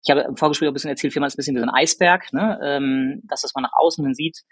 ich 0.03 0.11
habe 0.11 0.23
im 0.23 0.37
Vorgespräch 0.37 0.69
ein 0.69 0.73
bisschen 0.73 0.91
erzählt, 0.91 1.13
Firma 1.13 1.27
ist 1.27 1.35
ein 1.35 1.37
bisschen 1.37 1.57
wie 1.57 1.61
so 1.61 1.67
ein 1.67 1.75
Eisberg, 1.75 2.33
ne? 2.33 2.59
ähm, 2.63 3.21
das, 3.25 3.45
was 3.45 3.53
man 3.55 3.65
nach 3.65 3.73
außen 3.79 4.05
hin 4.05 4.15
sieht. 4.15 4.43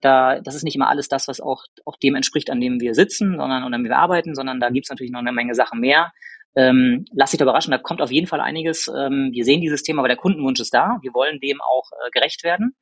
Da, 0.00 0.40
das 0.40 0.54
ist 0.54 0.64
nicht 0.64 0.76
immer 0.76 0.90
alles 0.90 1.08
das, 1.08 1.26
was 1.28 1.40
auch, 1.40 1.64
auch 1.86 1.96
dem 1.96 2.16
entspricht, 2.16 2.50
an 2.50 2.60
dem 2.60 2.80
wir 2.80 2.94
sitzen 2.94 3.36
sondern, 3.38 3.62
an 3.62 3.72
dem 3.72 3.84
wir 3.84 3.96
arbeiten, 3.96 4.34
sondern 4.34 4.60
da 4.60 4.68
gibt's 4.68 4.90
natürlich 4.90 5.12
noch 5.12 5.20
eine 5.20 5.32
Menge 5.32 5.54
Sachen 5.54 5.80
mehr. 5.80 6.12
Ähm, 6.54 7.04
lass 7.12 7.30
dich 7.30 7.38
da 7.38 7.44
überraschen, 7.44 7.70
da 7.70 7.78
kommt 7.78 8.02
auf 8.02 8.10
jeden 8.10 8.26
Fall 8.26 8.40
einiges. 8.40 8.88
Ähm, 8.88 9.30
wir 9.32 9.44
sehen 9.44 9.60
dieses 9.60 9.82
Thema, 9.82 10.00
aber 10.00 10.08
der 10.08 10.16
Kundenwunsch 10.16 10.60
ist 10.60 10.74
da. 10.74 10.98
Wir 11.00 11.14
wollen 11.14 11.38
dem 11.40 11.60
auch 11.62 11.90
äh, 11.92 12.10
gerecht 12.10 12.44
werden. 12.44 12.74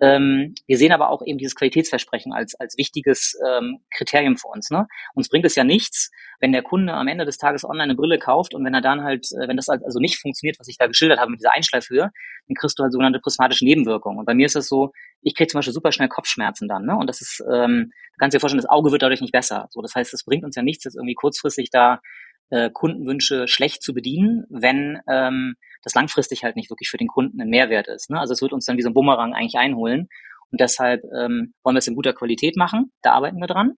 Ähm, 0.00 0.54
wir 0.66 0.76
sehen 0.76 0.92
aber 0.92 1.10
auch 1.10 1.22
eben 1.24 1.38
dieses 1.38 1.54
Qualitätsversprechen 1.54 2.32
als, 2.32 2.54
als 2.54 2.76
wichtiges 2.76 3.38
ähm, 3.46 3.78
Kriterium 3.96 4.36
für 4.36 4.48
uns. 4.48 4.70
Ne? 4.70 4.86
Uns 5.14 5.28
bringt 5.28 5.46
es 5.46 5.54
ja 5.54 5.64
nichts, 5.64 6.10
wenn 6.40 6.52
der 6.52 6.62
Kunde 6.62 6.92
am 6.92 7.08
Ende 7.08 7.24
des 7.24 7.38
Tages 7.38 7.64
online 7.64 7.84
eine 7.84 7.94
Brille 7.94 8.18
kauft 8.18 8.54
und 8.54 8.64
wenn 8.64 8.74
er 8.74 8.82
dann 8.82 9.02
halt, 9.02 9.26
äh, 9.32 9.48
wenn 9.48 9.56
das 9.56 9.68
halt 9.68 9.82
also 9.84 9.98
nicht 9.98 10.20
funktioniert, 10.20 10.58
was 10.60 10.68
ich 10.68 10.76
da 10.76 10.86
geschildert 10.86 11.18
habe 11.18 11.30
mit 11.30 11.40
dieser 11.40 11.52
Einschleifhöhe, 11.52 12.10
dann 12.48 12.54
kriegst 12.54 12.78
du 12.78 12.82
halt 12.82 12.92
sogenannte 12.92 13.20
prismatische 13.20 13.64
Nebenwirkungen. 13.64 14.18
Und 14.18 14.26
bei 14.26 14.34
mir 14.34 14.46
ist 14.46 14.56
das 14.56 14.68
so, 14.68 14.92
ich 15.22 15.34
kriege 15.34 15.48
zum 15.48 15.58
Beispiel 15.58 15.72
super 15.72 15.92
schnell 15.92 16.08
Kopfschmerzen 16.08 16.68
dann. 16.68 16.84
Ne? 16.84 16.96
Und 16.96 17.06
das 17.08 17.22
ist, 17.22 17.42
ähm, 17.50 17.90
du 17.90 18.18
kannst 18.18 18.34
dir 18.34 18.40
vorstellen, 18.40 18.60
das 18.60 18.70
Auge 18.70 18.92
wird 18.92 19.02
dadurch 19.02 19.22
nicht 19.22 19.32
besser. 19.32 19.66
So, 19.70 19.80
das 19.80 19.94
heißt, 19.94 20.12
es 20.12 20.24
bringt 20.24 20.44
uns 20.44 20.56
ja 20.56 20.62
nichts, 20.62 20.84
jetzt 20.84 20.96
irgendwie 20.96 21.14
kurzfristig 21.14 21.70
da 21.70 22.00
äh, 22.50 22.70
Kundenwünsche 22.70 23.48
schlecht 23.48 23.82
zu 23.82 23.94
bedienen, 23.94 24.44
wenn 24.48 25.00
ähm, 25.08 25.56
das 25.82 25.94
langfristig 25.94 26.44
halt 26.44 26.56
nicht 26.56 26.70
wirklich 26.70 26.88
für 26.88 26.96
den 26.96 27.08
Kunden 27.08 27.40
ein 27.40 27.48
Mehrwert 27.48 27.88
ist. 27.88 28.10
Ne? 28.10 28.18
Also 28.18 28.32
es 28.32 28.42
wird 28.42 28.52
uns 28.52 28.66
dann 28.66 28.76
wie 28.76 28.82
so 28.82 28.90
ein 28.90 28.94
Bumerang 28.94 29.34
eigentlich 29.34 29.56
einholen. 29.56 30.08
Und 30.50 30.60
deshalb 30.60 31.02
ähm, 31.04 31.54
wollen 31.62 31.74
wir 31.74 31.78
es 31.78 31.88
in 31.88 31.96
guter 31.96 32.12
Qualität 32.12 32.56
machen. 32.56 32.92
Da 33.02 33.12
arbeiten 33.12 33.38
wir 33.38 33.48
dran. 33.48 33.74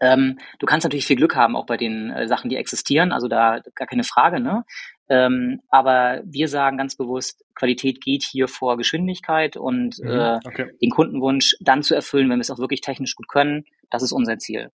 Ähm, 0.00 0.38
du 0.58 0.66
kannst 0.66 0.84
natürlich 0.84 1.06
viel 1.06 1.16
Glück 1.16 1.34
haben, 1.34 1.56
auch 1.56 1.66
bei 1.66 1.76
den 1.76 2.10
äh, 2.10 2.28
Sachen, 2.28 2.50
die 2.50 2.56
existieren. 2.56 3.12
Also 3.12 3.28
da 3.28 3.60
gar 3.74 3.86
keine 3.86 4.04
Frage. 4.04 4.40
Ne? 4.40 4.64
Ähm, 5.08 5.60
aber 5.70 6.22
wir 6.24 6.48
sagen 6.48 6.76
ganz 6.76 6.96
bewusst, 6.96 7.44
Qualität 7.54 8.00
geht 8.00 8.22
hier 8.22 8.46
vor 8.46 8.76
Geschwindigkeit 8.76 9.56
und 9.56 9.98
mhm, 9.98 10.08
äh, 10.08 10.38
okay. 10.44 10.70
den 10.82 10.90
Kundenwunsch 10.90 11.56
dann 11.60 11.82
zu 11.82 11.94
erfüllen, 11.94 12.28
wenn 12.28 12.38
wir 12.38 12.42
es 12.42 12.50
auch 12.50 12.58
wirklich 12.58 12.80
technisch 12.80 13.14
gut 13.14 13.28
können. 13.28 13.64
Das 13.90 14.02
ist 14.02 14.12
unser 14.12 14.38
Ziel. 14.38 14.70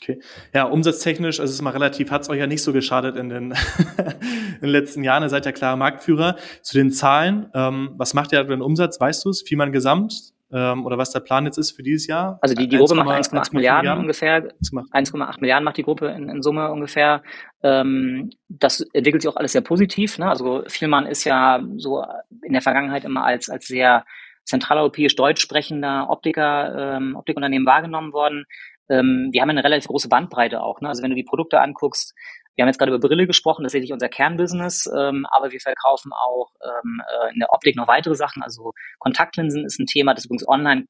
Okay. 0.00 0.20
Ja, 0.54 0.64
umsatztechnisch, 0.64 1.40
also 1.40 1.50
es 1.50 1.56
ist 1.56 1.62
mal 1.62 1.70
relativ, 1.70 2.10
hat 2.10 2.22
es 2.22 2.30
euch 2.30 2.38
ja 2.38 2.46
nicht 2.46 2.62
so 2.62 2.72
geschadet 2.72 3.16
in 3.16 3.28
den, 3.28 3.52
in 3.96 4.60
den 4.62 4.70
letzten 4.70 5.02
Jahren. 5.02 5.22
Ihr 5.24 5.28
seid 5.28 5.44
ja 5.44 5.52
klarer 5.52 5.76
Marktführer. 5.76 6.36
Zu 6.62 6.78
den 6.78 6.90
Zahlen, 6.90 7.50
ähm, 7.54 7.94
was 7.96 8.14
macht 8.14 8.32
ihr 8.32 8.42
denn 8.44 8.62
Umsatz? 8.62 9.00
Weißt 9.00 9.24
du 9.24 9.30
es? 9.30 9.44
Wie 9.48 9.56
man 9.56 9.72
gesamt? 9.72 10.32
Ähm, 10.50 10.86
oder 10.86 10.96
was 10.96 11.10
der 11.10 11.20
Plan 11.20 11.44
jetzt 11.44 11.58
ist 11.58 11.72
für 11.72 11.82
dieses 11.82 12.06
Jahr? 12.06 12.38
Also 12.40 12.54
die, 12.54 12.68
die 12.68 12.78
Gruppe 12.78 12.94
macht 12.94 13.08
1,8 13.08 13.52
Milliarden, 13.52 13.82
Milliarden 13.82 14.00
ungefähr. 14.04 14.48
1,8 14.62 15.40
Milliarden 15.40 15.64
macht 15.64 15.76
die 15.76 15.82
Gruppe 15.82 16.08
in, 16.08 16.30
in 16.30 16.42
Summe 16.42 16.70
ungefähr. 16.70 17.22
Ähm, 17.62 18.30
das 18.48 18.80
entwickelt 18.92 19.22
sich 19.22 19.30
auch 19.30 19.36
alles 19.36 19.52
sehr 19.52 19.60
positiv. 19.60 20.16
Ne? 20.18 20.28
Also 20.28 20.62
Vielmann 20.68 21.06
ist 21.06 21.24
ja 21.24 21.62
so 21.76 22.02
in 22.42 22.54
der 22.54 22.62
Vergangenheit 22.62 23.04
immer 23.04 23.24
als, 23.24 23.50
als 23.50 23.66
sehr 23.66 24.06
zentraleuropäisch 24.44 25.16
deutsch 25.16 25.42
sprechender 25.42 26.08
Optiker, 26.08 26.96
ähm, 26.96 27.14
Optikunternehmen 27.16 27.66
wahrgenommen 27.66 28.14
worden 28.14 28.46
ähm, 28.88 29.28
wir 29.32 29.40
haben 29.42 29.50
eine 29.50 29.64
relativ 29.64 29.88
große 29.88 30.08
Bandbreite 30.08 30.62
auch. 30.62 30.80
Ne? 30.80 30.88
Also 30.88 31.02
wenn 31.02 31.10
du 31.10 31.16
die 31.16 31.24
Produkte 31.24 31.60
anguckst, 31.60 32.14
wir 32.54 32.62
haben 32.62 32.68
jetzt 32.68 32.78
gerade 32.78 32.92
über 32.92 33.06
Brille 33.06 33.26
gesprochen, 33.26 33.62
das 33.62 33.70
ist 33.70 33.74
wirklich 33.74 33.92
unser 33.92 34.08
Kernbusiness, 34.08 34.90
ähm, 34.96 35.26
aber 35.30 35.52
wir 35.52 35.60
verkaufen 35.60 36.12
auch 36.12 36.50
ähm, 36.64 37.00
äh, 37.06 37.32
in 37.32 37.38
der 37.38 37.52
Optik 37.52 37.76
noch 37.76 37.86
weitere 37.86 38.16
Sachen. 38.16 38.42
Also 38.42 38.72
Kontaktlinsen 38.98 39.64
ist 39.64 39.78
ein 39.78 39.86
Thema, 39.86 40.14
das 40.14 40.24
übrigens 40.24 40.48
online 40.48 40.86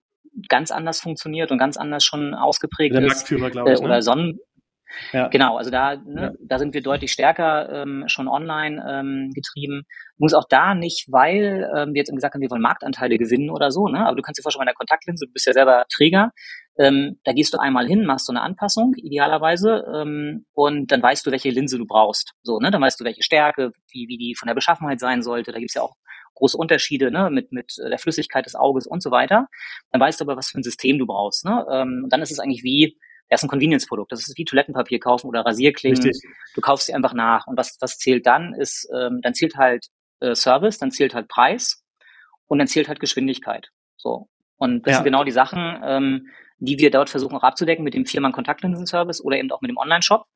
ganz 0.48 0.70
anders 0.70 1.00
funktioniert 1.00 1.50
und 1.50 1.58
ganz 1.58 1.76
anders 1.76 2.04
schon 2.04 2.34
ausgeprägt 2.34 2.94
der 2.94 3.02
ist. 3.02 3.08
Marktführer, 3.08 3.50
glaube 3.50 3.72
ich. 3.72 3.80
Äh, 3.80 3.84
oder 3.84 3.96
ne? 3.96 4.02
Sonnen, 4.02 4.38
ja. 5.12 5.28
Genau, 5.28 5.56
also 5.56 5.70
da, 5.70 5.96
ne, 5.96 6.22
ja. 6.22 6.32
da 6.40 6.58
sind 6.58 6.74
wir 6.74 6.82
deutlich 6.82 7.12
stärker 7.12 7.82
ähm, 7.82 8.04
schon 8.06 8.28
online 8.28 8.82
ähm, 8.88 9.30
getrieben. 9.34 9.82
Muss 10.16 10.34
auch 10.34 10.46
da 10.48 10.74
nicht, 10.74 11.06
weil 11.10 11.70
ähm, 11.76 11.94
wir 11.94 12.00
jetzt 12.00 12.10
gesagt 12.10 12.34
haben, 12.34 12.40
wir 12.40 12.50
wollen 12.50 12.62
Marktanteile 12.62 13.18
gewinnen 13.18 13.50
oder 13.50 13.70
so, 13.70 13.88
ne? 13.88 14.06
Aber 14.06 14.16
du 14.16 14.22
kannst 14.22 14.38
dir 14.38 14.42
vorstellen, 14.42 14.62
bei 14.62 14.70
der 14.70 14.74
Kontaktlinse, 14.74 15.26
du 15.26 15.32
bist 15.32 15.46
ja 15.46 15.52
selber 15.52 15.84
Träger, 15.94 16.32
ähm, 16.78 17.18
da 17.24 17.32
gehst 17.32 17.52
du 17.52 17.58
einmal 17.58 17.86
hin, 17.86 18.06
machst 18.06 18.26
so 18.26 18.32
eine 18.32 18.42
Anpassung, 18.42 18.94
idealerweise, 18.94 19.84
ähm, 19.94 20.46
und 20.52 20.92
dann 20.92 21.02
weißt 21.02 21.26
du, 21.26 21.30
welche 21.32 21.50
Linse 21.50 21.76
du 21.76 21.86
brauchst. 21.86 22.34
So, 22.42 22.60
ne? 22.60 22.70
Dann 22.70 22.80
weißt 22.80 23.00
du, 23.00 23.04
welche 23.04 23.22
Stärke, 23.22 23.72
wie, 23.90 24.06
wie 24.08 24.16
die 24.16 24.34
von 24.36 24.46
der 24.46 24.54
Beschaffenheit 24.54 25.00
sein 25.00 25.22
sollte. 25.22 25.52
Da 25.52 25.58
gibt's 25.58 25.74
ja 25.74 25.82
auch 25.82 25.96
große 26.34 26.56
Unterschiede 26.56 27.10
ne? 27.10 27.30
mit, 27.30 27.52
mit 27.52 27.76
der 27.78 27.98
Flüssigkeit 27.98 28.46
des 28.46 28.54
Auges 28.54 28.86
und 28.86 29.02
so 29.02 29.10
weiter. 29.10 29.48
Dann 29.90 30.00
weißt 30.00 30.20
du 30.20 30.24
aber, 30.24 30.36
was 30.36 30.48
für 30.48 30.58
ein 30.58 30.62
System 30.62 30.98
du 30.98 31.06
brauchst. 31.06 31.44
Ne? 31.44 31.66
Ähm, 31.70 32.02
und 32.04 32.12
dann 32.12 32.22
ist 32.22 32.30
es 32.30 32.38
eigentlich 32.38 32.62
wie, 32.62 32.96
das 33.28 33.40
ist 33.40 33.44
ein 33.44 33.50
Convenience-Produkt. 33.50 34.12
Das 34.12 34.20
ist 34.20 34.38
wie 34.38 34.44
Toilettenpapier 34.44 35.00
kaufen 35.00 35.26
oder 35.26 35.40
Rasierklingen. 35.40 36.00
Richtig. 36.00 36.22
Du 36.54 36.60
kaufst 36.60 36.86
sie 36.86 36.94
einfach 36.94 37.12
nach. 37.12 37.46
Und 37.48 37.56
was, 37.56 37.76
was 37.80 37.98
zählt 37.98 38.24
dann, 38.26 38.54
ist, 38.54 38.88
ähm, 38.94 39.20
dann 39.20 39.34
zählt 39.34 39.56
halt 39.56 39.88
äh, 40.20 40.34
Service, 40.34 40.78
dann 40.78 40.92
zählt 40.92 41.14
halt 41.14 41.28
Preis 41.28 41.84
und 42.46 42.58
dann 42.58 42.68
zählt 42.68 42.88
halt 42.88 43.00
Geschwindigkeit. 43.00 43.70
So. 43.96 44.28
Und 44.56 44.86
das 44.86 44.92
ja. 44.92 44.96
sind 44.98 45.04
genau 45.04 45.24
die 45.24 45.32
Sachen, 45.32 45.80
ähm, 45.84 46.28
die 46.58 46.78
wir 46.78 46.90
dort 46.90 47.10
versuchen 47.10 47.36
auch 47.36 47.42
abzudecken 47.42 47.84
mit 47.84 47.94
dem 47.94 48.06
Firman 48.06 48.32
Kontaktlinsen-Service 48.32 49.24
oder 49.24 49.38
eben 49.38 49.50
auch 49.50 49.60
mit 49.60 49.70
dem 49.70 49.76
Online-Shop. 49.76 50.26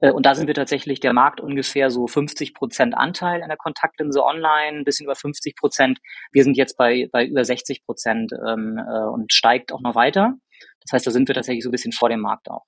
Äh, 0.00 0.10
und 0.10 0.26
da 0.26 0.34
sind 0.34 0.46
wir 0.46 0.54
tatsächlich 0.54 1.00
der 1.00 1.12
Markt 1.12 1.40
ungefähr 1.40 1.90
so 1.90 2.06
50 2.06 2.54
Prozent 2.54 2.96
Anteil 2.96 3.40
in 3.40 3.48
der 3.48 3.56
Kontaktlinse 3.56 4.24
online, 4.24 4.78
ein 4.78 4.84
bisschen 4.84 5.04
über 5.04 5.14
50 5.14 5.56
Prozent. 5.56 5.98
Wir 6.32 6.44
sind 6.44 6.56
jetzt 6.56 6.76
bei, 6.76 7.08
bei 7.12 7.26
über 7.26 7.44
60 7.44 7.84
Prozent 7.84 8.32
ähm, 8.46 8.78
äh, 8.78 9.04
und 9.04 9.32
steigt 9.32 9.72
auch 9.72 9.80
noch 9.80 9.94
weiter. 9.94 10.34
Das 10.80 10.92
heißt, 10.92 11.06
da 11.06 11.10
sind 11.10 11.28
wir 11.28 11.34
tatsächlich 11.34 11.64
so 11.64 11.70
ein 11.70 11.72
bisschen 11.72 11.92
vor 11.92 12.08
dem 12.08 12.20
Markt 12.20 12.50
auch. 12.50 12.64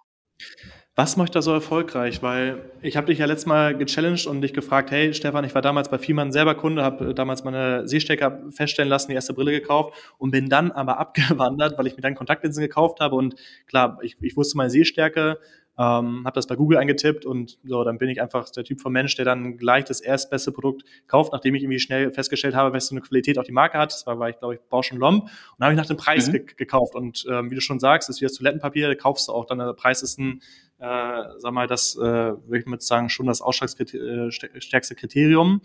Was 0.98 1.18
macht 1.18 1.34
da 1.34 1.42
so 1.42 1.52
erfolgreich? 1.52 2.22
Weil 2.22 2.70
ich 2.80 2.96
habe 2.96 3.08
dich 3.08 3.18
ja 3.18 3.26
letztes 3.26 3.44
Mal 3.44 3.76
gechallenged 3.76 4.26
und 4.26 4.40
dich 4.40 4.54
gefragt, 4.54 4.90
hey 4.90 5.12
Stefan, 5.12 5.44
ich 5.44 5.54
war 5.54 5.60
damals 5.60 5.90
bei 5.90 5.98
Fiemann 5.98 6.32
selber 6.32 6.54
Kunde, 6.54 6.82
habe 6.82 7.14
damals 7.14 7.44
meine 7.44 7.86
Sehstecker 7.86 8.40
feststellen 8.50 8.88
lassen, 8.88 9.10
die 9.10 9.14
erste 9.14 9.34
Brille 9.34 9.52
gekauft 9.52 9.94
und 10.16 10.30
bin 10.30 10.48
dann 10.48 10.72
aber 10.72 10.98
abgewandert, 10.98 11.76
weil 11.76 11.86
ich 11.86 11.96
mir 11.96 12.00
dann 12.00 12.14
Kontaktlinsen 12.14 12.62
gekauft 12.62 13.00
habe 13.00 13.14
und 13.14 13.34
klar, 13.66 13.98
ich, 14.00 14.16
ich 14.22 14.38
wusste 14.38 14.56
meine 14.56 14.70
Sehstärke, 14.70 15.38
ähm, 15.78 16.22
habe 16.24 16.34
das 16.34 16.46
bei 16.46 16.56
Google 16.56 16.78
eingetippt 16.78 17.26
und 17.26 17.58
so, 17.64 17.84
dann 17.84 17.98
bin 17.98 18.08
ich 18.08 18.22
einfach 18.22 18.48
der 18.50 18.64
Typ 18.64 18.80
von 18.80 18.92
Mensch, 18.92 19.14
der 19.16 19.24
dann 19.24 19.58
gleich 19.58 19.84
das 19.84 20.00
erstbeste 20.00 20.52
Produkt 20.52 20.84
kauft, 21.06 21.32
nachdem 21.32 21.54
ich 21.54 21.62
irgendwie 21.62 21.78
schnell 21.78 22.10
festgestellt 22.12 22.54
habe, 22.54 22.74
was 22.74 22.86
so 22.86 22.94
eine 22.94 23.02
Qualität 23.02 23.38
auch 23.38 23.44
die 23.44 23.52
Marke 23.52 23.78
hat. 23.78 23.92
Das 23.92 24.06
war, 24.06 24.18
war 24.18 24.30
ich, 24.30 24.38
glaube 24.38 24.54
ich, 24.54 24.60
Bausch 24.70 24.90
und 24.92 24.98
Lomb. 24.98 25.24
Und 25.24 25.30
dann 25.58 25.66
habe 25.66 25.74
ich 25.74 25.78
nach 25.78 25.86
dem 25.86 25.96
Preis 25.96 26.28
mhm. 26.28 26.32
ge 26.32 26.46
gekauft. 26.56 26.94
Und 26.94 27.26
ähm, 27.30 27.50
wie 27.50 27.54
du 27.54 27.60
schon 27.60 27.78
sagst, 27.78 28.08
ist 28.08 28.20
wie 28.20 28.24
das 28.24 28.34
Toilettenpapier, 28.34 28.88
da 28.88 28.94
kaufst 28.94 29.28
du 29.28 29.32
auch 29.32 29.44
dann, 29.44 29.58
der 29.58 29.72
Preis 29.74 30.02
ist 30.02 30.18
ein, 30.18 30.40
äh, 30.78 31.22
sag 31.38 31.52
mal, 31.52 31.66
das 31.66 31.96
äh, 31.96 32.00
würde 32.00 32.58
ich 32.58 32.66
mal 32.66 32.80
sagen, 32.80 33.10
schon 33.10 33.26
das 33.26 33.42
ausschlagstärkste 33.42 34.94
äh, 34.94 34.96
Kriterium. 34.96 35.60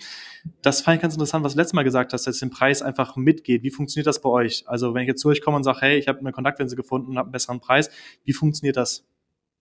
Das 0.62 0.82
fand 0.82 0.96
ich 0.96 1.02
ganz 1.02 1.14
interessant, 1.14 1.46
was 1.46 1.54
du 1.54 1.60
letztes 1.60 1.74
Mal 1.74 1.84
gesagt 1.84 2.12
hast, 2.12 2.28
dass 2.28 2.40
den 2.40 2.50
Preis 2.50 2.82
einfach 2.82 3.16
mitgeht. 3.16 3.64
Wie 3.64 3.72
funktioniert 3.72 4.08
das 4.08 4.22
bei 4.22 4.30
euch? 4.30 4.64
Also 4.68 4.94
wenn 4.94 5.04
ich 5.04 5.08
jetzt 5.08 5.22
zu 5.22 5.30
euch 5.30 5.42
komme 5.42 5.58
und 5.58 5.64
sage, 5.64 5.80
hey, 5.82 5.98
ich 5.98 6.08
habe 6.08 6.20
eine 6.20 6.32
Kontaktlinse 6.32 6.76
gefunden 6.76 7.12
und 7.12 7.18
habe 7.18 7.28
einen 7.28 7.32
besseren 7.32 7.60
Preis, 7.60 7.90
wie 8.26 8.34
funktioniert 8.34 8.78
das? 8.78 9.06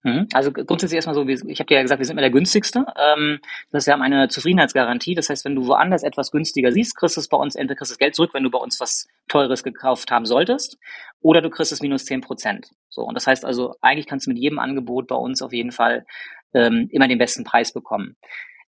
Mhm. 0.06 0.28
Also 0.34 0.52
grundsätzlich 0.52 0.98
erstmal 0.98 1.16
so, 1.16 1.28
ich 1.28 1.60
habe 1.60 1.66
dir 1.66 1.76
ja 1.76 1.82
gesagt, 1.82 1.98
wir 1.98 2.06
sind 2.06 2.14
immer 2.14 2.22
der 2.22 2.30
günstigste. 2.30 2.86
Ähm, 2.96 3.40
das 3.72 3.80
heißt, 3.80 3.88
wir 3.88 3.94
haben 3.94 4.04
eine 4.04 4.28
Zufriedenheitsgarantie. 4.30 5.16
Das 5.16 5.30
heißt, 5.30 5.44
wenn 5.46 5.56
du 5.56 5.66
woanders 5.66 6.04
etwas 6.04 6.30
günstiger 6.30 6.72
siehst, 6.72 6.96
kriegst 6.96 7.18
du 7.18 7.22
es 7.22 7.28
bei 7.28 7.38
uns, 7.38 7.56
entweder 7.56 7.76
kriegst 7.76 7.90
du 7.90 7.94
das 7.94 8.00
Geld 8.00 8.16
zurück, 8.16 8.36
wenn 8.36 8.44
du 8.44 8.52
bei 8.52 8.60
uns 8.60 8.80
was 8.80 9.08
Teures 9.28 9.64
gekauft 9.64 10.12
haben 10.12 10.28
solltest, 10.28 10.78
oder 11.22 11.42
du 11.42 11.50
kriegst 11.50 11.72
es 11.72 11.82
minus 11.82 12.06
zehn 12.06 12.22
Prozent. 12.22 12.68
So, 12.90 13.02
und 13.02 13.16
das 13.16 13.26
heißt 13.26 13.46
also, 13.46 13.74
eigentlich 13.82 14.06
kannst 14.06 14.28
du 14.28 14.30
mit 14.30 14.38
jedem 14.38 14.60
Angebot 14.60 15.08
bei 15.08 15.16
uns 15.16 15.42
auf 15.42 15.54
jeden 15.54 15.72
Fall 15.72 16.06
ähm, 16.54 16.88
immer 16.92 17.08
den 17.08 17.18
besten 17.18 17.44
Preis 17.44 17.74
bekommen. 17.74 18.16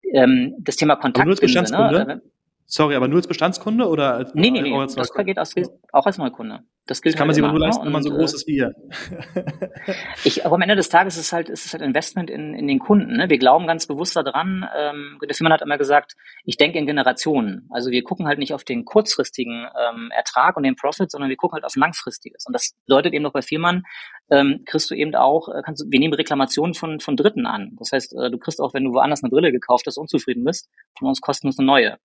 Ähm, 0.03 0.55
das 0.59 0.75
Thema 0.75 0.97
Kontaktlinse, 0.97 1.73
ne? 1.73 2.21
Sorry, 2.73 2.95
aber 2.95 3.10
nur 3.10 3.17
als 3.17 3.27
Bestandskunde 3.27 3.86
oder 3.86 4.13
als 4.13 4.34
Nee, 4.34 4.49
nee, 4.49 4.62
nee, 4.62 4.86
das 4.95 5.12
geht 5.13 5.38
aus, 5.38 5.53
auch 5.91 6.05
als 6.05 6.17
Neukunde. 6.17 6.62
Das, 6.86 7.01
gilt 7.01 7.15
das 7.15 7.19
kann 7.19 7.27
halt 7.27 7.27
man 7.27 7.36
sich 7.36 7.43
aber 7.43 7.51
nur 7.51 7.60
leisten, 7.60 7.86
wenn 7.86 7.91
man 7.91 8.01
so 8.01 8.12
groß 8.12 8.34
ist 8.34 8.47
wie 8.47 8.55
ihr. 8.55 8.71
ich, 10.23 10.45
aber 10.45 10.55
am 10.55 10.62
Ende 10.62 10.77
des 10.77 10.88
Tages 10.88 11.17
ist 11.17 11.25
es 11.25 11.34
halt, 11.34 11.49
ist 11.49 11.65
es 11.65 11.73
halt 11.73 11.84
Investment 11.84 12.29
in, 12.29 12.53
in 12.53 12.67
den 12.67 12.79
Kunden. 12.79 13.17
Ne? 13.17 13.29
Wir 13.29 13.39
glauben 13.39 13.67
ganz 13.67 13.88
bewusst 13.88 14.15
daran. 14.15 14.65
Ähm, 14.73 15.19
der 15.21 15.36
Firma 15.36 15.53
hat 15.53 15.62
immer 15.62 15.77
gesagt, 15.77 16.13
ich 16.45 16.55
denke 16.55 16.79
in 16.79 16.86
Generationen. 16.86 17.67
Also 17.71 17.91
wir 17.91 18.03
gucken 18.03 18.25
halt 18.25 18.39
nicht 18.39 18.53
auf 18.53 18.63
den 18.63 18.86
kurzfristigen 18.86 19.67
ähm, 19.77 20.10
Ertrag 20.15 20.55
und 20.55 20.63
den 20.63 20.77
Profit, 20.77 21.12
sondern 21.12 21.29
wir 21.29 21.36
gucken 21.36 21.55
halt 21.55 21.65
auf 21.65 21.75
langfristiges. 21.75 22.45
Und 22.47 22.53
das 22.53 22.73
bedeutet 22.88 23.13
eben 23.13 23.23
noch 23.23 23.34
bei 23.34 23.41
Firmen, 23.41 23.84
ähm, 24.29 24.63
kriegst 24.65 24.89
du 24.89 24.95
eben 24.95 25.13
auch, 25.13 25.49
äh, 25.49 25.62
kannst 25.63 25.84
du, 25.84 25.86
wir 25.89 25.99
nehmen 25.99 26.13
Reklamationen 26.13 26.73
von, 26.73 27.01
von 27.01 27.17
Dritten 27.17 27.45
an. 27.45 27.75
Das 27.79 27.91
heißt, 27.91 28.15
äh, 28.15 28.31
du 28.31 28.38
kriegst 28.38 28.62
auch, 28.62 28.73
wenn 28.73 28.86
du 28.86 28.93
woanders 28.93 29.23
eine 29.23 29.29
Brille 29.29 29.51
gekauft 29.51 29.88
hast, 29.88 29.97
unzufrieden 29.97 30.45
bist, 30.45 30.69
von 30.97 31.10
uns 31.10 31.19
kostenlos 31.19 31.60
eine 31.60 31.65
neue. 31.65 31.97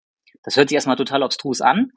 Das 0.47 0.57
hört 0.57 0.71
sich 0.71 0.77
erstmal 0.77 0.97
total 0.97 1.23
obstrus 1.23 1.61
an, 1.61 1.91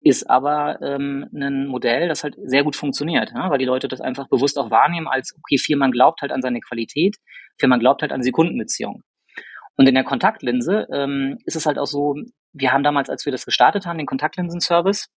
ist 0.00 0.30
aber 0.30 0.80
ähm, 0.80 1.26
ein 1.34 1.66
Modell, 1.66 2.08
das 2.08 2.22
halt 2.22 2.36
sehr 2.44 2.62
gut 2.62 2.76
funktioniert, 2.76 3.32
ja? 3.34 3.50
weil 3.50 3.58
die 3.58 3.64
Leute 3.64 3.88
das 3.88 4.00
einfach 4.00 4.28
bewusst 4.28 4.58
auch 4.58 4.70
wahrnehmen 4.70 5.08
als, 5.08 5.34
okay, 5.36 5.58
Firman 5.58 5.90
glaubt 5.90 6.22
halt 6.22 6.32
an 6.32 6.40
seine 6.40 6.60
Qualität, 6.60 7.16
Firman 7.58 7.80
glaubt 7.80 8.02
halt 8.02 8.12
an 8.12 8.22
die 8.22 8.30
Kundenbeziehung. 8.30 9.02
Und 9.76 9.88
in 9.88 9.94
der 9.94 10.04
Kontaktlinse 10.04 10.86
ähm, 10.92 11.38
ist 11.44 11.56
es 11.56 11.66
halt 11.66 11.78
auch 11.78 11.86
so, 11.86 12.14
wir 12.52 12.72
haben 12.72 12.84
damals, 12.84 13.10
als 13.10 13.26
wir 13.26 13.32
das 13.32 13.44
gestartet 13.44 13.84
haben, 13.84 13.98
den 13.98 14.06
Kontaktlinsen-Service, 14.06 15.08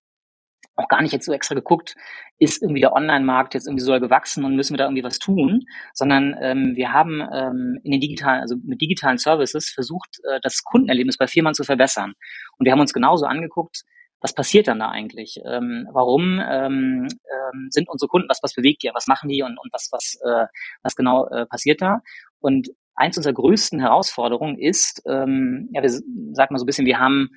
auch 0.79 0.87
gar 0.87 1.01
nicht 1.01 1.11
jetzt 1.11 1.25
so 1.25 1.33
extra 1.33 1.55
geguckt, 1.55 1.95
ist 2.39 2.61
irgendwie 2.61 2.81
der 2.81 2.93
Online-Markt 2.93 3.53
jetzt 3.53 3.67
irgendwie 3.67 3.83
so 3.83 3.99
gewachsen 3.99 4.45
und 4.45 4.55
müssen 4.55 4.73
wir 4.73 4.77
da 4.77 4.85
irgendwie 4.85 5.03
was 5.03 5.19
tun, 5.19 5.65
sondern 5.93 6.35
ähm, 6.41 6.75
wir 6.75 6.93
haben 6.93 7.21
ähm, 7.33 7.79
in 7.83 7.91
den 7.91 8.01
digitalen, 8.01 8.41
also 8.41 8.55
mit 8.63 8.81
digitalen 8.81 9.17
Services 9.17 9.69
versucht, 9.69 10.19
äh, 10.23 10.39
das 10.41 10.63
Kundenerlebnis 10.63 11.17
bei 11.17 11.27
Firmen 11.27 11.53
zu 11.53 11.63
verbessern. 11.63 12.13
Und 12.57 12.65
wir 12.65 12.71
haben 12.71 12.79
uns 12.79 12.93
genauso 12.93 13.25
angeguckt, 13.25 13.83
was 14.21 14.33
passiert 14.33 14.67
dann 14.67 14.79
da 14.79 14.89
eigentlich? 14.89 15.39
Ähm, 15.45 15.87
warum 15.91 16.41
ähm, 16.43 17.07
ähm, 17.07 17.67
sind 17.69 17.87
unsere 17.87 18.09
Kunden, 18.09 18.27
was, 18.29 18.39
was 18.41 18.53
bewegt 18.53 18.83
die, 18.83 18.91
was 18.93 19.07
machen 19.07 19.29
die 19.29 19.43
und, 19.43 19.57
und 19.57 19.71
was, 19.71 19.89
was, 19.91 20.19
äh, 20.25 20.45
was 20.83 20.95
genau 20.95 21.27
äh, 21.27 21.45
passiert 21.45 21.81
da? 21.81 22.01
Und 22.39 22.69
eins 22.95 23.17
unserer 23.17 23.33
größten 23.33 23.79
Herausforderungen 23.79 24.57
ist, 24.57 25.01
ähm, 25.07 25.69
ja, 25.71 25.81
wir 25.81 25.89
sagen 25.89 26.53
mal 26.53 26.57
so 26.57 26.63
ein 26.63 26.65
bisschen, 26.65 26.85
wir 26.85 26.99
haben 26.99 27.29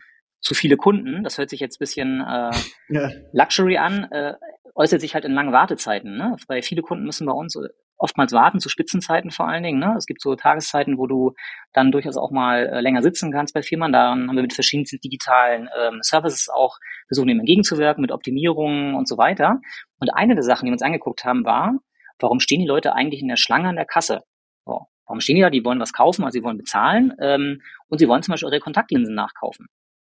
zu 0.42 0.54
viele 0.54 0.76
Kunden, 0.76 1.22
das 1.22 1.38
hört 1.38 1.50
sich 1.50 1.60
jetzt 1.60 1.76
ein 1.76 1.78
bisschen 1.78 2.20
äh, 2.20 2.50
ja. 2.88 3.10
Luxury 3.32 3.78
an, 3.78 4.10
äh, 4.10 4.34
äußert 4.74 5.00
sich 5.00 5.14
halt 5.14 5.24
in 5.24 5.32
langen 5.32 5.52
Wartezeiten. 5.52 6.16
Ne? 6.16 6.36
Weil 6.48 6.62
viele 6.62 6.82
Kunden 6.82 7.04
müssen 7.04 7.26
bei 7.26 7.32
uns 7.32 7.56
oftmals 7.96 8.32
warten, 8.32 8.58
zu 8.58 8.68
Spitzenzeiten 8.68 9.30
vor 9.30 9.46
allen 9.46 9.62
Dingen. 9.62 9.78
Ne? 9.78 9.94
Es 9.96 10.06
gibt 10.06 10.20
so 10.20 10.34
Tageszeiten, 10.34 10.98
wo 10.98 11.06
du 11.06 11.34
dann 11.72 11.92
durchaus 11.92 12.16
auch 12.16 12.30
mal 12.30 12.66
äh, 12.66 12.80
länger 12.80 13.02
sitzen 13.02 13.30
kannst 13.32 13.54
bei 13.54 13.62
Firmen. 13.62 13.92
Daran 13.92 14.28
haben 14.28 14.36
wir 14.36 14.42
mit 14.42 14.54
verschiedensten 14.54 14.98
digitalen 14.98 15.68
ähm, 15.78 15.98
Services 16.02 16.48
auch 16.48 16.78
versucht, 17.06 17.28
dem 17.28 17.38
entgegenzuwirken, 17.38 18.02
mit 18.02 18.10
Optimierungen 18.10 18.94
und 18.94 19.06
so 19.06 19.18
weiter. 19.18 19.60
Und 20.00 20.10
eine 20.10 20.34
der 20.34 20.42
Sachen, 20.42 20.66
die 20.66 20.70
wir 20.70 20.74
uns 20.74 20.82
angeguckt 20.82 21.24
haben, 21.24 21.44
war, 21.44 21.74
warum 22.18 22.40
stehen 22.40 22.60
die 22.60 22.66
Leute 22.66 22.94
eigentlich 22.94 23.22
in 23.22 23.28
der 23.28 23.36
Schlange 23.36 23.68
an 23.68 23.76
der 23.76 23.86
Kasse? 23.86 24.20
So. 24.64 24.86
Warum 25.06 25.20
stehen 25.20 25.36
die 25.36 25.42
da? 25.42 25.50
Die 25.50 25.64
wollen 25.64 25.80
was 25.80 25.92
kaufen, 25.92 26.24
also 26.24 26.38
sie 26.38 26.44
wollen 26.44 26.56
bezahlen 26.56 27.12
ähm, 27.20 27.60
und 27.88 27.98
sie 27.98 28.08
wollen 28.08 28.22
zum 28.22 28.32
Beispiel 28.32 28.48
ihre 28.48 28.60
Kontaktlinsen 28.60 29.14
nachkaufen. 29.14 29.66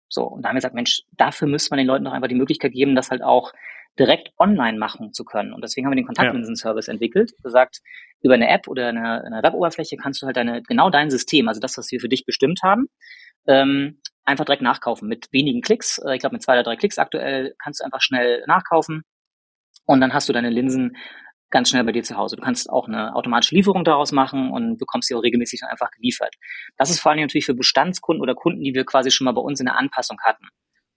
So, 0.09 0.23
und 0.23 0.41
da 0.41 0.49
haben 0.49 0.55
wir 0.55 0.59
gesagt, 0.59 0.75
Mensch, 0.75 1.03
dafür 1.11 1.47
müsste 1.47 1.71
man 1.71 1.77
den 1.77 1.87
Leuten 1.87 2.05
doch 2.05 2.11
einfach 2.11 2.27
die 2.27 2.35
Möglichkeit 2.35 2.73
geben, 2.73 2.95
das 2.95 3.11
halt 3.11 3.21
auch 3.21 3.53
direkt 3.97 4.31
online 4.37 4.77
machen 4.77 5.13
zu 5.13 5.25
können. 5.25 5.53
Und 5.53 5.63
deswegen 5.63 5.85
haben 5.85 5.91
wir 5.91 5.97
den 5.97 6.05
Kontaktlinsen-Service 6.05 6.87
ja. 6.87 6.93
entwickelt, 6.93 7.33
gesagt, 7.43 7.81
über 8.21 8.33
eine 8.33 8.49
App 8.49 8.67
oder 8.67 8.87
eine, 8.87 9.23
eine 9.23 9.43
Web-Oberfläche 9.43 9.97
kannst 9.97 10.21
du 10.21 10.25
halt 10.25 10.37
deine, 10.37 10.61
genau 10.63 10.89
dein 10.89 11.09
System, 11.09 11.47
also 11.47 11.59
das, 11.59 11.77
was 11.77 11.91
wir 11.91 11.99
für 11.99 12.09
dich 12.09 12.25
bestimmt 12.25 12.61
haben, 12.63 12.87
ähm, 13.47 13.99
einfach 14.25 14.45
direkt 14.45 14.61
nachkaufen. 14.61 15.07
Mit 15.09 15.27
wenigen 15.31 15.61
Klicks, 15.61 15.97
äh, 15.99 16.15
ich 16.15 16.19
glaube 16.19 16.35
mit 16.35 16.43
zwei 16.43 16.53
oder 16.53 16.63
drei 16.63 16.75
Klicks 16.75 16.97
aktuell, 16.97 17.55
kannst 17.61 17.81
du 17.81 17.85
einfach 17.85 18.01
schnell 18.01 18.43
nachkaufen. 18.47 19.03
Und 19.85 20.01
dann 20.01 20.13
hast 20.13 20.29
du 20.29 20.33
deine 20.33 20.49
Linsen 20.49 20.95
ganz 21.49 21.69
schnell 21.69 21.83
bei 21.83 21.91
dir 21.91 22.03
zu 22.03 22.15
Hause. 22.17 22.35
Du 22.35 22.41
kannst 22.41 22.69
auch 22.69 22.87
eine 22.87 23.15
automatische 23.15 23.55
Lieferung 23.55 23.83
daraus 23.83 24.11
machen 24.11 24.51
und 24.51 24.77
bekommst 24.77 25.07
sie 25.07 25.15
auch 25.15 25.23
regelmäßig 25.23 25.61
dann 25.61 25.69
einfach 25.69 25.91
geliefert. 25.91 26.35
Das 26.77 26.89
ist 26.89 26.99
vor 26.99 27.11
allem 27.11 27.21
natürlich 27.21 27.45
für 27.45 27.55
Bestandskunden 27.55 28.21
oder 28.21 28.35
Kunden, 28.35 28.63
die 28.63 28.73
wir 28.73 28.85
quasi 28.85 29.11
schon 29.11 29.25
mal 29.25 29.33
bei 29.33 29.41
uns 29.41 29.59
in 29.59 29.65
der 29.65 29.77
Anpassung 29.77 30.17
hatten. 30.21 30.47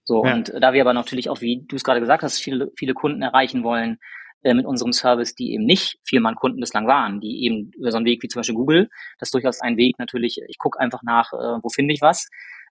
So, 0.05 0.25
ja. 0.25 0.35
und 0.35 0.53
da 0.61 0.73
wir 0.73 0.83
aber 0.83 0.95
natürlich 0.95 1.31
auch, 1.31 1.41
wie 1.41 1.65
du 1.67 1.77
es 1.77 1.85
gerade 1.85 2.01
gesagt 2.01 2.23
hast, 2.23 2.41
viele, 2.41 2.73
viele 2.77 2.95
Kunden 2.95 3.23
erreichen 3.23 3.63
wollen 3.63 3.99
äh, 4.43 4.55
mit 4.55 4.67
unserem 4.67 4.93
Service, 4.93 5.35
die 5.35 5.53
eben 5.53 5.65
nicht 5.65 5.99
Firmenkunden 6.05 6.61
bislang 6.61 6.87
waren, 6.89 7.21
die 7.21 7.45
eben 7.45 7.71
über 7.77 7.93
so 7.93 7.99
einen 7.99 8.07
Weg 8.07 8.23
wie 8.23 8.29
zum 8.29 8.41
Beispiel 8.41 8.57
Google, 8.57 8.91
das 9.19 9.29
ist 9.29 9.35
durchaus 9.35 9.61
ein 9.61 9.77
Weg 9.77 9.99
natürlich, 9.99 10.41
ich 10.49 10.59
gucke 10.59 10.81
einfach 10.81 11.03
nach, 11.05 11.33
äh, 11.33 11.63
wo 11.63 11.69
finde 11.69 11.95
ich 11.95 12.01
was. 12.01 12.29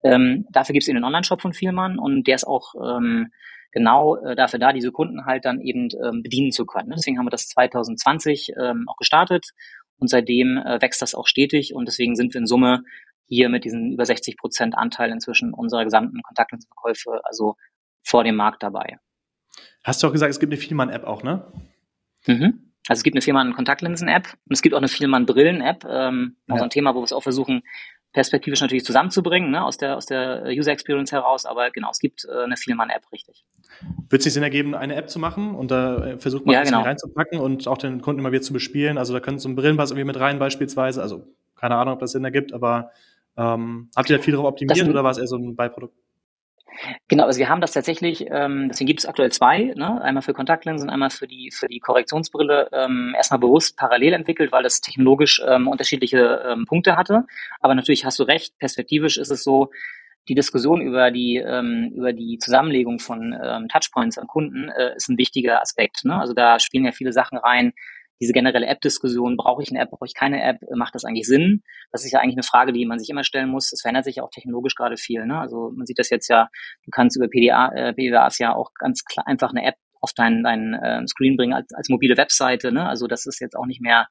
Ähm, 0.04 0.46
dafür 0.52 0.74
gibt 0.74 0.84
es 0.84 0.88
eben 0.88 0.98
einen 0.98 1.06
Online-Shop 1.06 1.42
von 1.42 1.54
Firman 1.54 1.98
und 1.98 2.28
der 2.28 2.36
ist 2.36 2.46
auch 2.46 2.76
ähm, 2.76 3.32
genau 3.72 4.16
äh, 4.18 4.36
dafür 4.36 4.60
da, 4.60 4.74
diese 4.74 4.92
Kunden 4.92 5.26
halt 5.26 5.46
dann 5.46 5.62
eben 5.62 5.90
ähm, 6.04 6.24
bedienen 6.24 6.52
zu 6.52 6.66
können. 6.66 6.94
Deswegen 6.96 7.18
haben 7.18 7.26
wir 7.26 7.32
das 7.32 7.48
2020 7.48 8.54
ähm, 8.60 8.86
auch 8.88 8.98
gestartet 8.98 9.52
und 9.98 10.10
seitdem 10.10 10.58
äh, 10.58 10.82
wächst 10.82 11.02
das 11.02 11.16
auch 11.16 11.28
stetig 11.28 11.74
und 11.74 11.88
deswegen 11.88 12.16
sind 12.16 12.34
wir 12.34 12.42
in 12.42 12.48
Summe 12.48 12.84
hier 13.28 13.50
mit 13.50 13.66
diesen 13.66 13.92
über 13.92 14.06
60 14.06 14.38
Prozent 14.38 14.78
Anteil 14.78 15.12
inzwischen 15.12 15.54
unserer 15.54 15.84
gesamten 15.84 16.22
Kontaktlinsenverkäufe, 16.22 17.22
also 17.24 17.56
vor 18.04 18.24
dem 18.24 18.36
Markt 18.36 18.62
dabei. 18.62 19.00
Hast 19.84 20.04
du 20.04 20.08
auch 20.08 20.12
gesagt, 20.12 20.30
es 20.30 20.40
gibt 20.40 20.54
eine 20.54 20.62
Vielmann-App 20.62 21.06
auch, 21.06 21.24
ne? 21.24 21.52
Mhm. 22.28 22.72
Also 22.88 23.00
es 23.00 23.04
gibt 23.04 23.16
eine 23.16 23.22
Vielmann-Kontaktlinsen-App 23.22 24.28
und 24.28 24.54
es 24.54 24.62
gibt 24.62 24.76
auch 24.76 24.80
eine 24.80 24.88
Vielmann-Brillen-App, 24.88 25.86
ähm, 25.86 26.38
ja. 26.48 26.54
also 26.54 26.66
ein 26.66 26.70
Thema, 26.70 26.94
wo 26.94 27.00
wir 27.00 27.06
es 27.06 27.14
auch 27.14 27.24
versuchen, 27.24 27.64
perspektivisch 28.16 28.62
natürlich 28.62 28.86
zusammenzubringen, 28.86 29.52
ne, 29.52 29.62
aus 29.62 29.76
der, 29.76 29.98
aus 29.98 30.06
der 30.06 30.46
User 30.46 30.72
Experience 30.72 31.12
heraus, 31.12 31.46
aber 31.46 31.70
genau, 31.72 31.90
es 31.92 32.00
gibt 32.00 32.24
äh, 32.24 32.44
eine 32.44 32.56
Vielmann-App, 32.56 33.04
richtig. 33.12 33.44
Wird 34.10 34.22
es 34.22 34.26
nicht 34.26 34.34
Sinn 34.34 34.44
ergeben, 34.44 34.74
eine 34.74 34.96
App 34.96 35.10
zu 35.10 35.20
machen 35.20 35.54
und 35.54 35.70
da 35.70 35.98
äh, 35.98 36.18
versucht 36.18 36.46
man 36.46 36.54
ja, 36.54 36.60
ein 36.60 36.64
bisschen 36.64 36.78
genau. 36.78 36.88
reinzupacken 36.88 37.40
und 37.42 37.68
auch 37.68 37.78
den 37.78 38.02
Kunden 38.02 38.20
immer 38.20 38.32
wieder 38.32 38.42
zu 38.42 38.54
bespielen? 38.54 38.98
Also 38.98 39.12
da 39.12 39.20
können 39.20 39.38
so 39.38 39.50
ein 39.50 39.58
Brillenpass 39.58 39.92
irgendwie 39.92 40.06
mit 40.06 40.18
rein 40.18 40.40
beispielsweise, 40.40 41.02
also 41.02 41.28
keine 41.56 41.76
Ahnung, 41.76 41.96
ob 41.96 42.00
das 42.00 42.14
Sinn 42.14 42.24
ergibt, 42.24 42.54
aber 42.54 42.92
ähm, 43.36 43.90
habt 43.98 44.10
ihr 44.10 44.16
da 44.16 44.24
viel 44.24 44.32
darauf 44.32 44.48
optimiert 44.48 44.88
oder 44.88 45.04
war 45.04 45.12
es 45.12 45.18
eher 45.18 45.28
so 45.28 45.36
ein 45.36 45.58
Beiprodukt? 45.58 45.98
Genau, 47.08 47.26
also 47.26 47.40
wir 47.40 47.50
haben 47.50 47.62
das 47.62 47.72
tatsächlich, 47.72 48.26
ähm, 48.30 48.70
deswegen 48.70 48.88
gibt 48.88 49.00
es 49.00 49.06
aktuell 49.06 49.32
zwei, 49.32 49.74
ne? 49.76 50.02
einmal 50.02 50.24
für 50.24 50.34
Kontaktlinsen, 50.34 50.90
einmal 50.90 51.10
für 51.10 51.28
die 51.28 51.52
für 51.52 51.68
die 51.68 51.80
Korrektionsbrille, 51.80 52.70
ähm, 52.72 53.14
erstmal 53.16 53.40
bewusst 53.40 53.78
parallel 53.78 54.14
entwickelt, 54.14 54.52
weil 54.52 54.64
das 54.64 54.82
technologisch 54.82 55.42
ähm, 55.46 55.68
unterschiedliche 55.68 56.44
ähm, 56.46 56.66
Punkte 56.66 56.98
hatte. 56.98 57.26
Aber 57.60 57.76
natürlich 57.76 58.06
hast 58.06 58.20
du 58.20 58.24
recht, 58.24 58.58
perspektivisch 58.60 59.18
ist 59.18 59.32
es 59.32 59.44
so, 59.44 59.72
die 60.28 60.36
Diskussion 60.36 60.82
über 60.82 61.12
die 61.12 61.38
ähm, 61.38 61.92
über 61.96 62.14
die 62.14 62.38
Zusammenlegung 62.40 63.00
von 63.00 63.36
ähm, 63.42 63.68
Touchpoints 63.68 64.18
an 64.18 64.28
Kunden 64.28 64.70
äh, 64.70 64.96
ist 64.96 65.10
ein 65.10 65.18
wichtiger 65.18 65.62
Aspekt. 65.62 66.04
Ne? 66.04 66.20
Also 66.20 66.34
da 66.34 66.60
spielen 66.60 66.86
ja 66.86 66.92
viele 66.92 67.14
Sachen 67.14 67.38
rein, 67.38 67.74
diese 68.22 68.34
generelle 68.34 68.68
App-Diskussion, 68.68 69.38
brauche 69.38 69.62
ich 69.62 69.70
eine 69.70 69.80
App, 69.80 69.90
brauche 69.92 70.06
ich 70.06 70.14
keine 70.14 70.42
App, 70.44 70.58
macht 70.74 70.96
das 70.96 71.04
eigentlich 71.04 71.28
Sinn? 71.28 71.64
Das 71.92 72.06
ist 72.06 72.12
ja 72.12 72.20
eigentlich 72.20 72.36
eine 72.36 72.44
Frage, 72.44 72.72
die 72.72 72.86
man 72.86 73.00
sich 73.00 73.10
immer 73.10 73.24
stellen 73.24 73.50
muss. 73.50 73.72
Es 73.72 73.82
verändert 73.82 74.06
sich 74.06 74.18
ja 74.18 74.24
auch 74.24 74.30
technologisch 74.30 74.76
gerade 74.76 74.98
viel. 74.98 75.26
Ne? 75.26 75.40
Also 75.40 75.72
man 75.76 75.86
sieht 75.86 76.00
das 76.00 76.10
jetzt 76.10 76.28
ja, 76.30 76.50
du 76.86 76.92
kannst 76.92 77.18
über 77.18 77.28
PDA, 77.28 77.72
äh, 77.74 77.94
PDAs 77.94 78.40
ja 78.40 78.56
auch 78.56 78.72
ganz 78.80 79.04
klar 79.04 79.28
einfach 79.28 79.52
eine 79.52 79.66
App 79.66 79.76
auf 80.02 80.14
deinen, 80.14 80.44
deinen 80.44 80.74
äh, 80.76 81.06
Screen 81.08 81.36
bringen 81.36 81.54
als, 81.54 81.74
als 81.74 81.90
mobile 81.90 82.16
Webseite. 82.18 82.72
Ne? 82.72 82.88
Also 82.88 83.08
das 83.08 83.26
ist 83.26 83.40
jetzt 83.40 83.56
auch 83.56 83.66
nicht 83.66 83.82
mehr 83.82 84.08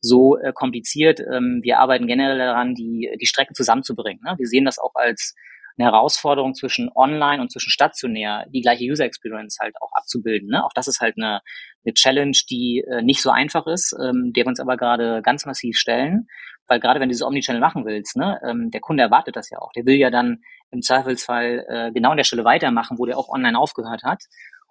so 0.00 0.36
äh, 0.38 0.52
kompliziert. 0.52 1.20
Ähm, 1.20 1.60
wir 1.62 1.78
arbeiten 1.78 2.06
generell 2.06 2.38
daran, 2.38 2.74
die, 2.74 3.10
die 3.20 3.26
Strecken 3.26 3.54
zusammenzubringen. 3.54 4.20
Ne? 4.24 4.34
Wir 4.38 4.46
sehen 4.46 4.64
das 4.64 4.78
auch 4.78 4.94
als 4.94 5.34
eine 5.76 5.90
Herausforderung 5.90 6.54
zwischen 6.54 6.90
online 6.94 7.42
und 7.42 7.50
zwischen 7.50 7.70
stationär, 7.70 8.46
die 8.48 8.60
gleiche 8.60 8.84
User 8.84 9.04
Experience 9.04 9.58
halt 9.60 9.74
auch 9.80 9.90
abzubilden. 9.92 10.48
Ne? 10.48 10.64
Auch 10.64 10.72
das 10.74 10.88
ist 10.88 11.00
halt 11.00 11.16
eine, 11.16 11.40
eine 11.84 11.94
Challenge, 11.94 12.36
die 12.48 12.84
äh, 12.88 13.02
nicht 13.02 13.22
so 13.22 13.30
einfach 13.30 13.66
ist, 13.66 13.94
ähm, 14.00 14.32
der 14.34 14.44
wir 14.44 14.48
uns 14.48 14.60
aber 14.60 14.76
gerade 14.76 15.20
ganz 15.22 15.46
massiv 15.46 15.76
stellen. 15.76 16.28
Weil 16.66 16.80
gerade 16.80 17.00
wenn 17.00 17.08
du 17.08 17.12
dieses 17.12 17.26
Omnichannel 17.26 17.60
machen 17.60 17.84
willst, 17.84 18.16
ne, 18.16 18.40
ähm, 18.48 18.70
der 18.70 18.80
Kunde 18.80 19.02
erwartet 19.02 19.36
das 19.36 19.50
ja 19.50 19.58
auch. 19.58 19.72
Der 19.72 19.84
will 19.84 19.96
ja 19.96 20.10
dann 20.10 20.38
im 20.70 20.80
Zweifelsfall 20.80 21.66
äh, 21.68 21.92
genau 21.92 22.10
an 22.12 22.16
der 22.16 22.24
Stelle 22.24 22.44
weitermachen, 22.44 22.98
wo 22.98 23.04
der 23.04 23.18
auch 23.18 23.28
online 23.28 23.58
aufgehört 23.58 24.02
hat. 24.02 24.24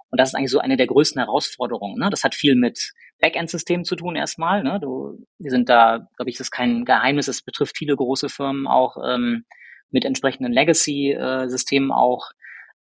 Und 0.09 0.19
das 0.19 0.29
ist 0.29 0.35
eigentlich 0.35 0.51
so 0.51 0.59
eine 0.59 0.77
der 0.77 0.87
größten 0.87 1.19
Herausforderungen. 1.21 1.99
Ne? 1.99 2.09
Das 2.09 2.23
hat 2.23 2.35
viel 2.35 2.55
mit 2.55 2.93
Backend-Systemen 3.19 3.85
zu 3.85 3.95
tun 3.95 4.15
erstmal. 4.15 4.63
Ne? 4.63 4.79
Du, 4.79 5.25
wir 5.39 5.51
sind 5.51 5.69
da, 5.69 6.07
glaube 6.17 6.29
ich, 6.29 6.37
das 6.37 6.47
ist 6.47 6.51
kein 6.51 6.85
Geheimnis. 6.85 7.27
Es 7.27 7.41
betrifft 7.41 7.77
viele 7.77 7.95
große 7.95 8.29
Firmen 8.29 8.67
auch. 8.67 8.97
Ähm, 9.03 9.45
mit 9.93 10.03
entsprechenden 10.03 10.51
Legacy-Systemen 10.51 11.91
auch 11.91 12.31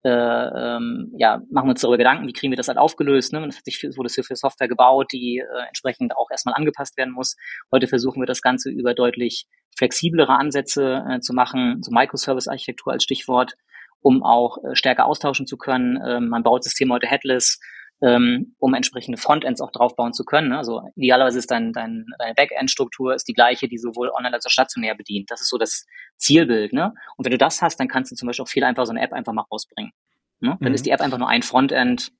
äh, 0.04 0.10
ähm, 0.10 1.14
ja, 1.16 1.42
machen 1.52 1.68
wir 1.68 1.72
uns 1.72 1.82
darüber 1.82 1.98
Gedanken, 1.98 2.28
wie 2.28 2.34
kriegen 2.34 2.52
wir 2.52 2.58
das 2.58 2.68
halt 2.68 2.80
aufgelöst. 2.80 3.34
Ne? 3.34 3.48
Das 3.48 3.98
wurde 3.98 4.10
für 4.10 4.36
Software 4.36 4.68
gebaut, 4.68 5.12
die 5.12 5.38
äh, 5.40 5.68
entsprechend 5.68 6.18
auch 6.18 6.32
erstmal 6.32 6.56
angepasst 6.56 6.98
werden 6.98 7.14
muss. 7.14 7.36
Heute 7.72 7.88
versuchen 7.88 8.20
wir 8.20 8.26
das 8.26 8.42
Ganze 8.42 8.72
über 8.72 8.96
deutlich 8.96 9.46
flexiblere 9.78 10.34
Ansätze 10.34 11.04
äh, 11.08 11.20
zu 11.20 11.34
machen, 11.34 11.84
so 11.84 11.92
Microservice-Architektur 11.92 12.94
als 12.94 13.04
Stichwort, 13.04 13.54
um 14.02 14.24
auch 14.24 14.58
äh, 14.64 14.76
stärker 14.76 15.06
austauschen 15.06 15.46
zu 15.46 15.58
können. 15.58 16.00
Ähm, 16.04 16.30
man 16.30 16.42
baut 16.42 16.64
Systeme 16.64 16.96
heute 16.96 17.08
headless, 17.08 17.60
ähm, 18.02 18.56
um 18.60 18.74
entsprechende 18.74 19.18
Frontends 19.18 19.62
auch 19.62 19.72
draufbauen 19.72 20.14
zu 20.14 20.26
können. 20.26 20.50
Ne? 20.50 20.58
Also 20.58 20.82
idealerweise 20.96 21.38
ist 21.40 21.52
dein, 21.52 21.72
dein, 21.72 22.06
deine 22.18 22.34
Backend-Struktur 22.34 23.14
ist 23.14 23.28
die 23.28 23.34
gleiche, 23.34 23.68
die 23.68 23.78
sowohl 23.78 24.10
online 24.10 24.34
als 24.34 24.46
auch 24.46 24.52
stationär 24.52 24.96
bedient. 24.96 25.30
Das 25.30 25.42
ist 25.42 25.50
so 25.50 25.58
das 25.58 25.86
Zielbild. 26.18 26.74
Ne? 26.74 26.94
Und 27.18 27.26
wenn 27.26 27.32
du 27.32 27.38
das 27.38 27.62
hast, 27.62 27.80
dann 27.80 27.88
kannst 27.88 28.12
du 28.12 28.16
zum 28.16 28.28
Beispiel 28.28 28.44
auch 28.44 28.50
viel 28.50 28.64
einfacher 28.64 28.88
so 28.88 28.92
eine 28.92 29.02
App 29.02 29.14
einfach 29.14 29.34
mal 29.34 29.46
rausbringen. 29.52 29.92
Ne? 30.40 30.58
Dann 30.60 30.70
mhm. 30.70 30.76
ist 30.76 30.86
die 30.86 30.92
App 30.92 31.02
einfach 31.02 31.20
nur 31.20 31.30
ein 31.30 31.44
Frontend, 31.44 32.12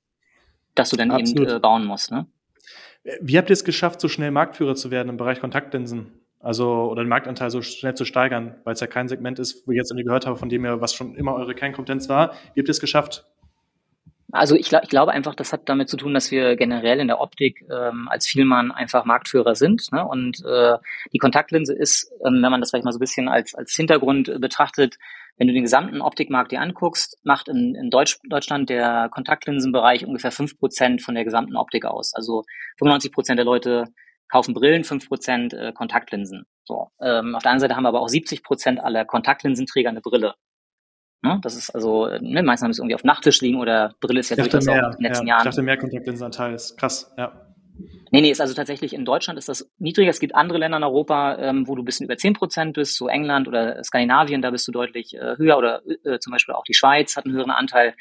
das 0.74 0.90
du 0.90 0.96
dann 0.96 1.10
Absolut. 1.10 1.48
eben 1.48 1.56
äh, 1.56 1.60
bauen 1.60 1.84
musst. 1.84 2.12
Ne? 2.12 2.26
Wie 3.20 3.36
habt 3.36 3.50
ihr 3.50 3.54
es 3.54 3.64
geschafft, 3.64 4.00
so 4.00 4.08
schnell 4.08 4.30
Marktführer 4.30 4.76
zu 4.76 4.92
werden 4.92 5.08
im 5.08 5.16
Bereich 5.16 5.40
Kontaktlinsen? 5.40 6.12
Also, 6.38 6.90
oder 6.90 7.04
den 7.04 7.08
Marktanteil 7.08 7.50
so 7.50 7.62
schnell 7.62 7.94
zu 7.94 8.04
steigern, 8.04 8.56
weil 8.64 8.74
es 8.74 8.80
ja 8.80 8.88
kein 8.88 9.06
Segment 9.08 9.38
ist, 9.38 9.66
wo 9.66 9.70
ich 9.70 9.76
jetzt 9.76 9.90
irgendwie 9.90 10.04
gehört 10.04 10.26
habe, 10.26 10.36
von 10.36 10.48
dem 10.48 10.64
ihr, 10.64 10.80
was 10.80 10.92
schon 10.92 11.14
immer 11.14 11.34
eure 11.34 11.54
Kernkompetenz 11.54 12.08
war. 12.08 12.32
Wie 12.54 12.60
habt 12.60 12.68
ihr 12.68 12.70
es 12.70 12.80
geschafft? 12.80 13.24
Also 14.32 14.56
ich, 14.56 14.72
ich 14.72 14.88
glaube 14.88 15.12
einfach, 15.12 15.34
das 15.34 15.52
hat 15.52 15.68
damit 15.68 15.90
zu 15.90 15.98
tun, 15.98 16.14
dass 16.14 16.30
wir 16.30 16.56
generell 16.56 17.00
in 17.00 17.06
der 17.06 17.20
Optik 17.20 17.64
ähm, 17.70 18.08
als 18.08 18.26
Vielmann 18.26 18.72
einfach 18.72 19.04
Marktführer 19.04 19.54
sind. 19.54 19.92
Ne? 19.92 20.06
Und 20.06 20.42
äh, 20.44 20.78
die 21.12 21.18
Kontaktlinse 21.18 21.74
ist, 21.74 22.10
ähm, 22.24 22.42
wenn 22.42 22.50
man 22.50 22.60
das 22.60 22.70
vielleicht 22.70 22.86
mal 22.86 22.92
so 22.92 22.98
ein 22.98 23.00
bisschen 23.00 23.28
als, 23.28 23.54
als 23.54 23.74
Hintergrund 23.74 24.40
betrachtet, 24.40 24.96
wenn 25.36 25.48
du 25.48 25.52
den 25.52 25.64
gesamten 25.64 26.00
Optikmarkt 26.00 26.50
dir 26.50 26.60
anguckst, 26.60 27.18
macht 27.24 27.48
in, 27.48 27.74
in 27.74 27.90
Deutsch, 27.90 28.18
Deutschland 28.28 28.70
der 28.70 29.10
Kontaktlinsenbereich 29.10 30.06
ungefähr 30.06 30.32
fünf 30.32 30.58
Prozent 30.58 31.02
von 31.02 31.14
der 31.14 31.24
gesamten 31.24 31.56
Optik 31.56 31.84
aus. 31.84 32.14
Also 32.14 32.44
95 32.78 33.12
Prozent 33.12 33.38
der 33.38 33.44
Leute 33.44 33.84
kaufen 34.30 34.54
Brillen, 34.54 34.84
fünf 34.84 35.08
Prozent 35.08 35.52
äh, 35.52 35.72
Kontaktlinsen. 35.72 36.44
So. 36.64 36.88
Ähm, 37.02 37.34
auf 37.34 37.42
der 37.42 37.52
anderen 37.52 37.60
Seite 37.60 37.76
haben 37.76 37.84
wir 37.84 37.88
aber 37.88 38.00
auch 38.00 38.08
70 38.08 38.42
Prozent 38.42 38.80
aller 38.80 39.04
Kontaktlinsenträger 39.04 39.90
eine 39.90 40.00
Brille. 40.00 40.34
Ne? 41.22 41.38
Das 41.42 41.56
ist 41.56 41.70
also, 41.70 42.08
ne, 42.20 42.42
meistens 42.42 42.64
haben 42.64 42.70
es 42.72 42.78
irgendwie 42.78 42.96
auf 42.96 43.04
Nachttisch 43.04 43.40
liegen 43.40 43.60
oder 43.60 43.94
Brille 44.00 44.20
ist 44.20 44.30
ja 44.30 44.36
durchaus 44.36 44.66
mehr, 44.66 44.88
auch 44.88 44.92
in 44.92 44.98
den 44.98 45.02
letzten 45.02 45.26
ja, 45.26 45.34
Jahren. 45.34 45.46
Ich 45.46 45.50
dachte, 45.50 45.62
mehr 45.62 45.76
Kontaktlinsenanteil 45.76 46.54
ist 46.54 46.76
krass, 46.76 47.12
ja. 47.16 47.32
Nee, 48.10 48.20
nee, 48.20 48.30
ist 48.30 48.40
also 48.40 48.52
tatsächlich 48.52 48.92
in 48.92 49.04
Deutschland 49.06 49.38
ist 49.38 49.48
das 49.48 49.70
niedriger. 49.78 50.10
Es 50.10 50.20
gibt 50.20 50.34
andere 50.34 50.58
Länder 50.58 50.76
in 50.76 50.84
Europa, 50.84 51.38
ähm, 51.38 51.66
wo 51.66 51.74
du 51.74 51.82
ein 51.82 51.86
bisschen 51.86 52.04
über 52.04 52.16
zehn 52.16 52.34
Prozent 52.34 52.74
bist, 52.74 52.96
so 52.96 53.08
England 53.08 53.48
oder 53.48 53.82
Skandinavien, 53.82 54.42
da 54.42 54.50
bist 54.50 54.68
du 54.68 54.72
deutlich 54.72 55.14
äh, 55.14 55.36
höher 55.38 55.56
oder 55.56 55.80
äh, 56.04 56.18
zum 56.18 56.32
Beispiel 56.32 56.54
auch 56.54 56.64
die 56.64 56.74
Schweiz 56.74 57.16
hat 57.16 57.24
einen 57.24 57.34
höheren 57.34 57.50
Anteil. 57.50 57.94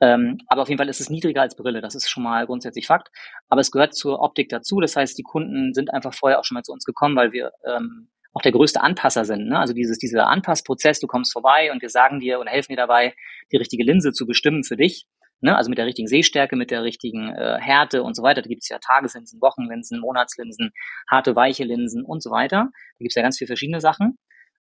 Ähm, 0.00 0.38
aber 0.48 0.62
auf 0.62 0.68
jeden 0.68 0.78
Fall 0.78 0.88
ist 0.88 1.00
es 1.00 1.10
niedriger 1.10 1.42
als 1.42 1.54
Brille, 1.54 1.80
das 1.80 1.94
ist 1.94 2.10
schon 2.10 2.24
mal 2.24 2.44
grundsätzlich 2.46 2.88
Fakt. 2.88 3.12
Aber 3.48 3.60
es 3.60 3.70
gehört 3.70 3.94
zur 3.94 4.20
Optik 4.20 4.48
dazu. 4.48 4.80
Das 4.80 4.96
heißt, 4.96 5.16
die 5.16 5.22
Kunden 5.22 5.74
sind 5.74 5.94
einfach 5.94 6.12
vorher 6.12 6.40
auch 6.40 6.44
schon 6.44 6.56
mal 6.56 6.64
zu 6.64 6.72
uns 6.72 6.84
gekommen, 6.84 7.14
weil 7.14 7.30
wir 7.30 7.52
ähm, 7.64 8.08
auch 8.32 8.42
der 8.42 8.52
größte 8.52 8.82
Anpasser 8.82 9.24
sind. 9.24 9.48
Ne? 9.48 9.58
Also 9.58 9.74
dieses, 9.74 9.98
dieser 9.98 10.28
Anpassprozess, 10.28 11.00
du 11.00 11.06
kommst 11.06 11.32
vorbei 11.32 11.70
und 11.72 11.82
wir 11.82 11.90
sagen 11.90 12.20
dir 12.20 12.40
und 12.40 12.46
helfen 12.46 12.72
dir 12.72 12.76
dabei, 12.76 13.14
die 13.52 13.56
richtige 13.56 13.84
Linse 13.84 14.12
zu 14.12 14.26
bestimmen 14.26 14.64
für 14.64 14.76
dich. 14.76 15.06
Ne? 15.40 15.56
Also 15.56 15.68
mit 15.68 15.78
der 15.78 15.86
richtigen 15.86 16.08
Sehstärke, 16.08 16.56
mit 16.56 16.70
der 16.70 16.82
richtigen 16.82 17.30
äh, 17.34 17.58
Härte 17.60 18.02
und 18.02 18.14
so 18.14 18.22
weiter. 18.22 18.42
Da 18.42 18.48
gibt 18.48 18.62
es 18.62 18.68
ja 18.68 18.78
Tageslinsen, 18.78 19.40
Wochenlinsen, 19.40 20.00
Monatslinsen, 20.00 20.70
harte, 21.10 21.36
weiche 21.36 21.64
Linsen 21.64 22.04
und 22.04 22.22
so 22.22 22.30
weiter. 22.30 22.68
Da 22.72 22.98
gibt 22.98 23.10
es 23.10 23.16
ja 23.16 23.22
ganz 23.22 23.38
viele 23.38 23.48
verschiedene 23.48 23.80
Sachen. 23.80 24.18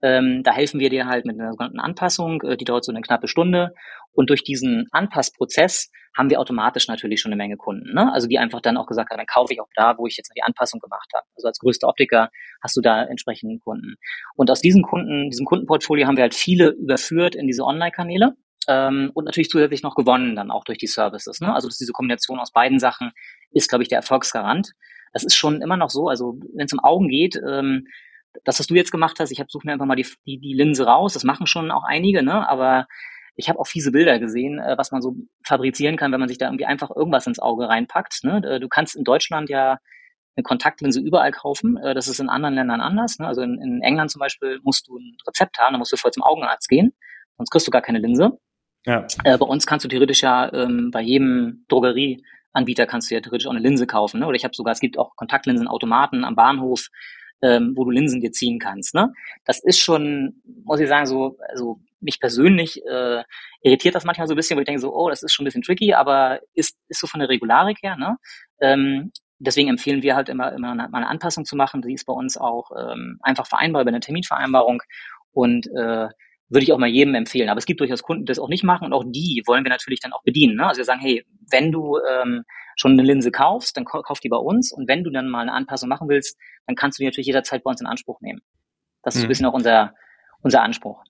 Ähm, 0.01 0.43
da 0.43 0.51
helfen 0.51 0.79
wir 0.79 0.89
dir 0.89 1.07
halt 1.07 1.25
mit 1.25 1.39
einer 1.39 1.51
sogenannten 1.51 1.79
Anpassung, 1.79 2.41
äh, 2.43 2.57
die 2.57 2.65
dauert 2.65 2.83
so 2.83 2.91
eine 2.91 3.01
knappe 3.01 3.27
Stunde. 3.27 3.73
Und 4.11 4.29
durch 4.29 4.43
diesen 4.43 4.87
Anpassprozess 4.91 5.91
haben 6.15 6.29
wir 6.29 6.39
automatisch 6.39 6.87
natürlich 6.87 7.19
schon 7.19 7.31
eine 7.31 7.37
Menge 7.37 7.57
Kunden. 7.57 7.93
Ne? 7.93 8.11
Also 8.13 8.27
die 8.27 8.39
einfach 8.39 8.61
dann 8.61 8.77
auch 8.77 8.87
gesagt 8.87 9.11
haben, 9.11 9.17
dann 9.17 9.25
kaufe 9.25 9.53
ich 9.53 9.59
auch 9.59 9.69
da, 9.75 9.97
wo 9.97 10.07
ich 10.07 10.15
jetzt 10.15 10.31
die 10.35 10.43
Anpassung 10.43 10.79
gemacht 10.79 11.09
habe. 11.13 11.25
Also 11.35 11.47
als 11.47 11.59
größter 11.59 11.87
Optiker 11.87 12.29
hast 12.63 12.77
du 12.77 12.81
da 12.81 13.03
entsprechenden 13.03 13.59
Kunden. 13.59 13.95
Und 14.35 14.49
aus 14.49 14.61
diesen 14.61 14.83
Kunden, 14.83 15.29
diesem 15.29 15.45
Kundenportfolio 15.45 16.07
haben 16.07 16.15
wir 16.15 16.23
halt 16.23 16.35
viele 16.35 16.69
überführt 16.69 17.35
in 17.35 17.47
diese 17.47 17.63
Online-Kanäle. 17.63 18.35
Ähm, 18.67 19.11
und 19.13 19.25
natürlich 19.25 19.49
zusätzlich 19.49 19.83
noch 19.83 19.95
gewonnen 19.95 20.35
dann 20.35 20.51
auch 20.51 20.63
durch 20.63 20.77
die 20.77 20.87
Services. 20.87 21.41
Ne? 21.41 21.53
Also 21.53 21.67
diese 21.67 21.91
Kombination 21.91 22.39
aus 22.39 22.51
beiden 22.51 22.79
Sachen 22.79 23.11
ist, 23.51 23.69
glaube 23.69 23.83
ich, 23.83 23.89
der 23.89 23.97
Erfolgsgarant. 23.97 24.71
Das 25.13 25.23
ist 25.23 25.35
schon 25.35 25.61
immer 25.61 25.77
noch 25.77 25.89
so, 25.89 26.07
also 26.07 26.39
wenn 26.53 26.65
es 26.65 26.73
um 26.73 26.79
Augen 26.79 27.09
geht, 27.09 27.39
ähm, 27.47 27.87
das, 28.43 28.59
was 28.59 28.67
du 28.67 28.75
jetzt 28.75 28.91
gemacht 28.91 29.19
hast, 29.19 29.31
ich 29.31 29.39
habe 29.39 29.49
suche 29.49 29.65
mir 29.65 29.73
einfach 29.73 29.85
mal 29.85 29.95
die, 29.95 30.07
die, 30.25 30.39
die 30.39 30.53
Linse 30.53 30.85
raus, 30.85 31.13
das 31.13 31.23
machen 31.23 31.47
schon 31.47 31.71
auch 31.71 31.83
einige, 31.83 32.23
ne? 32.23 32.47
aber 32.47 32.87
ich 33.35 33.49
habe 33.49 33.59
auch 33.59 33.67
fiese 33.67 33.91
Bilder 33.91 34.19
gesehen, 34.19 34.59
äh, 34.59 34.77
was 34.77 34.91
man 34.91 35.01
so 35.01 35.15
fabrizieren 35.43 35.97
kann, 35.97 36.11
wenn 36.11 36.19
man 36.19 36.29
sich 36.29 36.37
da 36.37 36.47
irgendwie 36.47 36.65
einfach 36.65 36.89
irgendwas 36.95 37.27
ins 37.27 37.39
Auge 37.39 37.67
reinpackt. 37.67 38.23
Ne? 38.23 38.41
Äh, 38.45 38.59
du 38.59 38.67
kannst 38.67 38.95
in 38.95 39.03
Deutschland 39.03 39.49
ja 39.49 39.79
eine 40.35 40.43
Kontaktlinse 40.43 40.99
überall 40.99 41.31
kaufen. 41.31 41.77
Äh, 41.77 41.93
das 41.93 42.07
ist 42.07 42.19
in 42.19 42.29
anderen 42.29 42.55
Ländern 42.55 42.81
anders. 42.81 43.19
Ne? 43.19 43.27
Also 43.27 43.41
in, 43.41 43.61
in 43.61 43.81
England 43.81 44.11
zum 44.11 44.19
Beispiel 44.19 44.59
musst 44.63 44.87
du 44.87 44.97
ein 44.97 45.17
Rezept 45.27 45.57
haben, 45.59 45.73
da 45.73 45.77
musst 45.77 45.91
du 45.91 45.97
voll 45.97 46.11
zum 46.11 46.23
Augenarzt 46.23 46.69
gehen, 46.69 46.93
sonst 47.37 47.49
kriegst 47.49 47.67
du 47.67 47.71
gar 47.71 47.81
keine 47.81 47.99
Linse. 47.99 48.37
Ja. 48.85 49.05
Äh, 49.23 49.37
bei 49.37 49.45
uns 49.45 49.65
kannst 49.65 49.83
du 49.83 49.89
theoretisch 49.89 50.21
ja 50.21 50.51
ähm, 50.53 50.91
bei 50.91 51.01
jedem 51.01 51.65
Drogerieanbieter 51.69 52.85
kannst 52.85 53.09
du 53.09 53.15
ja 53.15 53.21
theoretisch 53.21 53.47
auch 53.47 53.51
eine 53.51 53.59
Linse 53.59 53.87
kaufen. 53.87 54.19
Ne? 54.19 54.27
Oder 54.27 54.35
ich 54.35 54.43
habe 54.43 54.55
sogar, 54.55 54.73
es 54.73 54.79
gibt 54.79 54.97
auch 54.97 55.15
Kontaktlinsenautomaten 55.15 56.23
am 56.23 56.35
Bahnhof, 56.35 56.87
ähm, 57.45 57.73
wo 57.75 57.83
du 57.83 57.91
Linsen 57.91 58.21
dir 58.21 58.31
ziehen 58.31 58.59
kannst. 58.59 58.95
Ne? 58.95 59.13
Das 59.45 59.63
ist 59.63 59.79
schon, 59.79 60.41
muss 60.63 60.79
ich 60.79 60.87
sagen, 60.87 61.05
so, 61.05 61.37
also 61.49 61.79
mich 61.99 62.19
persönlich 62.19 62.83
äh, 62.85 63.23
irritiert 63.61 63.95
das 63.95 64.05
manchmal 64.05 64.27
so 64.27 64.33
ein 64.33 64.37
bisschen, 64.37 64.57
wo 64.57 64.61
ich 64.61 64.65
denke 64.65 64.81
so, 64.81 64.93
oh, 64.93 65.09
das 65.09 65.23
ist 65.23 65.33
schon 65.33 65.43
ein 65.43 65.47
bisschen 65.47 65.63
tricky, 65.63 65.93
aber 65.93 66.39
ist, 66.53 66.77
ist 66.87 66.99
so 66.99 67.07
von 67.07 67.19
der 67.19 67.29
Regularik 67.29 67.77
her, 67.83 67.95
ne? 67.97 68.17
Ähm, 68.61 69.11
deswegen 69.39 69.69
empfehlen 69.69 70.01
wir 70.01 70.15
halt 70.15 70.29
immer, 70.29 70.53
immer 70.53 70.71
eine, 70.71 70.93
eine 70.93 71.07
Anpassung 71.07 71.45
zu 71.45 71.55
machen. 71.55 71.81
Die 71.81 71.93
ist 71.93 72.05
bei 72.05 72.13
uns 72.13 72.37
auch 72.37 72.71
ähm, 72.77 73.19
einfach 73.21 73.47
vereinbar 73.47 73.81
über 73.81 73.89
eine 73.89 73.99
Terminvereinbarung 73.99 74.81
und 75.31 75.67
äh, 75.67 76.07
würde 76.47 76.63
ich 76.63 76.71
auch 76.71 76.77
mal 76.77 76.89
jedem 76.89 77.15
empfehlen. 77.15 77.49
Aber 77.49 77.57
es 77.57 77.65
gibt 77.65 77.79
durchaus 77.79 78.03
Kunden, 78.03 78.25
die 78.25 78.29
das 78.29 78.39
auch 78.39 78.49
nicht 78.49 78.63
machen 78.63 78.85
und 78.85 78.93
auch 78.93 79.03
die 79.05 79.43
wollen 79.45 79.65
wir 79.65 79.71
natürlich 79.71 79.99
dann 79.99 80.13
auch 80.13 80.23
bedienen. 80.23 80.55
Ne? 80.55 80.67
Also 80.67 80.79
wir 80.79 80.85
sagen, 80.85 81.01
hey, 81.01 81.25
wenn 81.49 81.71
du 81.71 81.97
ähm, 81.97 82.43
schon 82.75 82.93
eine 82.93 83.03
Linse 83.03 83.31
kaufst, 83.31 83.77
dann 83.77 83.85
kauf 83.85 84.19
die 84.19 84.29
bei 84.29 84.37
uns 84.37 84.71
und 84.71 84.87
wenn 84.87 85.03
du 85.03 85.09
dann 85.09 85.29
mal 85.29 85.41
eine 85.41 85.53
Anpassung 85.53 85.89
machen 85.89 86.09
willst, 86.09 86.37
dann 86.67 86.75
kannst 86.75 86.99
du 86.99 87.01
die 87.01 87.05
natürlich 87.07 87.27
jederzeit 87.27 87.63
bei 87.63 87.71
uns 87.71 87.81
in 87.81 87.87
Anspruch 87.87 88.21
nehmen. 88.21 88.41
Das 89.03 89.15
ist 89.15 89.21
mhm. 89.21 89.25
ein 89.25 89.29
bisschen 89.29 89.45
auch 89.45 89.53
unser, 89.53 89.93
unser 90.41 90.61
Anspruch. 90.61 91.03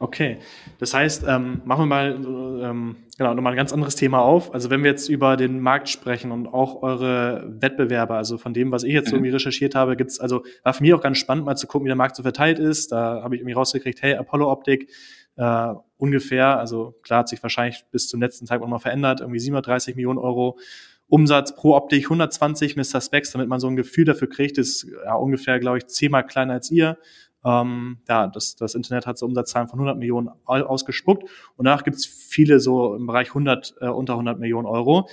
Okay, 0.00 0.38
das 0.80 0.92
heißt, 0.92 1.24
ähm, 1.28 1.62
machen 1.64 1.82
wir 1.82 1.86
mal 1.86 2.18
ähm, 2.62 2.96
genau 3.16 3.32
nochmal 3.32 3.52
ein 3.52 3.56
ganz 3.56 3.72
anderes 3.72 3.94
Thema 3.94 4.18
auf. 4.18 4.52
Also 4.52 4.68
wenn 4.68 4.82
wir 4.82 4.90
jetzt 4.90 5.08
über 5.08 5.36
den 5.36 5.60
Markt 5.60 5.88
sprechen 5.88 6.32
und 6.32 6.48
auch 6.48 6.82
eure 6.82 7.44
Wettbewerber, 7.60 8.16
also 8.16 8.36
von 8.36 8.52
dem, 8.52 8.72
was 8.72 8.82
ich 8.82 8.92
jetzt 8.92 9.08
mhm. 9.08 9.18
irgendwie 9.18 9.30
recherchiert 9.30 9.76
habe, 9.76 9.96
gibt's 9.96 10.18
also 10.18 10.44
war 10.64 10.74
für 10.74 10.82
mich 10.82 10.94
auch 10.94 11.00
ganz 11.00 11.18
spannend, 11.18 11.46
mal 11.46 11.54
zu 11.54 11.68
gucken, 11.68 11.84
wie 11.86 11.90
der 11.90 11.96
Markt 11.96 12.16
so 12.16 12.24
verteilt 12.24 12.58
ist. 12.58 12.90
Da 12.90 13.22
habe 13.22 13.36
ich 13.36 13.40
irgendwie 13.40 13.54
rausgekriegt, 13.54 14.02
hey, 14.02 14.14
Apollo 14.14 14.50
Optik 14.50 14.90
äh, 15.36 15.74
ungefähr, 15.96 16.58
also 16.58 16.94
klar 17.02 17.20
hat 17.20 17.28
sich 17.28 17.42
wahrscheinlich 17.42 17.84
bis 17.90 18.08
zum 18.08 18.20
letzten 18.20 18.46
Tag 18.46 18.66
mal 18.66 18.78
verändert, 18.78 19.20
irgendwie 19.20 19.40
730 19.40 19.96
Millionen 19.96 20.18
Euro. 20.18 20.58
Umsatz 21.06 21.54
pro 21.54 21.74
Optik 21.74 22.04
120 22.04 22.76
Mr. 22.76 23.00
Specs, 23.00 23.32
damit 23.32 23.48
man 23.48 23.60
so 23.60 23.68
ein 23.68 23.76
Gefühl 23.76 24.04
dafür 24.04 24.28
kriegt, 24.28 24.58
ist 24.58 24.86
ja 25.04 25.14
ungefähr, 25.14 25.60
glaube 25.60 25.78
ich, 25.78 25.86
zehnmal 25.86 26.26
kleiner 26.26 26.54
als 26.54 26.70
ihr. 26.70 26.98
Ähm, 27.44 27.98
ja, 28.08 28.26
das, 28.26 28.56
das 28.56 28.74
Internet 28.74 29.06
hat 29.06 29.18
so 29.18 29.26
Umsatzzahlen 29.26 29.68
von 29.68 29.78
100 29.78 29.98
Millionen 29.98 30.30
ausgespuckt 30.44 31.24
und 31.56 31.66
danach 31.66 31.84
gibt's 31.84 32.06
viele 32.06 32.58
so 32.58 32.94
im 32.94 33.06
Bereich 33.06 33.28
100, 33.28 33.74
äh, 33.80 33.88
unter 33.88 34.14
100 34.14 34.38
Millionen 34.38 34.66
Euro. 34.66 35.08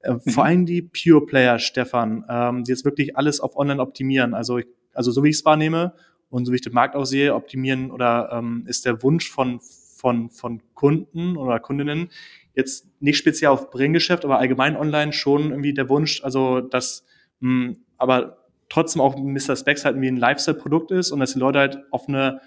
Äh, 0.00 0.12
mhm. 0.12 0.20
Vor 0.30 0.44
allem 0.44 0.66
die 0.66 0.82
Pure 0.82 1.24
Player, 1.24 1.58
Stefan, 1.58 2.24
ähm, 2.28 2.64
die 2.64 2.70
jetzt 2.70 2.84
wirklich 2.84 3.16
alles 3.16 3.40
auf 3.40 3.56
Online 3.56 3.80
optimieren. 3.80 4.34
Also, 4.34 4.60
also 4.92 5.10
so 5.10 5.24
wie 5.24 5.30
ich 5.30 5.36
es 5.36 5.44
wahrnehme 5.46 5.94
und 6.32 6.46
so 6.46 6.52
wie 6.52 6.56
ich 6.56 6.62
den 6.62 6.72
Markt 6.72 6.96
auch 6.96 7.04
sehe, 7.04 7.34
optimieren 7.34 7.90
oder 7.90 8.30
ähm, 8.32 8.64
ist 8.66 8.86
der 8.86 9.02
Wunsch 9.02 9.30
von, 9.30 9.60
von, 9.60 10.30
von 10.30 10.62
Kunden 10.74 11.36
oder 11.36 11.60
Kundinnen 11.60 12.10
jetzt 12.54 12.86
nicht 13.00 13.18
speziell 13.18 13.50
auf 13.50 13.70
Bringgeschäft, 13.70 14.24
aber 14.24 14.38
allgemein 14.38 14.76
online 14.76 15.12
schon 15.12 15.50
irgendwie 15.50 15.74
der 15.74 15.88
Wunsch, 15.88 16.22
also 16.22 16.60
dass 16.60 17.04
mh, 17.40 17.74
aber 17.96 18.38
trotzdem 18.68 19.02
auch 19.02 19.16
Mr. 19.16 19.56
Specs 19.56 19.84
halt 19.84 19.94
irgendwie 19.94 20.08
ein 20.08 20.16
Lifestyle-Produkt 20.16 20.90
ist 20.90 21.10
und 21.12 21.20
dass 21.20 21.34
die 21.34 21.38
Leute 21.38 21.58
halt 21.58 21.78
auf 21.90 22.08
eine 22.08 22.40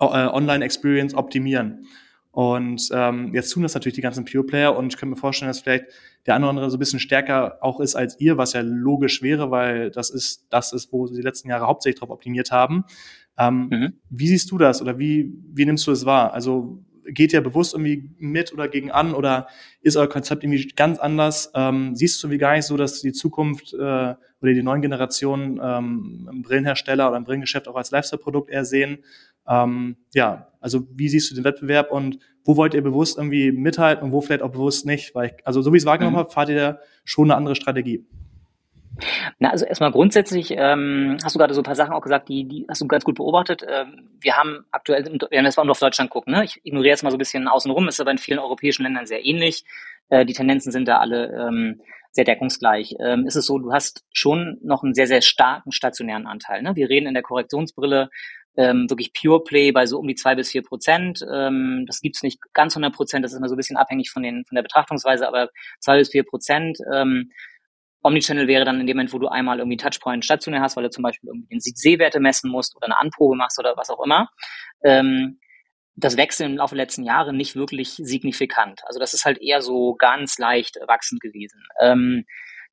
äh, 0.00 0.04
Online-Experience 0.04 1.14
optimieren. 1.14 1.86
Und 2.38 2.90
ähm, 2.92 3.34
jetzt 3.34 3.50
tun 3.50 3.64
das 3.64 3.74
natürlich 3.74 3.96
die 3.96 4.00
ganzen 4.00 4.24
Pure-Player 4.24 4.76
und 4.76 4.92
ich 4.92 4.96
könnte 4.96 5.16
mir 5.16 5.20
vorstellen, 5.20 5.48
dass 5.48 5.58
vielleicht 5.58 5.86
der 6.24 6.36
eine 6.36 6.44
oder 6.44 6.50
andere 6.50 6.70
so 6.70 6.76
ein 6.76 6.78
bisschen 6.78 7.00
stärker 7.00 7.58
auch 7.62 7.80
ist 7.80 7.96
als 7.96 8.20
ihr, 8.20 8.38
was 8.38 8.52
ja 8.52 8.60
logisch 8.60 9.22
wäre, 9.22 9.50
weil 9.50 9.90
das 9.90 10.08
ist 10.08 10.46
das 10.48 10.72
ist, 10.72 10.92
wo 10.92 11.08
sie 11.08 11.16
die 11.16 11.22
letzten 11.22 11.48
Jahre 11.48 11.66
hauptsächlich 11.66 11.98
drauf 11.98 12.10
optimiert 12.10 12.52
haben. 12.52 12.84
Ähm, 13.36 13.68
mhm. 13.70 13.92
Wie 14.08 14.28
siehst 14.28 14.52
du 14.52 14.58
das 14.58 14.80
oder 14.80 15.00
wie, 15.00 15.36
wie 15.52 15.66
nimmst 15.66 15.84
du 15.88 15.90
es 15.90 16.06
wahr? 16.06 16.32
Also 16.32 16.84
geht 17.06 17.32
ihr 17.32 17.40
bewusst 17.40 17.74
irgendwie 17.74 18.08
mit 18.18 18.52
oder 18.52 18.68
gegen 18.68 18.92
an 18.92 19.14
oder 19.14 19.48
ist 19.80 19.96
euer 19.96 20.08
Konzept 20.08 20.44
irgendwie 20.44 20.68
ganz 20.76 21.00
anders? 21.00 21.50
Ähm, 21.56 21.96
siehst 21.96 22.22
du 22.22 22.28
irgendwie 22.28 22.38
gar 22.38 22.54
nicht 22.54 22.66
so, 22.66 22.76
dass 22.76 23.00
die 23.00 23.12
Zukunft 23.12 23.74
äh, 23.74 23.76
oder 23.76 24.54
die 24.54 24.62
neuen 24.62 24.82
Generationen 24.82 25.58
ähm, 25.60 26.42
Brillenhersteller 26.44 27.08
oder 27.08 27.16
im 27.16 27.24
Brillengeschäft 27.24 27.66
auch 27.66 27.74
als 27.74 27.90
Lifestyle-Produkt 27.90 28.48
eher 28.48 28.64
sehen? 28.64 28.98
Ähm, 29.48 29.96
ja, 30.14 30.48
also 30.60 30.86
wie 30.92 31.08
siehst 31.08 31.30
du 31.30 31.34
den 31.34 31.44
Wettbewerb 31.44 31.92
und 31.92 32.18
wo 32.44 32.56
wollt 32.56 32.74
ihr 32.74 32.82
bewusst 32.82 33.18
irgendwie 33.18 33.52
mithalten 33.52 34.04
und 34.04 34.12
wo 34.12 34.20
vielleicht 34.20 34.42
auch 34.42 34.50
bewusst 34.50 34.86
nicht? 34.86 35.14
Weil 35.14 35.26
ich, 35.26 35.46
also 35.46 35.62
so 35.62 35.72
wie 35.72 35.76
ich 35.76 35.82
es 35.82 35.86
wahrgenommen 35.86 36.16
mhm. 36.16 36.20
habe, 36.20 36.30
fahrt 36.30 36.48
ihr 36.48 36.80
schon 37.04 37.30
eine 37.30 37.36
andere 37.36 37.54
Strategie. 37.54 38.06
Na, 39.38 39.50
also 39.50 39.64
erstmal 39.64 39.92
grundsätzlich 39.92 40.52
ähm, 40.56 41.18
hast 41.22 41.34
du 41.34 41.38
gerade 41.38 41.54
so 41.54 41.60
ein 41.60 41.64
paar 41.64 41.76
Sachen 41.76 41.92
auch 41.92 42.00
gesagt, 42.00 42.28
die, 42.28 42.46
die 42.46 42.66
hast 42.68 42.80
du 42.80 42.88
ganz 42.88 43.04
gut 43.04 43.16
beobachtet. 43.16 43.64
Ähm, 43.68 44.08
wir 44.20 44.36
haben 44.36 44.64
aktuell, 44.72 45.04
wenn 45.04 45.20
wir 45.20 45.42
jetzt 45.42 45.56
mal 45.56 45.64
nur 45.64 45.72
auf 45.72 45.78
Deutschland 45.78 46.10
gucken, 46.10 46.32
ne? 46.32 46.44
ich 46.44 46.60
ignoriere 46.64 46.90
jetzt 46.90 47.04
mal 47.04 47.10
so 47.10 47.16
ein 47.16 47.20
bisschen 47.20 47.46
außenrum, 47.46 47.86
ist 47.86 48.00
aber 48.00 48.10
in 48.10 48.18
vielen 48.18 48.40
europäischen 48.40 48.82
Ländern 48.82 49.06
sehr 49.06 49.24
ähnlich. 49.24 49.64
Äh, 50.08 50.26
die 50.26 50.32
Tendenzen 50.32 50.72
sind 50.72 50.88
da 50.88 50.98
alle 50.98 51.30
ähm, 51.32 51.80
sehr 52.10 52.24
deckungsgleich. 52.24 52.96
Ähm, 52.98 53.26
ist 53.26 53.36
es 53.36 53.46
so, 53.46 53.58
du 53.58 53.72
hast 53.72 54.04
schon 54.12 54.58
noch 54.62 54.82
einen 54.82 54.94
sehr, 54.94 55.06
sehr 55.06 55.22
starken 55.22 55.70
stationären 55.70 56.26
Anteil. 56.26 56.62
Ne? 56.62 56.74
Wir 56.74 56.88
reden 56.88 57.06
in 57.06 57.14
der 57.14 57.22
Korrektionsbrille 57.22 58.10
ähm, 58.58 58.90
wirklich 58.90 59.12
Pure 59.12 59.44
Play 59.44 59.70
bei 59.70 59.86
so 59.86 59.98
um 59.98 60.08
die 60.08 60.16
zwei 60.16 60.34
bis 60.34 60.50
vier 60.50 60.62
Prozent. 60.62 61.24
Ähm, 61.32 61.84
das 61.86 62.00
gibt's 62.00 62.24
nicht 62.24 62.40
ganz 62.52 62.74
100 62.74 62.92
Prozent, 62.92 63.24
das 63.24 63.32
ist 63.32 63.38
immer 63.38 63.48
so 63.48 63.54
ein 63.54 63.56
bisschen 63.56 63.76
abhängig 63.76 64.10
von, 64.10 64.22
den, 64.24 64.44
von 64.44 64.56
der 64.56 64.62
Betrachtungsweise, 64.62 65.28
aber 65.28 65.48
zwei 65.80 65.96
bis 65.98 66.10
vier 66.10 66.24
Prozent. 66.24 66.78
Ähm, 66.92 67.30
Omnichannel 68.02 68.48
wäre 68.48 68.64
dann 68.64 68.80
in 68.80 68.86
dem 68.86 68.96
Moment, 68.96 69.12
wo 69.12 69.18
du 69.18 69.28
einmal 69.28 69.58
irgendwie 69.58 69.76
Touchpoint 69.76 70.24
stationär 70.24 70.60
hast, 70.60 70.76
weil 70.76 70.84
du 70.84 70.90
zum 70.90 71.02
Beispiel 71.02 71.30
irgendwie 71.30 71.48
den 71.48 71.60
Sehwerte 71.60 72.20
messen 72.20 72.50
musst 72.50 72.76
oder 72.76 72.86
eine 72.86 73.00
Anprobe 73.00 73.36
machst 73.36 73.58
oder 73.60 73.76
was 73.76 73.90
auch 73.90 74.04
immer. 74.04 74.28
Ähm, 74.84 75.38
das 75.94 76.16
Wechseln 76.16 76.52
im 76.52 76.56
Laufe 76.58 76.74
der 76.74 76.84
letzten 76.84 77.04
Jahre 77.04 77.32
nicht 77.32 77.54
wirklich 77.56 77.90
signifikant. 77.90 78.82
Also 78.86 78.98
das 79.00 79.14
ist 79.14 79.24
halt 79.24 79.40
eher 79.40 79.62
so 79.62 79.94
ganz 79.96 80.38
leicht 80.38 80.78
wachsend 80.86 81.20
gewesen. 81.20 81.62
Ähm, 81.80 82.24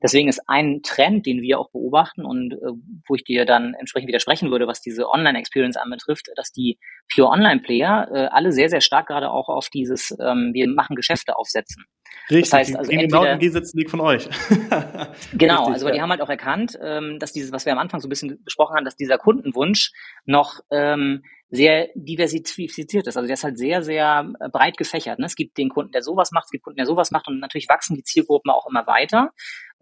deswegen 0.02 0.30
ist 0.30 0.42
ein 0.48 0.82
Trend, 0.84 1.26
den 1.26 1.42
wir 1.42 1.60
auch 1.60 1.70
beobachten 1.72 2.26
und 2.26 2.54
äh, 2.54 2.72
wo 3.08 3.16
ich 3.16 3.24
dir 3.24 3.46
dann 3.46 3.74
entsprechend 3.74 4.08
widersprechen 4.08 4.52
würde, 4.52 4.68
was 4.68 4.82
diese 4.82 5.10
Online-Experience 5.10 5.78
anbetrifft, 5.78 6.28
dass 6.36 6.52
die 6.52 6.80
Pure 7.14 7.30
Online-Player 7.30 8.10
äh, 8.12 8.26
alle 8.28 8.52
sehr, 8.52 8.70
sehr 8.70 8.82
stark 8.82 9.08
gerade 9.08 9.32
auch 9.32 9.50
auf 9.50 9.70
dieses 9.70 10.12
ähm, 10.20 10.52
wir 10.54 10.68
machen 10.68 10.96
Geschäfte 10.96 11.38
aufsetzen. 11.38 11.86
Richtig, 12.30 12.50
das 12.50 12.54
heißt, 12.54 12.76
also 12.76 12.92
genau 12.92 13.24
im 13.24 13.40
Gegensätzlichen 13.40 13.90
von 13.90 14.02
euch. 14.02 14.28
genau, 15.34 15.58
Richtig, 15.58 15.74
also 15.74 15.88
ja. 15.88 15.94
die 15.94 16.02
haben 16.02 16.10
halt 16.10 16.22
auch 16.22 16.30
erkannt, 16.30 16.78
ähm, 16.82 17.20
dass 17.20 17.34
dieses, 17.34 17.52
was 17.52 17.66
wir 17.66 17.74
am 17.74 17.80
Anfang 17.80 18.00
so 18.00 18.08
ein 18.08 18.10
bisschen 18.10 18.44
besprochen 18.44 18.76
haben, 18.76 18.86
dass 18.86 18.96
dieser 18.96 19.18
Kundenwunsch 19.18 19.92
noch 20.26 20.60
ähm, 20.72 21.24
sehr 21.50 21.90
diversifiziert 21.94 23.08
ist. 23.08 23.16
Also 23.16 23.28
der 23.28 23.36
ist 23.36 23.44
halt 23.44 23.58
sehr, 23.58 23.84
sehr 23.84 24.32
äh, 24.40 24.50
breit 24.50 24.78
gefächert. 24.78 25.20
Ne? 25.20 25.26
Es 25.28 25.36
gibt 25.36 25.58
den 25.58 25.70
Kunden, 25.70 25.92
der 25.92 26.02
sowas 26.02 26.32
macht, 26.32 26.46
es 26.46 26.52
gibt 26.52 26.64
Kunden, 26.64 26.78
der 26.78 26.88
sowas 26.88 27.12
macht 27.12 27.28
und 27.28 27.40
natürlich 27.40 27.70
wachsen 27.70 27.96
die 27.96 28.04
Zielgruppen 28.04 28.52
auch 28.52 28.68
immer 28.68 28.88
weiter 28.88 29.32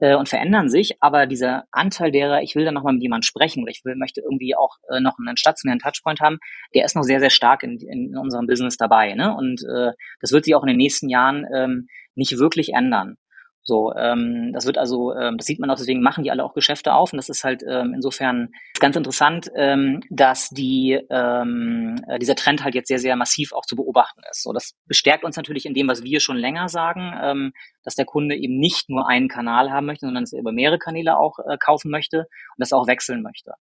äh, 0.04 0.16
und 0.16 0.28
verändern 0.28 0.70
sich. 0.70 0.98
Aber 1.00 1.26
dieser 1.26 1.64
Anteil 1.72 2.12
derer, 2.12 2.42
ich 2.42 2.56
will 2.56 2.66
da 2.66 2.74
nochmal 2.74 2.94
mit 2.94 3.02
jemandem 3.02 3.24
sprechen 3.24 3.64
oder 3.64 3.72
ich 3.72 3.86
will, 3.86 3.96
möchte 3.96 4.20
irgendwie 4.20 4.54
auch 4.54 4.76
äh, 4.90 5.00
noch 5.00 5.18
einen 5.18 5.38
stationären 5.38 5.80
Touchpoint 5.80 6.20
haben, 6.20 6.40
der 6.76 6.84
ist 6.84 6.96
noch 6.96 7.04
sehr, 7.04 7.22
sehr 7.22 7.30
stark 7.30 7.64
in, 7.64 7.80
in 7.80 8.18
unserem 8.18 8.46
Business 8.46 8.76
dabei. 8.76 9.14
Ne? 9.14 9.34
Und 9.34 9.64
äh, 9.64 9.94
das 10.20 10.34
wird 10.34 10.44
sich 10.44 10.56
auch 10.56 10.64
in 10.64 10.68
den 10.68 10.78
nächsten 10.78 11.08
Jahren 11.08 11.46
ähm, 11.56 11.88
nicht 12.16 12.38
wirklich 12.38 12.74
ändern. 12.74 13.16
So, 13.66 13.94
ähm, 13.96 14.52
das 14.54 14.66
wird 14.66 14.78
also, 14.78 15.14
ähm, 15.16 15.38
das 15.38 15.46
sieht 15.46 15.60
man 15.60 15.70
auch, 15.70 15.78
deswegen 15.78 16.02
machen 16.02 16.24
die 16.24 16.32
alle 16.32 16.44
auch 16.44 16.54
Geschäfte 16.54 16.94
auf 16.94 17.14
und 17.14 17.18
das 17.18 17.30
ist 17.30 17.46
halt 17.46 17.64
ähm, 17.68 17.94
insofern 17.96 18.50
ganz 18.80 18.98
interessant, 18.98 19.50
ähm, 19.56 20.02
dass 20.10 20.50
die 20.50 21.00
ähm, 21.10 21.96
äh, 22.08 22.20
dieser 22.20 22.36
Trend 22.36 22.64
halt 22.64 22.76
jetzt 22.76 22.90
sehr, 22.90 23.00
sehr 23.00 23.16
massiv 23.16 23.54
auch 23.54 23.66
zu 23.66 23.78
beobachten 23.78 24.22
ist. 24.30 24.44
So, 24.44 24.52
das 24.52 24.76
bestärkt 24.86 25.24
uns 25.24 25.38
natürlich 25.38 25.66
in 25.66 25.74
dem, 25.74 25.88
was 25.88 26.04
wir 26.04 26.20
schon 26.20 26.38
länger 26.38 26.68
sagen, 26.68 27.14
ähm, 27.22 27.54
dass 27.84 27.96
der 27.96 28.06
Kunde 28.06 28.36
eben 28.36 28.58
nicht 28.58 28.90
nur 28.90 29.08
einen 29.08 29.30
Kanal 29.30 29.72
haben 29.72 29.86
möchte, 29.86 30.06
sondern 30.06 30.24
dass 30.24 30.34
er 30.34 30.40
über 30.40 30.52
mehrere 30.52 30.80
Kanäle 30.80 31.18
auch 31.18 31.40
äh, 31.40 31.58
kaufen 31.58 31.90
möchte 31.90 32.20
und 32.20 32.60
das 32.60 32.74
auch 32.74 32.88
wechseln 32.88 33.22
möchte. 33.22 33.54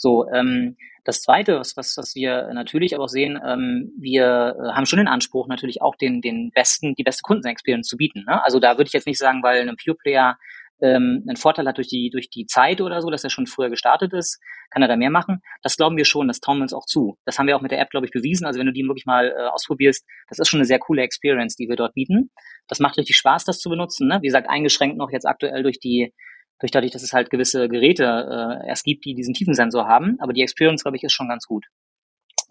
So, 0.00 0.26
ähm, 0.32 0.76
das 1.04 1.20
Zweite, 1.20 1.58
was, 1.58 1.76
was, 1.76 1.96
was 1.98 2.14
wir 2.14 2.50
natürlich 2.54 2.94
aber 2.94 3.04
auch 3.04 3.08
sehen, 3.08 3.38
ähm, 3.44 3.92
wir 3.98 4.56
äh, 4.58 4.72
haben 4.72 4.86
schon 4.86 4.98
den 4.98 5.08
Anspruch, 5.08 5.46
natürlich 5.46 5.82
auch 5.82 5.94
den, 5.94 6.22
den 6.22 6.50
besten, 6.54 6.94
die 6.94 7.02
beste 7.02 7.20
Kundenexperience 7.22 7.86
zu 7.86 7.98
bieten. 7.98 8.24
Ne? 8.26 8.42
Also 8.42 8.60
da 8.60 8.78
würde 8.78 8.88
ich 8.88 8.94
jetzt 8.94 9.06
nicht 9.06 9.18
sagen, 9.18 9.42
weil 9.42 9.68
ein 9.68 9.76
Pure 9.76 9.96
Player 9.96 10.38
ähm, 10.80 11.22
einen 11.26 11.36
Vorteil 11.36 11.66
hat 11.66 11.76
durch 11.76 11.88
die, 11.88 12.08
durch 12.08 12.30
die 12.30 12.46
Zeit 12.46 12.80
oder 12.80 13.02
so, 13.02 13.10
dass 13.10 13.24
er 13.24 13.28
schon 13.28 13.46
früher 13.46 13.68
gestartet 13.68 14.14
ist, 14.14 14.40
kann 14.70 14.80
er 14.80 14.88
da 14.88 14.96
mehr 14.96 15.10
machen. 15.10 15.42
Das 15.62 15.76
glauben 15.76 15.98
wir 15.98 16.06
schon, 16.06 16.28
das 16.28 16.40
trauen 16.40 16.58
wir 16.58 16.62
uns 16.62 16.72
auch 16.72 16.86
zu. 16.86 17.18
Das 17.26 17.38
haben 17.38 17.46
wir 17.46 17.56
auch 17.56 17.60
mit 17.60 17.70
der 17.70 17.80
App, 17.80 17.90
glaube 17.90 18.06
ich, 18.06 18.12
bewiesen. 18.12 18.46
Also 18.46 18.58
wenn 18.58 18.66
du 18.66 18.72
die 18.72 18.84
wirklich 18.84 19.04
mal 19.04 19.28
äh, 19.28 19.48
ausprobierst, 19.48 20.06
das 20.28 20.38
ist 20.38 20.48
schon 20.48 20.60
eine 20.60 20.66
sehr 20.66 20.78
coole 20.78 21.02
Experience, 21.02 21.56
die 21.56 21.68
wir 21.68 21.76
dort 21.76 21.92
bieten. 21.92 22.30
Das 22.68 22.80
macht 22.80 22.96
richtig 22.96 23.16
Spaß, 23.18 23.44
das 23.44 23.58
zu 23.58 23.68
benutzen. 23.68 24.08
Ne? 24.08 24.18
Wie 24.22 24.28
gesagt, 24.28 24.48
eingeschränkt 24.48 24.96
noch 24.96 25.10
jetzt 25.10 25.26
aktuell 25.26 25.62
durch 25.62 25.78
die 25.78 26.14
durch 26.60 26.70
dadurch, 26.70 26.92
dass 26.92 27.02
es 27.02 27.12
halt 27.12 27.30
gewisse 27.30 27.68
Geräte 27.68 28.04
äh, 28.04 28.68
erst 28.68 28.84
gibt, 28.84 29.04
die 29.04 29.14
diesen 29.14 29.34
Tiefensensor 29.34 29.88
haben. 29.88 30.16
Aber 30.20 30.32
die 30.32 30.42
Experience, 30.42 30.82
glaube 30.82 30.96
ich, 30.96 31.02
ist 31.02 31.12
schon 31.12 31.28
ganz 31.28 31.46
gut. 31.46 31.66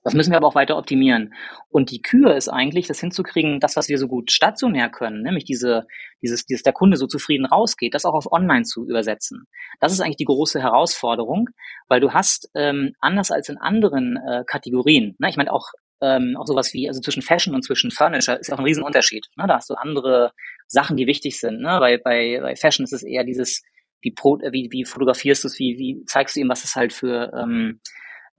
Das 0.03 0.13
müssen 0.13 0.31
wir 0.31 0.37
aber 0.37 0.47
auch 0.47 0.55
weiter 0.55 0.77
optimieren. 0.77 1.33
Und 1.69 1.91
die 1.91 2.01
Kür 2.01 2.35
ist 2.35 2.47
eigentlich, 2.47 2.87
das 2.87 2.99
hinzukriegen, 2.99 3.59
das, 3.59 3.75
was 3.75 3.89
wir 3.89 3.97
so 3.97 4.07
gut 4.07 4.31
stationär 4.31 4.89
können, 4.89 5.23
nämlich 5.23 5.43
diese, 5.43 5.85
dieses, 6.21 6.45
dieses 6.45 6.63
der 6.63 6.73
Kunde 6.73 6.97
so 6.97 7.05
zufrieden 7.05 7.45
rausgeht, 7.45 7.93
das 7.93 8.05
auch 8.05 8.13
auf 8.13 8.31
Online 8.31 8.63
zu 8.63 8.85
übersetzen. 8.85 9.45
Das 9.79 9.91
ist 9.91 9.99
eigentlich 9.99 10.17
die 10.17 10.25
große 10.25 10.61
Herausforderung, 10.61 11.49
weil 11.87 11.99
du 11.99 12.13
hast 12.13 12.49
ähm, 12.55 12.93
anders 13.01 13.31
als 13.31 13.49
in 13.49 13.57
anderen 13.57 14.17
äh, 14.17 14.43
Kategorien, 14.47 15.15
ne, 15.19 15.29
ich 15.29 15.37
meine 15.37 15.51
auch 15.51 15.67
ähm, 16.01 16.37
auch 16.39 16.47
sowas 16.47 16.73
wie, 16.73 16.87
also 16.87 17.01
zwischen 17.01 17.21
Fashion 17.21 17.53
und 17.53 17.63
zwischen 17.63 17.91
Furniture 17.91 18.37
ist 18.37 18.53
auch 18.53 18.57
ein 18.57 18.63
Riesenunterschied. 18.63 19.27
Ne? 19.35 19.47
Da 19.47 19.55
hast 19.55 19.69
du 19.69 19.73
andere 19.73 20.31
Sachen, 20.65 20.95
die 20.95 21.07
wichtig 21.07 21.37
sind. 21.39 21.59
Ne? 21.59 21.77
Bei, 21.81 21.97
bei, 21.97 22.39
bei 22.41 22.55
Fashion 22.55 22.85
ist 22.85 22.93
es 22.93 23.03
eher 23.03 23.25
dieses 23.25 23.63
wie, 24.01 24.09
äh, 24.09 24.51
wie, 24.51 24.69
wie 24.71 24.85
fotografierst 24.85 25.43
du 25.43 25.47
es, 25.47 25.59
wie, 25.59 25.77
wie 25.77 26.05
zeigst 26.05 26.35
du 26.35 26.41
ihm, 26.41 26.49
was 26.49 26.63
es 26.63 26.75
halt 26.75 26.93
für, 26.93 27.31
ähm, 27.33 27.79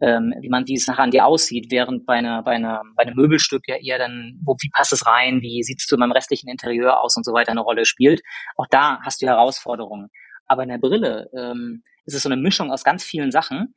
ähm, 0.01 0.35
wie 0.41 0.49
man, 0.49 0.67
wie 0.67 0.75
es 0.75 0.87
nachher 0.87 1.03
an 1.03 1.11
dir 1.11 1.27
aussieht, 1.27 1.67
während 1.71 2.07
bei 2.07 2.15
einer, 2.15 2.43
bei 2.43 2.53
einer, 2.53 2.83
bei 2.97 3.03
einem 3.03 3.17
Möbelstück 3.17 3.63
ja 3.67 3.77
eher 3.77 3.99
dann, 3.99 4.39
wo, 4.45 4.57
wie 4.61 4.71
passt 4.71 4.93
es 4.93 5.07
rein, 5.07 5.43
wie 5.43 5.63
sieht 5.63 5.81
es 5.81 5.93
in 5.93 5.99
meinem 5.99 6.13
restlichen 6.13 6.49
Interieur 6.49 7.01
aus 7.01 7.17
und 7.17 7.25
so 7.25 7.33
weiter 7.33 7.51
eine 7.51 7.61
Rolle 7.61 7.85
spielt. 7.85 8.23
Auch 8.57 8.67
da 8.71 9.01
hast 9.03 9.21
du 9.21 9.27
Herausforderungen. 9.27 10.09
Aber 10.47 10.63
in 10.63 10.71
der 10.71 10.79
Brille 10.79 11.29
ähm, 11.37 11.83
ist 12.07 12.15
es 12.15 12.23
so 12.23 12.29
eine 12.29 12.41
Mischung 12.41 12.73
aus 12.73 12.83
ganz 12.83 13.05
vielen 13.05 13.31
Sachen. 13.31 13.75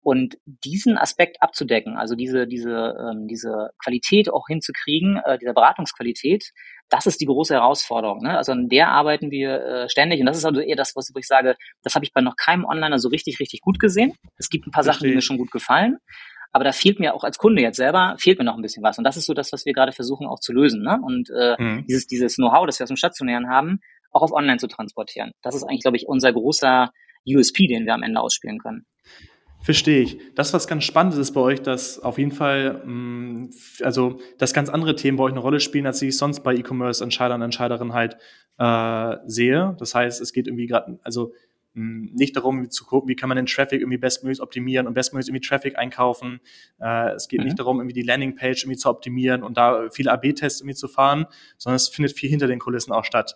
Und 0.00 0.36
diesen 0.44 0.98
Aspekt 0.98 1.40
abzudecken, 1.40 1.96
also 1.96 2.14
diese, 2.14 2.46
diese, 2.46 2.94
ähm, 3.00 3.26
diese 3.26 3.70
Qualität 3.82 4.30
auch 4.30 4.46
hinzukriegen, 4.46 5.16
äh, 5.24 5.38
dieser 5.38 5.54
Beratungsqualität, 5.54 6.52
das 6.94 7.06
ist 7.06 7.20
die 7.20 7.26
große 7.26 7.54
Herausforderung. 7.54 8.22
Ne? 8.22 8.36
Also 8.38 8.52
an 8.52 8.68
der 8.68 8.88
arbeiten 8.88 9.32
wir 9.32 9.60
äh, 9.60 9.88
ständig. 9.88 10.20
Und 10.20 10.26
das 10.26 10.38
ist 10.38 10.44
also 10.44 10.60
eher 10.60 10.76
das, 10.76 10.94
was 10.94 11.10
ich 11.12 11.26
sage, 11.26 11.56
das 11.82 11.96
habe 11.96 12.04
ich 12.04 12.12
bei 12.12 12.20
noch 12.20 12.36
keinem 12.36 12.64
Onliner 12.64 13.00
so 13.00 13.08
richtig, 13.08 13.40
richtig 13.40 13.62
gut 13.62 13.80
gesehen. 13.80 14.12
Es 14.36 14.48
gibt 14.48 14.64
ein 14.66 14.70
paar 14.70 14.84
Verstehe. 14.84 15.00
Sachen, 15.00 15.08
die 15.08 15.14
mir 15.16 15.20
schon 15.20 15.38
gut 15.38 15.50
gefallen. 15.50 15.98
Aber 16.52 16.62
da 16.62 16.70
fehlt 16.70 17.00
mir 17.00 17.14
auch 17.14 17.24
als 17.24 17.38
Kunde 17.38 17.62
jetzt 17.62 17.78
selber, 17.78 18.14
fehlt 18.18 18.38
mir 18.38 18.44
noch 18.44 18.54
ein 18.54 18.62
bisschen 18.62 18.84
was. 18.84 18.96
Und 18.96 19.02
das 19.02 19.16
ist 19.16 19.26
so 19.26 19.34
das, 19.34 19.52
was 19.52 19.66
wir 19.66 19.72
gerade 19.72 19.90
versuchen 19.90 20.28
auch 20.28 20.38
zu 20.38 20.52
lösen. 20.52 20.84
Ne? 20.84 21.00
Und 21.02 21.30
äh, 21.36 21.56
mhm. 21.60 21.84
dieses, 21.88 22.06
dieses 22.06 22.36
Know-how, 22.36 22.64
das 22.66 22.78
wir 22.78 22.84
aus 22.84 22.88
dem 22.90 22.96
Stationären 22.96 23.48
haben, 23.48 23.80
auch 24.12 24.22
auf 24.22 24.32
Online 24.32 24.58
zu 24.58 24.68
transportieren. 24.68 25.32
Das 25.42 25.56
ist 25.56 25.64
eigentlich, 25.64 25.82
glaube 25.82 25.96
ich, 25.96 26.06
unser 26.06 26.32
großer 26.32 26.92
USP, 27.26 27.66
den 27.66 27.86
wir 27.86 27.94
am 27.94 28.04
Ende 28.04 28.20
ausspielen 28.20 28.60
können. 28.60 28.86
Verstehe 29.64 30.02
ich. 30.02 30.18
Das, 30.34 30.52
was 30.52 30.66
ganz 30.66 30.84
spannend 30.84 31.14
ist 31.14 31.32
bei 31.32 31.40
euch, 31.40 31.62
dass 31.62 31.98
auf 31.98 32.18
jeden 32.18 32.32
Fall, 32.32 32.82
mm, 32.84 33.48
also, 33.80 34.20
dass 34.36 34.52
ganz 34.52 34.68
andere 34.68 34.94
Themen 34.94 35.16
bei 35.16 35.24
euch 35.24 35.32
eine 35.32 35.40
Rolle 35.40 35.58
spielen, 35.58 35.86
als 35.86 36.02
ich 36.02 36.18
sonst 36.18 36.40
bei 36.40 36.54
E-Commerce-Entscheidern 36.54 37.40
und 37.40 37.46
Entscheiderinnen 37.46 37.94
halt 37.94 38.18
äh, 38.58 39.16
sehe. 39.26 39.74
Das 39.78 39.94
heißt, 39.94 40.20
es 40.20 40.34
geht 40.34 40.48
irgendwie 40.48 40.66
gerade, 40.66 40.98
also 41.02 41.32
mm, 41.72 42.08
nicht 42.12 42.36
darum 42.36 42.70
zu 42.70 42.84
gucken, 42.84 43.08
wie 43.08 43.16
kann 43.16 43.30
man 43.30 43.36
den 43.36 43.46
Traffic 43.46 43.80
irgendwie 43.80 43.96
bestmöglich 43.96 44.42
optimieren 44.42 44.86
und 44.86 44.92
bestmöglich 44.92 45.28
irgendwie 45.28 45.48
Traffic 45.48 45.78
einkaufen. 45.78 46.40
Äh, 46.78 47.12
es 47.12 47.28
geht 47.28 47.40
mhm. 47.40 47.46
nicht 47.46 47.58
darum, 47.58 47.78
irgendwie 47.78 47.98
die 47.98 48.06
Landingpage 48.06 48.64
irgendwie 48.64 48.78
zu 48.78 48.90
optimieren 48.90 49.42
und 49.42 49.56
da 49.56 49.88
viele 49.90 50.12
AB-Tests 50.12 50.60
irgendwie 50.60 50.76
zu 50.76 50.88
fahren, 50.88 51.24
sondern 51.56 51.76
es 51.76 51.88
findet 51.88 52.14
viel 52.14 52.28
hinter 52.28 52.48
den 52.48 52.58
Kulissen 52.58 52.92
auch 52.92 53.06
statt. 53.06 53.34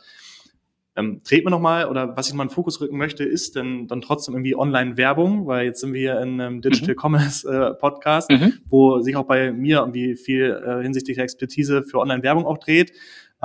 Ähm, 0.99 1.21
dreht 1.23 1.45
man 1.45 1.53
nochmal, 1.53 1.87
oder 1.87 2.17
was 2.17 2.29
ich 2.29 2.35
mal 2.35 2.43
in 2.43 2.49
den 2.49 2.55
Fokus 2.55 2.81
rücken 2.81 2.99
möchte, 2.99 3.23
ist 3.23 3.55
denn 3.55 3.87
dann 3.87 4.01
trotzdem 4.01 4.35
irgendwie 4.35 4.57
Online-Werbung, 4.57 5.47
weil 5.47 5.67
jetzt 5.67 5.81
sind 5.81 5.93
wir 5.93 6.01
hier 6.01 6.21
in 6.21 6.41
einem 6.41 6.61
Digital 6.61 6.95
mhm. 6.95 6.99
Commerce 7.01 7.49
äh, 7.49 7.75
Podcast, 7.75 8.29
mhm. 8.31 8.55
wo 8.69 8.99
sich 8.99 9.15
auch 9.15 9.27
bei 9.27 9.53
mir 9.53 9.79
irgendwie 9.79 10.17
viel 10.17 10.51
äh, 10.51 10.83
hinsichtlich 10.83 11.15
der 11.15 11.23
Expertise 11.23 11.85
für 11.85 12.01
Online-Werbung 12.01 12.45
auch 12.45 12.59
dreht. 12.59 12.93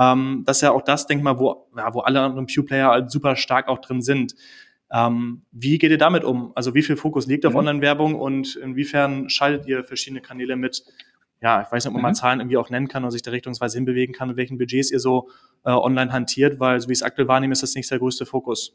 Ähm, 0.00 0.42
das 0.44 0.56
ist 0.56 0.60
ja 0.62 0.72
auch 0.72 0.82
das, 0.82 1.06
denk 1.06 1.22
mal, 1.22 1.38
wo, 1.38 1.68
ja, 1.76 1.94
wo 1.94 2.00
alle 2.00 2.22
anderen 2.22 2.46
Pew-Player 2.46 2.88
halt 2.88 3.12
super 3.12 3.36
stark 3.36 3.68
auch 3.68 3.78
drin 3.78 4.02
sind. 4.02 4.34
Ähm, 4.92 5.42
wie 5.52 5.78
geht 5.78 5.92
ihr 5.92 5.98
damit 5.98 6.24
um? 6.24 6.50
Also 6.56 6.74
wie 6.74 6.82
viel 6.82 6.96
Fokus 6.96 7.28
liegt 7.28 7.46
auf 7.46 7.52
mhm. 7.52 7.60
Online-Werbung 7.60 8.16
und 8.16 8.56
inwiefern 8.56 9.30
schaltet 9.30 9.68
ihr 9.68 9.84
verschiedene 9.84 10.22
Kanäle 10.22 10.56
mit? 10.56 10.82
Ja, 11.40 11.62
ich 11.62 11.70
weiß 11.70 11.84
nicht, 11.84 11.88
ob 11.88 11.92
man 11.92 12.00
mhm. 12.00 12.02
mal 12.02 12.14
Zahlen 12.14 12.40
irgendwie 12.40 12.56
auch 12.56 12.70
nennen 12.70 12.88
kann 12.88 13.04
und 13.04 13.12
sich 13.12 13.22
da 13.22 13.30
richtungsweise 13.30 13.78
hinbewegen 13.78 14.12
kann 14.12 14.30
und 14.30 14.36
welchen 14.36 14.58
Budgets 14.58 14.90
ihr 14.90 14.98
so 14.98 15.28
äh, 15.64 15.70
online 15.70 16.12
hantiert, 16.12 16.60
weil 16.60 16.80
so 16.80 16.88
wie 16.88 16.92
ich 16.92 16.98
es 16.98 17.02
aktuell 17.02 17.28
wahrnehme, 17.28 17.52
ist 17.52 17.62
das 17.62 17.74
nicht 17.74 17.90
der 17.90 17.98
größte 17.98 18.26
Fokus. 18.26 18.74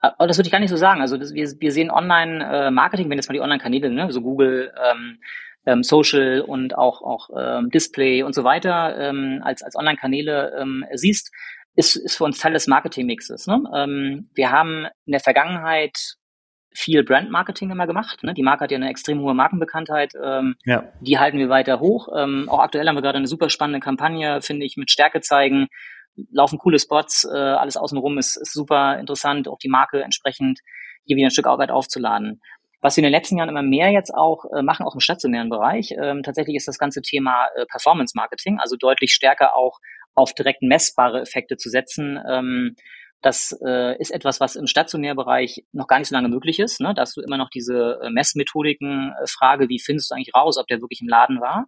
Aber 0.00 0.26
das 0.26 0.36
würde 0.36 0.48
ich 0.48 0.52
gar 0.52 0.60
nicht 0.60 0.70
so 0.70 0.76
sagen. 0.76 1.00
Also 1.00 1.16
das, 1.16 1.32
wir, 1.32 1.48
wir 1.58 1.72
sehen 1.72 1.90
Online-Marketing, 1.90 3.08
wenn 3.08 3.18
jetzt 3.18 3.28
mal 3.28 3.34
die 3.34 3.40
Online-Kanäle, 3.40 3.90
ne, 3.90 4.12
so 4.12 4.20
Google, 4.20 4.72
ähm, 4.90 5.18
ähm, 5.66 5.82
Social 5.82 6.42
und 6.42 6.76
auch, 6.76 7.02
auch 7.02 7.30
ähm, 7.36 7.70
Display 7.70 8.22
und 8.22 8.34
so 8.34 8.44
weiter 8.44 8.98
ähm, 8.98 9.40
als, 9.42 9.62
als 9.62 9.76
Online-Kanäle 9.76 10.54
ähm, 10.60 10.84
siehst, 10.92 11.32
ist, 11.76 11.96
ist 11.96 12.16
für 12.16 12.24
uns 12.24 12.38
Teil 12.38 12.52
des 12.52 12.66
Marketing-Mixes. 12.66 13.46
Ne? 13.46 13.62
Ähm, 13.74 14.28
wir 14.34 14.50
haben 14.52 14.86
in 15.06 15.12
der 15.12 15.20
Vergangenheit 15.20 16.16
viel 16.74 17.04
Brand-Marketing 17.04 17.70
immer 17.70 17.86
gemacht. 17.86 18.22
Ne? 18.24 18.34
Die 18.34 18.42
Marke 18.42 18.64
hat 18.64 18.70
ja 18.70 18.76
eine 18.76 18.90
extrem 18.90 19.20
hohe 19.20 19.32
Markenbekanntheit. 19.32 20.12
Ähm, 20.22 20.56
ja. 20.64 20.84
Die 21.00 21.18
halten 21.18 21.38
wir 21.38 21.48
weiter 21.48 21.80
hoch. 21.80 22.08
Ähm, 22.16 22.48
auch 22.48 22.58
aktuell 22.58 22.86
haben 22.86 22.96
wir 22.96 23.02
gerade 23.02 23.18
eine 23.18 23.28
super 23.28 23.48
spannende 23.48 23.80
Kampagne, 23.80 24.42
finde 24.42 24.66
ich, 24.66 24.76
mit 24.76 24.90
Stärke 24.90 25.20
zeigen. 25.20 25.68
Laufen 26.30 26.58
coole 26.58 26.78
Spots, 26.78 27.24
äh, 27.24 27.36
alles 27.36 27.76
außenrum 27.76 28.18
ist, 28.18 28.36
ist 28.36 28.52
super 28.52 28.98
interessant, 28.98 29.48
auch 29.48 29.58
die 29.58 29.68
Marke 29.68 30.02
entsprechend 30.02 30.60
hier 31.06 31.16
wieder 31.16 31.28
ein 31.28 31.30
Stück 31.30 31.46
Arbeit 31.46 31.70
aufzuladen. 31.70 32.40
Was 32.80 32.96
wir 32.96 33.02
in 33.02 33.10
den 33.10 33.12
letzten 33.12 33.38
Jahren 33.38 33.48
immer 33.48 33.62
mehr 33.62 33.90
jetzt 33.90 34.14
auch 34.14 34.44
äh, 34.52 34.62
machen, 34.62 34.84
auch 34.84 34.94
im 34.94 35.00
stationären 35.00 35.48
Bereich, 35.48 35.94
ähm, 35.98 36.22
tatsächlich 36.22 36.56
ist 36.56 36.68
das 36.68 36.78
ganze 36.78 37.02
Thema 37.02 37.46
äh, 37.56 37.64
Performance 37.66 38.12
Marketing, 38.14 38.58
also 38.60 38.76
deutlich 38.76 39.12
stärker 39.12 39.56
auch 39.56 39.78
auf 40.14 40.34
direkt 40.34 40.62
messbare 40.62 41.20
Effekte 41.20 41.56
zu 41.56 41.70
setzen. 41.70 42.20
Ähm, 42.28 42.76
das 43.24 43.58
äh, 43.64 43.98
ist 43.98 44.10
etwas, 44.10 44.38
was 44.38 44.54
im 44.54 44.66
Stationärbereich 44.66 45.64
noch 45.72 45.86
gar 45.86 45.98
nicht 45.98 46.08
so 46.08 46.14
lange 46.14 46.28
möglich 46.28 46.60
ist. 46.60 46.80
Ne? 46.80 46.92
Da 46.94 47.02
hast 47.02 47.16
du 47.16 47.22
immer 47.22 47.38
noch 47.38 47.48
diese 47.48 47.98
äh, 48.02 48.10
Messmethodiken, 48.10 49.14
äh, 49.18 49.26
Frage, 49.26 49.70
wie 49.70 49.80
findest 49.80 50.10
du 50.10 50.14
eigentlich 50.14 50.34
raus, 50.34 50.58
ob 50.58 50.66
der 50.66 50.82
wirklich 50.82 51.00
im 51.00 51.08
Laden 51.08 51.40
war? 51.40 51.64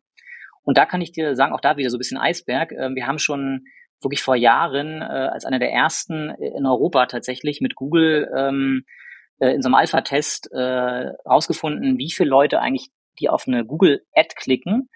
Und 0.65 0.77
da 0.77 0.85
kann 0.85 1.01
ich 1.01 1.13
dir 1.13 1.35
sagen, 1.35 1.55
auch 1.55 1.61
da 1.63 1.79
wieder 1.79 1.89
so 1.89 1.97
ein 1.97 1.99
bisschen 1.99 2.19
Eisberg. 2.19 2.73
Äh, 2.73 2.95
wir 2.95 3.07
haben 3.07 3.19
schon 3.19 3.65
wirklich 4.03 4.23
vor 4.23 4.37
Jahren 4.37 5.01
äh, 5.01 5.05
als 5.05 5.47
einer 5.47 5.59
der 5.59 5.73
ersten 5.73 6.29
in 6.31 6.67
Europa 6.67 7.07
tatsächlich 7.07 7.63
mit 7.63 7.75
Google 7.75 8.31
ähm, 8.37 8.85
äh, 9.39 9.55
in 9.55 9.63
so 9.63 9.69
einem 9.69 9.77
Alpha-Test 9.77 10.53
äh, 10.53 11.13
rausgefunden, 11.27 11.97
wie 11.97 12.11
viele 12.11 12.29
Leute 12.29 12.61
eigentlich, 12.61 12.91
die 13.19 13.31
auf 13.31 13.49
eine 13.49 13.65
Google-Ad 13.65 14.35
klicken, 14.37 14.91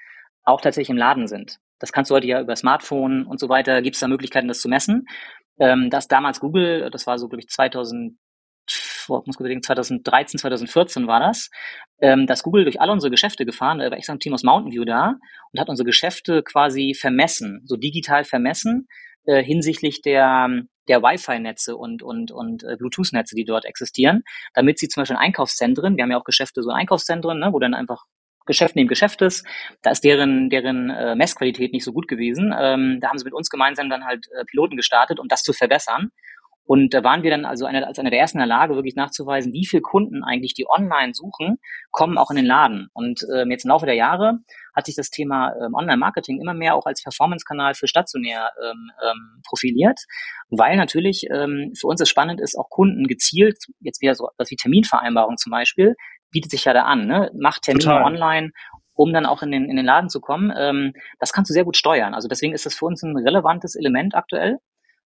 auch 0.44 0.60
tatsächlich 0.60 0.90
im 0.90 0.98
Laden 0.98 1.26
sind. 1.26 1.58
Das 1.78 1.92
kannst 1.92 2.10
du 2.10 2.14
heute 2.14 2.26
ja 2.26 2.40
über 2.42 2.54
Smartphone 2.54 3.24
und 3.24 3.40
so 3.40 3.48
weiter, 3.48 3.80
gibt 3.80 3.96
es 3.96 4.00
da 4.00 4.08
Möglichkeiten, 4.08 4.48
das 4.48 4.60
zu 4.60 4.68
messen. 4.68 5.06
Ähm, 5.60 5.90
dass 5.90 6.08
damals 6.08 6.40
Google, 6.40 6.90
das 6.90 7.06
war 7.06 7.18
so, 7.18 7.28
glaube 7.28 7.42
ich, 7.42 7.48
2000, 7.48 8.16
muss 9.08 9.22
ich 9.26 9.40
überlegen, 9.40 9.62
2013, 9.62 10.38
2014 10.38 11.06
war 11.06 11.20
das, 11.20 11.50
ähm, 12.00 12.26
dass 12.26 12.42
Google 12.42 12.64
durch 12.64 12.80
alle 12.80 12.92
unsere 12.92 13.10
Geschäfte 13.10 13.44
gefahren, 13.44 13.78
da 13.78 13.90
war 13.90 13.96
extra 13.96 14.14
ein 14.14 14.20
Team 14.20 14.34
aus 14.34 14.42
Mountain 14.42 14.72
View 14.72 14.84
da 14.84 15.14
und 15.52 15.60
hat 15.60 15.68
unsere 15.68 15.86
Geschäfte 15.86 16.42
quasi 16.42 16.94
vermessen, 16.98 17.62
so 17.66 17.76
digital 17.76 18.24
vermessen, 18.24 18.88
äh, 19.24 19.42
hinsichtlich 19.42 20.00
der, 20.02 20.48
der 20.88 21.02
Wi-Fi-Netze 21.02 21.76
und, 21.76 22.02
und, 22.02 22.32
und 22.32 22.64
äh, 22.64 22.76
Bluetooth-Netze, 22.76 23.34
die 23.34 23.44
dort 23.44 23.64
existieren, 23.64 24.22
damit 24.54 24.78
sie 24.78 24.88
zum 24.88 25.02
Beispiel 25.02 25.16
in 25.16 25.22
Einkaufszentren, 25.22 25.96
wir 25.96 26.04
haben 26.04 26.10
ja 26.10 26.18
auch 26.18 26.24
Geschäfte, 26.24 26.62
so 26.62 26.70
Einkaufszentren, 26.70 27.38
ne, 27.38 27.52
wo 27.52 27.58
dann 27.58 27.74
einfach 27.74 28.04
Geschäft 28.50 28.76
neben 28.76 28.88
Geschäft 28.88 29.22
ist, 29.22 29.46
da 29.82 29.90
ist 29.90 30.04
deren, 30.04 30.50
deren 30.50 30.90
äh, 30.90 31.14
Messqualität 31.14 31.72
nicht 31.72 31.84
so 31.84 31.92
gut 31.92 32.08
gewesen. 32.08 32.54
Ähm, 32.58 32.98
da 33.00 33.08
haben 33.08 33.18
sie 33.18 33.24
mit 33.24 33.34
uns 33.34 33.48
gemeinsam 33.48 33.88
dann 33.88 34.04
halt 34.04 34.26
äh, 34.36 34.44
Piloten 34.44 34.76
gestartet, 34.76 35.20
um 35.20 35.28
das 35.28 35.42
zu 35.42 35.52
verbessern. 35.52 36.10
Und 36.70 36.94
da 36.94 37.02
waren 37.02 37.24
wir 37.24 37.32
dann 37.32 37.46
also 37.46 37.66
eine, 37.66 37.84
als 37.84 37.98
einer 37.98 38.10
der 38.10 38.20
ersten 38.20 38.38
in 38.38 38.46
der 38.46 38.46
Lage, 38.46 38.76
wirklich 38.76 38.94
nachzuweisen, 38.94 39.52
wie 39.52 39.66
viele 39.66 39.82
Kunden 39.82 40.22
eigentlich, 40.22 40.54
die 40.54 40.66
online 40.68 41.14
suchen, 41.14 41.58
kommen 41.90 42.16
auch 42.16 42.30
in 42.30 42.36
den 42.36 42.46
Laden. 42.46 42.86
Und 42.92 43.26
ähm, 43.34 43.50
jetzt 43.50 43.64
im 43.64 43.70
Laufe 43.70 43.86
der 43.86 43.96
Jahre 43.96 44.38
hat 44.72 44.86
sich 44.86 44.94
das 44.94 45.10
Thema 45.10 45.52
ähm, 45.56 45.74
Online-Marketing 45.74 46.40
immer 46.40 46.54
mehr 46.54 46.76
auch 46.76 46.86
als 46.86 47.02
Performance-Kanal 47.02 47.74
für 47.74 47.88
stationär 47.88 48.52
ähm, 48.62 48.90
ähm, 49.04 49.42
profiliert, 49.44 49.98
weil 50.48 50.76
natürlich 50.76 51.26
ähm, 51.32 51.72
für 51.76 51.88
uns 51.88 52.00
es 52.00 52.08
spannend 52.08 52.40
ist, 52.40 52.56
auch 52.56 52.70
Kunden 52.70 53.08
gezielt, 53.08 53.58
jetzt 53.80 54.00
wieder 54.00 54.14
so 54.14 54.28
was 54.38 54.48
wie 54.52 54.56
Terminvereinbarung 54.56 55.38
zum 55.38 55.50
Beispiel, 55.50 55.96
bietet 56.30 56.50
sich 56.50 56.64
ja 56.64 56.72
da 56.72 56.84
an. 56.84 57.06
Ne? 57.06 57.30
Macht 57.34 57.62
Termine 57.62 57.84
Total. 57.84 58.04
online, 58.04 58.50
um 58.94 59.12
dann 59.12 59.26
auch 59.26 59.42
in 59.42 59.50
den, 59.50 59.68
in 59.68 59.76
den 59.76 59.84
Laden 59.84 60.10
zu 60.10 60.20
kommen. 60.20 60.52
Ähm, 60.56 60.92
das 61.18 61.32
kannst 61.32 61.50
du 61.50 61.54
sehr 61.54 61.64
gut 61.64 61.76
steuern. 61.76 62.14
Also 62.14 62.28
deswegen 62.28 62.52
ist 62.52 62.66
das 62.66 62.74
für 62.74 62.86
uns 62.86 63.02
ein 63.02 63.16
relevantes 63.16 63.74
Element 63.74 64.14
aktuell. 64.14 64.58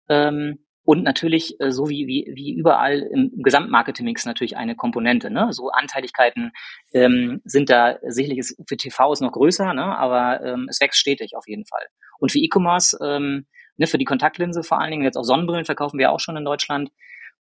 Ähm, 0.09 0.65
und 0.85 1.05
natürlich, 1.05 1.61
äh, 1.61 1.71
so 1.71 1.89
wie, 1.89 2.07
wie, 2.07 2.33
wie 2.35 2.55
überall 2.55 2.99
im 2.99 3.31
Gesamtmarketing-Mix 3.43 4.27
natürlich 4.27 4.57
eine 4.57 4.75
Komponente. 4.75 5.31
Ne? 5.31 5.53
So 5.53 5.71
Anteiligkeiten 5.71 6.53
ähm, 6.93 7.41
sind 7.45 7.71
da 7.71 7.99
sicherlich, 8.03 8.55
für 8.67 8.77
TV 8.77 9.13
ist 9.13 9.21
noch 9.21 9.33
größer, 9.33 9.75
ne? 9.75 9.97
aber 9.97 10.45
ähm, 10.45 10.67
es 10.69 10.81
wächst 10.81 10.99
stetig 10.99 11.37
auf 11.37 11.47
jeden 11.47 11.67
Fall. 11.67 11.87
Und 12.19 12.33
für 12.33 12.39
E-Commerce, 12.39 12.99
ähm, 13.01 13.47
ne, 13.77 13.87
für 13.87 13.99
die 13.99 14.05
Kontaktlinse 14.05 14.63
vor 14.63 14.81
allen 14.81 14.91
Dingen, 14.91 15.05
jetzt 15.05 15.17
auch 15.17 15.25
Sonnenbrillen 15.25 15.65
verkaufen 15.65 15.99
wir 15.99 16.11
auch 16.11 16.21
schon 16.21 16.37
in 16.37 16.45
Deutschland, 16.45 16.91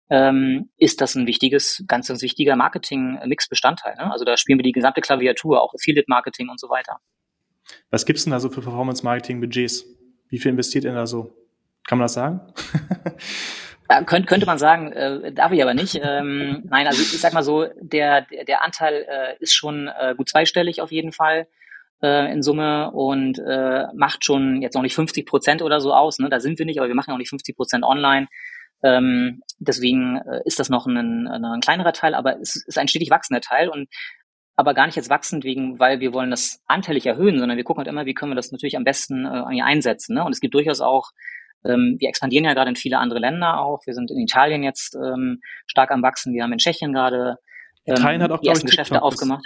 ähm, 0.10 0.70
ist 0.78 1.01
das 1.01 1.16
ein 1.16 1.28
wichtiges, 1.28 1.84
ganz, 1.88 2.08
ganz 2.08 2.22
wichtiger 2.22 2.56
Marketing-Mix-Bestandteil. 2.56 3.95
Ne? 3.95 4.12
Also 4.12 4.26
da 4.26 4.38
spielen 4.38 4.60
wir 4.60 4.64
die 4.64 4.72
gesamte 4.72 5.01
Klaviatur, 5.01 5.62
auch 5.62 5.74
Affiliate-Marketing 5.74 6.49
und 6.49 6.60
so 6.60 6.70
weiter. 6.70 6.99
Was 7.89 8.06
gibt's 8.06 8.24
denn 8.24 8.32
da 8.32 8.39
so 8.39 8.49
für 8.49 8.62
Performance-Marketing-Budgets? 8.62 9.86
Wie 10.30 10.39
viel 10.39 10.51
investiert 10.51 10.84
ihr 10.84 10.93
da 10.93 11.08
so? 11.08 11.34
Kann 11.88 11.97
man 11.97 12.06
das 12.06 12.14
sagen? 12.14 12.41
Ja, 13.89 14.03
könnte, 14.03 14.28
könnte 14.28 14.45
man 14.47 14.58
sagen, 14.58 14.91
äh, 14.91 15.32
darf 15.32 15.51
ich 15.51 15.62
aber 15.62 15.76
nicht. 15.76 15.99
Ähm, 16.01 16.64
nein, 16.66 16.88
also 16.88 17.01
ich 17.01 17.22
sag 17.22 17.34
mal 17.34 17.43
so, 17.43 17.68
der, 17.80 18.22
der, 18.22 18.43
der 18.43 18.64
Anteil 18.64 19.06
äh, 19.08 19.36
ist 19.39 19.53
schon 19.53 19.88
äh, 19.88 20.16
gut 20.16 20.28
zweistellig 20.28 20.82
auf 20.82 20.91
jeden 20.91 21.12
Fall 21.12 21.47
äh, 22.01 22.32
in 22.32 22.41
Summe 22.41 22.89
und 22.91 23.38
äh, 23.38 23.86
macht 23.93 24.26
schon 24.26 24.62
jetzt 24.64 24.74
noch 24.74 24.82
nicht 24.82 24.95
50 24.95 25.28
Prozent 25.28 25.62
oder 25.62 25.80
so 25.80 25.93
aus. 25.93 26.18
Ne? 26.18 26.30
Da 26.30 26.39
sind 26.39 26.58
wir 26.58 26.66
nicht, 26.66 26.80
aber 26.80 26.88
wir 26.88 26.95
machen 26.95 27.14
auch 27.14 27.20
nicht 27.20 27.30
50 27.30 27.56
Prozent 27.56 27.84
online. 27.84 28.28
Ähm, 28.84 29.41
deswegen 29.59 30.17
äh, 30.17 30.41
ist 30.45 30.59
das 30.59 30.69
noch 30.69 30.86
ein, 30.86 31.28
ein 31.28 31.59
kleinerer 31.61 31.93
Teil, 31.93 32.13
aber 32.13 32.39
es 32.39 32.55
ist 32.55 32.78
ein 32.78 32.88
stetig 32.88 33.09
wachsender 33.09 33.41
Teil 33.41 33.69
und 33.69 33.88
aber 34.57 34.73
gar 34.73 34.86
nicht 34.86 34.95
jetzt 34.95 35.09
wachsend 35.09 35.43
wegen, 35.43 35.80
weil 35.80 35.99
wir 35.99 36.13
wollen 36.13 36.32
das 36.32 36.61
anteilig 36.65 37.05
erhöhen, 37.05 37.39
sondern 37.39 37.57
wir 37.57 37.63
gucken 37.65 37.80
halt 37.80 37.89
immer, 37.89 38.05
wie 38.05 38.13
können 38.13 38.32
wir 38.32 38.38
das 38.38 38.51
natürlich 38.51 38.78
am 38.78 38.86
besten 38.86 39.26
äh, 39.26 39.61
einsetzen. 39.61 40.15
Ne? 40.15 40.23
Und 40.23 40.32
es 40.32 40.39
gibt 40.39 40.53
durchaus 40.53 40.80
auch, 40.80 41.11
ähm, 41.65 41.97
wir 41.99 42.07
expandieren 42.07 42.45
ja 42.45 42.53
gerade 42.53 42.69
in 42.69 42.76
viele 42.76 42.99
andere 42.99 43.19
Länder 43.19 43.59
auch. 43.59 43.86
Wir 43.86 43.93
sind 43.93 44.11
in 44.11 44.19
Italien 44.19 44.63
jetzt 44.63 44.95
ähm, 44.95 45.41
stark 45.67 45.91
am 45.91 46.01
wachsen. 46.03 46.34
Wir 46.34 46.43
haben 46.43 46.53
in 46.53 46.59
Tschechien 46.59 46.93
gerade 46.93 47.38
ähm, 47.86 47.95
Italien 47.95 48.23
hat 48.23 48.32
auch, 48.32 48.39
die 48.39 48.47
ersten 48.47 48.67
Geschäfte 48.67 49.01
aufgemacht. 49.01 49.45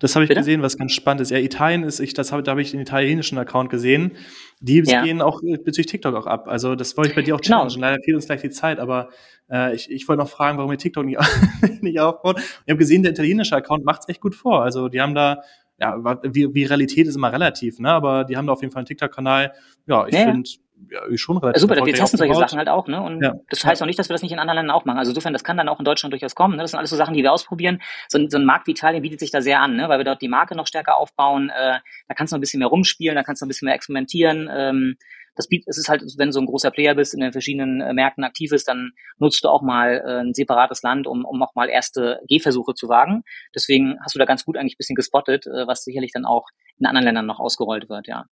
Das 0.00 0.14
habe 0.16 0.24
ich 0.24 0.28
Bitte? 0.28 0.40
gesehen, 0.40 0.62
was 0.62 0.76
ganz 0.76 0.92
spannend 0.92 1.20
ist. 1.20 1.30
Ja, 1.30 1.38
Italien 1.38 1.84
ist, 1.84 2.00
ich, 2.00 2.14
das 2.14 2.32
habe, 2.32 2.42
da 2.42 2.52
habe 2.52 2.62
ich 2.62 2.72
den 2.72 2.80
italienischen 2.80 3.38
Account 3.38 3.70
gesehen. 3.70 4.16
Die 4.60 4.82
ja. 4.84 5.04
gehen 5.04 5.22
auch 5.22 5.42
äh, 5.42 5.58
bezüglich 5.58 5.86
TikTok 5.86 6.14
auch 6.16 6.26
ab. 6.26 6.48
Also 6.48 6.74
das 6.74 6.96
wollte 6.96 7.10
ich 7.10 7.16
bei 7.16 7.22
dir 7.22 7.36
auch 7.36 7.40
genau. 7.40 7.60
challengen. 7.60 7.80
Leider 7.80 8.02
fehlt 8.02 8.16
uns 8.16 8.26
gleich 8.26 8.40
die 8.40 8.50
Zeit, 8.50 8.78
aber 8.78 9.10
äh, 9.50 9.74
ich, 9.74 9.90
ich 9.90 10.08
wollte 10.08 10.22
noch 10.22 10.28
fragen, 10.28 10.58
warum 10.58 10.72
ihr 10.72 10.78
TikTok 10.78 11.04
nicht, 11.04 11.20
nicht 11.82 12.00
aufbaut. 12.00 12.38
Ich 12.38 12.70
habe 12.70 12.78
gesehen, 12.78 13.02
der 13.02 13.12
italienische 13.12 13.54
Account 13.54 13.84
macht 13.84 14.00
es 14.00 14.08
echt 14.08 14.20
gut 14.20 14.34
vor. 14.34 14.62
Also 14.62 14.88
die 14.88 15.00
haben 15.00 15.14
da, 15.14 15.42
ja, 15.80 15.96
wie, 16.22 16.54
wie 16.54 16.64
Realität 16.64 17.06
ist 17.06 17.16
immer 17.16 17.32
relativ, 17.32 17.78
ne? 17.78 17.90
Aber 17.90 18.24
die 18.24 18.36
haben 18.36 18.46
da 18.46 18.52
auf 18.52 18.60
jeden 18.60 18.72
Fall 18.72 18.80
einen 18.80 18.86
TikTok-Kanal. 18.86 19.52
Ja, 19.86 20.06
ich 20.06 20.14
ja, 20.14 20.24
finde, 20.24 20.48
ja, 20.90 21.00
schon 21.16 21.38
relativ. 21.38 21.60
Super, 21.60 21.84
wir 21.84 21.94
testen 21.94 22.18
solche 22.18 22.34
Sachen 22.34 22.58
halt 22.58 22.68
auch, 22.68 22.86
ne? 22.86 23.00
Und 23.00 23.22
ja. 23.22 23.34
das 23.48 23.64
heißt 23.64 23.82
auch 23.82 23.86
nicht, 23.86 23.98
dass 23.98 24.08
wir 24.08 24.14
das 24.14 24.22
nicht 24.22 24.32
in 24.32 24.38
anderen 24.38 24.58
Ländern 24.58 24.76
auch 24.76 24.84
machen. 24.84 24.98
Also 24.98 25.10
insofern, 25.10 25.32
das 25.32 25.42
kann 25.42 25.56
dann 25.56 25.68
auch 25.68 25.78
in 25.78 25.84
Deutschland 25.84 26.12
durchaus 26.12 26.34
kommen. 26.34 26.56
Ne? 26.56 26.62
Das 26.62 26.72
sind 26.72 26.78
alles 26.78 26.90
so 26.90 26.96
Sachen, 26.96 27.14
die 27.14 27.22
wir 27.22 27.32
ausprobieren. 27.32 27.80
So, 28.08 28.18
so 28.28 28.36
ein 28.36 28.44
Markt 28.44 28.66
wie 28.66 28.72
Italien 28.72 29.02
bietet 29.02 29.20
sich 29.20 29.30
da 29.30 29.40
sehr 29.40 29.60
an, 29.60 29.76
ne? 29.76 29.88
weil 29.88 29.98
wir 29.98 30.04
dort 30.04 30.20
die 30.20 30.28
Marke 30.28 30.54
noch 30.54 30.66
stärker 30.66 30.96
aufbauen. 30.96 31.50
Äh, 31.50 31.78
da 32.08 32.14
kannst 32.14 32.32
du 32.32 32.36
noch 32.36 32.38
ein 32.38 32.42
bisschen 32.42 32.58
mehr 32.58 32.68
rumspielen, 32.68 33.16
da 33.16 33.22
kannst 33.22 33.40
du 33.40 33.46
ein 33.46 33.48
bisschen 33.48 33.66
mehr 33.66 33.74
experimentieren. 33.74 34.50
Ähm, 34.52 34.96
das 35.40 35.48
bietet, 35.48 35.68
es 35.68 35.78
ist 35.78 35.88
halt, 35.88 36.02
wenn 36.18 36.28
du 36.28 36.32
so 36.32 36.40
ein 36.40 36.46
großer 36.46 36.70
Player 36.70 36.94
bist, 36.94 37.14
in 37.14 37.20
den 37.20 37.32
verschiedenen 37.32 37.80
äh, 37.80 37.92
Märkten 37.92 38.24
aktiv 38.24 38.52
ist, 38.52 38.68
dann 38.68 38.92
nutzt 39.18 39.42
du 39.42 39.48
auch 39.48 39.62
mal 39.62 40.02
äh, 40.04 40.20
ein 40.20 40.34
separates 40.34 40.82
Land, 40.82 41.06
um, 41.06 41.24
um 41.24 41.42
auch 41.42 41.54
mal 41.54 41.68
erste 41.68 42.20
Gehversuche 42.28 42.74
zu 42.74 42.88
wagen. 42.88 43.22
Deswegen 43.54 43.96
hast 44.02 44.14
du 44.14 44.18
da 44.18 44.26
ganz 44.26 44.44
gut 44.44 44.56
eigentlich 44.56 44.74
ein 44.74 44.78
bisschen 44.78 44.96
gespottet, 44.96 45.46
äh, 45.46 45.66
was 45.66 45.82
sicherlich 45.82 46.12
dann 46.12 46.26
auch 46.26 46.46
in 46.78 46.86
anderen 46.86 47.06
Ländern 47.06 47.26
noch 47.26 47.40
ausgerollt 47.40 47.88
wird, 47.88 48.06
ja. 48.06 48.26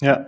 Ja. 0.00 0.26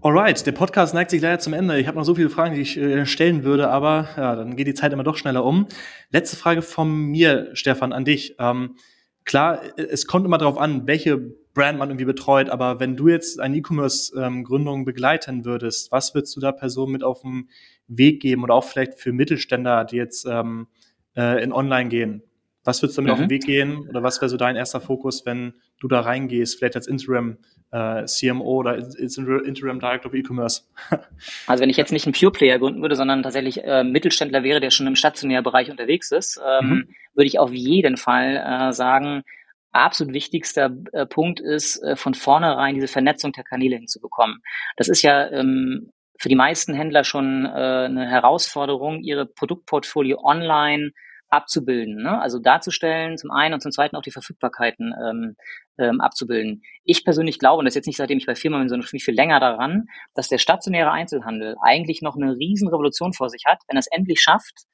Alright, 0.00 0.46
der 0.46 0.52
Podcast 0.52 0.94
neigt 0.94 1.10
sich 1.10 1.20
leider 1.20 1.40
zum 1.40 1.52
Ende. 1.52 1.78
Ich 1.78 1.88
habe 1.88 1.98
noch 1.98 2.04
so 2.04 2.14
viele 2.14 2.30
Fragen, 2.30 2.54
die 2.54 2.60
ich 2.60 2.76
äh, 2.76 3.04
stellen 3.04 3.42
würde, 3.42 3.68
aber 3.68 4.08
ja, 4.16 4.36
dann 4.36 4.56
geht 4.56 4.68
die 4.68 4.74
Zeit 4.74 4.92
immer 4.92 5.02
doch 5.02 5.16
schneller 5.16 5.44
um. 5.44 5.66
Letzte 6.10 6.36
Frage 6.36 6.62
von 6.62 6.88
mir, 6.88 7.50
Stefan, 7.54 7.92
an 7.92 8.04
dich. 8.04 8.36
Ähm, 8.38 8.76
klar, 9.24 9.60
es 9.76 10.06
kommt 10.06 10.24
immer 10.24 10.38
darauf 10.38 10.56
an, 10.56 10.86
welche 10.86 11.34
Brand 11.58 11.76
man 11.76 11.90
irgendwie 11.90 12.04
betreut, 12.04 12.50
aber 12.50 12.78
wenn 12.78 12.96
du 12.96 13.08
jetzt 13.08 13.40
eine 13.40 13.56
E-Commerce-Gründung 13.56 14.78
ähm, 14.78 14.84
begleiten 14.84 15.44
würdest, 15.44 15.90
was 15.90 16.14
würdest 16.14 16.36
du 16.36 16.40
da 16.40 16.52
Personen 16.52 16.92
mit 16.92 17.02
auf 17.02 17.22
den 17.22 17.48
Weg 17.88 18.22
geben 18.22 18.44
oder 18.44 18.54
auch 18.54 18.62
vielleicht 18.62 18.94
für 19.00 19.12
Mittelständler, 19.12 19.84
die 19.84 19.96
jetzt 19.96 20.24
ähm, 20.24 20.68
äh, 21.16 21.42
in 21.42 21.52
Online 21.52 21.88
gehen? 21.88 22.22
Was 22.62 22.80
würdest 22.80 22.96
du 22.96 23.02
damit 23.02 23.16
mhm. 23.16 23.22
auf 23.22 23.26
den. 23.26 23.30
Weg 23.30 23.44
gehen 23.44 23.88
oder 23.88 24.04
was 24.04 24.20
wäre 24.20 24.28
so 24.28 24.36
dein 24.36 24.54
erster 24.54 24.80
Fokus, 24.80 25.26
wenn 25.26 25.54
du 25.80 25.88
da 25.88 25.98
reingehst, 25.98 26.58
vielleicht 26.58 26.76
als 26.76 26.86
Interim 26.86 27.38
äh, 27.72 28.04
CMO 28.04 28.58
oder 28.58 28.76
Interim 28.76 29.80
Director 29.80 30.12
of 30.12 30.14
E-Commerce? 30.14 30.62
also 31.48 31.62
wenn 31.62 31.70
ich 31.70 31.76
jetzt 31.76 31.90
nicht 31.90 32.06
einen 32.06 32.14
Pure 32.14 32.30
Player 32.30 32.60
gründen 32.60 32.82
würde, 32.82 32.94
sondern 32.94 33.24
tatsächlich 33.24 33.64
äh, 33.64 33.82
Mittelständler 33.82 34.44
wäre, 34.44 34.60
der 34.60 34.70
schon 34.70 34.86
im 34.86 34.94
stationären 34.94 35.42
Bereich 35.42 35.72
unterwegs 35.72 36.12
ist, 36.12 36.40
ähm, 36.46 36.68
mhm. 36.68 36.88
würde 37.14 37.26
ich 37.26 37.40
auf 37.40 37.52
jeden 37.52 37.96
Fall 37.96 38.36
äh, 38.36 38.72
sagen, 38.72 39.24
absolut 39.72 40.14
wichtigster 40.14 40.70
äh, 40.92 41.06
Punkt 41.06 41.40
ist, 41.40 41.82
äh, 41.82 41.96
von 41.96 42.14
vornherein 42.14 42.74
diese 42.74 42.88
Vernetzung 42.88 43.32
der 43.32 43.44
Kanäle 43.44 43.76
hinzubekommen. 43.76 44.42
Das 44.76 44.88
ist 44.88 45.02
ja 45.02 45.28
ähm, 45.30 45.90
für 46.18 46.28
die 46.28 46.34
meisten 46.34 46.74
Händler 46.74 47.04
schon 47.04 47.44
äh, 47.46 47.48
eine 47.48 48.08
Herausforderung, 48.08 49.02
ihre 49.02 49.26
Produktportfolio 49.26 50.18
online 50.22 50.92
abzubilden. 51.30 52.02
Ne? 52.02 52.20
Also 52.20 52.38
darzustellen, 52.38 53.18
zum 53.18 53.30
einen 53.30 53.54
und 53.54 53.60
zum 53.60 53.72
zweiten 53.72 53.96
auch 53.96 54.02
die 54.02 54.10
Verfügbarkeiten 54.10 54.94
ähm, 54.98 55.36
ähm, 55.78 56.00
abzubilden. 56.00 56.62
Ich 56.84 57.04
persönlich 57.04 57.38
glaube, 57.38 57.58
und 57.58 57.66
das 57.66 57.72
ist 57.72 57.76
jetzt 57.76 57.86
nicht 57.86 57.98
seitdem 57.98 58.18
ich 58.18 58.26
bei 58.26 58.34
Firma 58.34 58.58
bin, 58.58 58.68
sondern 58.68 58.86
schon 58.86 58.98
viel 58.98 59.14
länger 59.14 59.38
daran, 59.38 59.86
dass 60.14 60.28
der 60.28 60.38
stationäre 60.38 60.90
Einzelhandel 60.90 61.56
eigentlich 61.62 62.02
noch 62.02 62.16
eine 62.16 62.34
Riesenrevolution 62.34 63.12
vor 63.12 63.28
sich 63.28 63.42
hat, 63.46 63.58
wenn 63.68 63.76
er 63.76 63.80
es 63.80 63.88
endlich 63.90 64.20
schafft, 64.20 64.64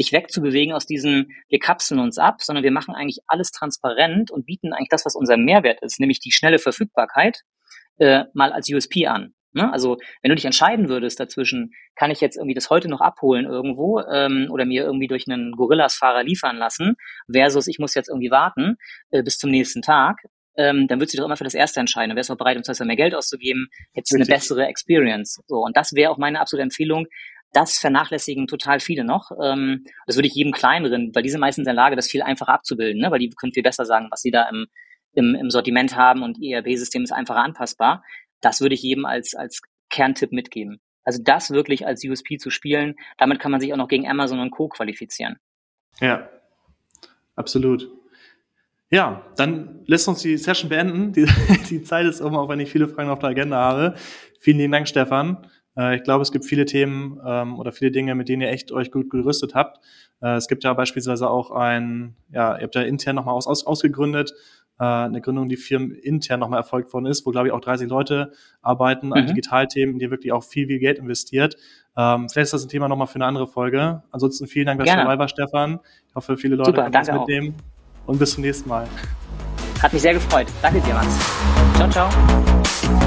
sich 0.00 0.12
wegzubewegen 0.12 0.74
aus 0.74 0.86
diesem, 0.86 1.28
wir 1.48 1.58
kapseln 1.58 2.00
uns 2.00 2.18
ab, 2.18 2.42
sondern 2.42 2.64
wir 2.64 2.70
machen 2.70 2.94
eigentlich 2.94 3.20
alles 3.26 3.50
transparent 3.50 4.30
und 4.30 4.46
bieten 4.46 4.72
eigentlich 4.72 4.88
das, 4.88 5.04
was 5.04 5.14
unser 5.14 5.36
Mehrwert 5.36 5.82
ist, 5.82 6.00
nämlich 6.00 6.20
die 6.20 6.32
schnelle 6.32 6.58
Verfügbarkeit, 6.58 7.42
äh, 7.98 8.24
mal 8.32 8.52
als 8.52 8.70
USP 8.72 9.06
an. 9.06 9.34
Ne? 9.52 9.70
Also 9.70 9.98
wenn 10.22 10.30
du 10.30 10.36
dich 10.36 10.44
entscheiden 10.44 10.88
würdest 10.88 11.20
dazwischen, 11.20 11.72
kann 11.96 12.10
ich 12.10 12.20
jetzt 12.20 12.36
irgendwie 12.36 12.54
das 12.54 12.70
heute 12.70 12.88
noch 12.88 13.00
abholen 13.00 13.44
irgendwo 13.44 14.00
ähm, 14.00 14.48
oder 14.50 14.64
mir 14.64 14.84
irgendwie 14.84 15.08
durch 15.08 15.24
einen 15.28 15.52
Gorillas-Fahrer 15.52 16.22
liefern 16.22 16.56
lassen, 16.56 16.94
versus 17.30 17.66
ich 17.66 17.78
muss 17.78 17.94
jetzt 17.94 18.08
irgendwie 18.08 18.30
warten 18.30 18.76
äh, 19.10 19.22
bis 19.22 19.36
zum 19.36 19.50
nächsten 19.50 19.82
Tag, 19.82 20.16
ähm, 20.56 20.88
dann 20.88 20.98
würdest 20.98 21.12
du 21.12 21.16
dich 21.16 21.20
doch 21.20 21.26
immer 21.26 21.36
für 21.36 21.44
das 21.44 21.54
Erste 21.54 21.80
entscheiden. 21.80 22.10
Dann 22.10 22.16
wärst 22.16 22.30
du 22.30 22.34
auch 22.34 22.38
bereit, 22.38 22.56
um 22.56 22.62
zum 22.62 22.86
mehr 22.86 22.96
Geld 22.96 23.14
auszugeben, 23.14 23.68
hättest 23.92 24.12
du 24.12 24.16
eine 24.16 24.26
bessere 24.26 24.66
Experience. 24.66 25.40
So, 25.46 25.56
und 25.56 25.76
das 25.76 25.92
wäre 25.92 26.10
auch 26.10 26.18
meine 26.18 26.40
absolute 26.40 26.62
Empfehlung. 26.62 27.06
Das 27.52 27.78
vernachlässigen 27.78 28.46
total 28.46 28.80
viele 28.80 29.04
noch. 29.04 29.30
Ähm, 29.42 29.84
das 30.06 30.16
würde 30.16 30.28
ich 30.28 30.34
jedem 30.34 30.52
kleineren, 30.52 31.10
weil 31.14 31.22
die 31.22 31.30
sind 31.30 31.40
meistens 31.40 31.62
in 31.62 31.64
der 31.66 31.74
Lage, 31.74 31.96
das 31.96 32.08
viel 32.08 32.22
einfacher 32.22 32.52
abzubilden, 32.52 33.00
ne? 33.00 33.10
weil 33.10 33.18
die 33.18 33.30
können 33.30 33.52
viel 33.52 33.62
besser 33.62 33.84
sagen, 33.84 34.08
was 34.10 34.20
sie 34.20 34.30
da 34.30 34.48
im, 34.48 34.66
im, 35.12 35.34
im 35.34 35.50
Sortiment 35.50 35.96
haben 35.96 36.22
und 36.22 36.38
ihr 36.38 36.58
ERP-System 36.58 37.02
ist 37.02 37.12
einfacher 37.12 37.42
anpassbar. 37.42 38.04
Das 38.40 38.60
würde 38.60 38.74
ich 38.74 38.82
jedem 38.82 39.04
als, 39.04 39.34
als 39.34 39.60
Kerntipp 39.90 40.32
mitgeben. 40.32 40.80
Also 41.02 41.20
das 41.22 41.50
wirklich 41.50 41.86
als 41.86 42.04
USP 42.04 42.38
zu 42.38 42.50
spielen, 42.50 42.94
damit 43.18 43.40
kann 43.40 43.50
man 43.50 43.60
sich 43.60 43.72
auch 43.72 43.78
noch 43.78 43.88
gegen 43.88 44.08
Amazon 44.08 44.38
und 44.38 44.50
Co. 44.50 44.68
qualifizieren. 44.68 45.36
Ja, 46.00 46.28
absolut. 47.34 47.90
Ja, 48.90 49.24
dann 49.36 49.82
lässt 49.86 50.08
uns 50.08 50.20
die 50.20 50.36
Session 50.36 50.68
beenden. 50.68 51.12
Die, 51.12 51.26
die 51.70 51.82
Zeit 51.82 52.06
ist 52.06 52.20
um, 52.20 52.36
auch 52.36 52.48
wenn 52.48 52.60
ich 52.60 52.70
viele 52.70 52.88
Fragen 52.88 53.10
auf 53.10 53.20
der 53.20 53.30
Agenda 53.30 53.56
habe. 53.56 53.94
Vielen 54.40 54.58
lieben 54.58 54.72
Dank, 54.72 54.88
Stefan. 54.88 55.46
Äh, 55.76 55.96
ich 55.96 56.02
glaube, 56.02 56.22
es 56.22 56.32
gibt 56.32 56.44
viele 56.44 56.64
Themen 56.64 57.20
ähm, 57.24 57.58
oder 57.58 57.72
viele 57.72 57.90
Dinge, 57.90 58.14
mit 58.14 58.28
denen 58.28 58.42
ihr 58.42 58.50
echt 58.50 58.72
euch 58.72 58.90
gut 58.90 59.10
gerüstet 59.10 59.54
habt. 59.54 59.80
Äh, 60.20 60.36
es 60.36 60.48
gibt 60.48 60.64
ja 60.64 60.72
beispielsweise 60.72 61.28
auch 61.28 61.50
ein, 61.50 62.16
ja, 62.30 62.56
ihr 62.56 62.62
habt 62.62 62.74
ja 62.74 62.82
intern 62.82 63.16
nochmal 63.16 63.34
aus, 63.34 63.46
aus, 63.46 63.66
ausgegründet, 63.66 64.32
äh, 64.78 64.84
eine 64.84 65.20
Gründung, 65.20 65.48
die 65.48 65.56
firmen 65.56 65.92
intern 65.92 66.40
nochmal 66.40 66.60
erfolgt 66.60 66.92
worden 66.92 67.06
ist, 67.06 67.26
wo, 67.26 67.30
glaube 67.30 67.48
ich, 67.48 67.52
auch 67.52 67.60
30 67.60 67.88
Leute 67.88 68.32
arbeiten 68.62 69.08
mhm. 69.08 69.12
an 69.12 69.26
Digitalthemen, 69.26 69.94
in 69.94 69.98
die 69.98 70.10
wirklich 70.10 70.32
auch 70.32 70.44
viel, 70.44 70.66
viel 70.66 70.78
Geld 70.78 70.98
investiert. 70.98 71.56
Ähm, 71.96 72.28
vielleicht 72.28 72.46
ist 72.46 72.54
das 72.54 72.64
ein 72.64 72.68
Thema 72.68 72.88
nochmal 72.88 73.06
für 73.06 73.16
eine 73.16 73.26
andere 73.26 73.46
Folge. 73.46 74.02
Ansonsten 74.10 74.46
vielen 74.46 74.66
Dank, 74.66 74.80
dass 74.80 74.90
du 74.90 74.96
dabei 74.96 75.18
warst, 75.18 75.34
Stefan. 75.34 75.80
Ich 76.08 76.14
hoffe, 76.14 76.36
viele 76.36 76.56
Leute 76.56 76.70
Super, 76.70 76.82
können 76.82 76.92
das 76.92 77.10
mitnehmen. 77.10 77.54
Auch 78.04 78.08
und 78.10 78.18
bis 78.18 78.32
zum 78.32 78.42
nächsten 78.42 78.68
Mal. 78.68 78.86
Hat 79.82 79.92
mich 79.92 80.02
sehr 80.02 80.14
gefreut. 80.14 80.46
Danke 80.62 80.80
dir, 80.80 80.94
Max. 80.94 81.18
Ciao, 81.76 81.88
ciao. 81.88 82.99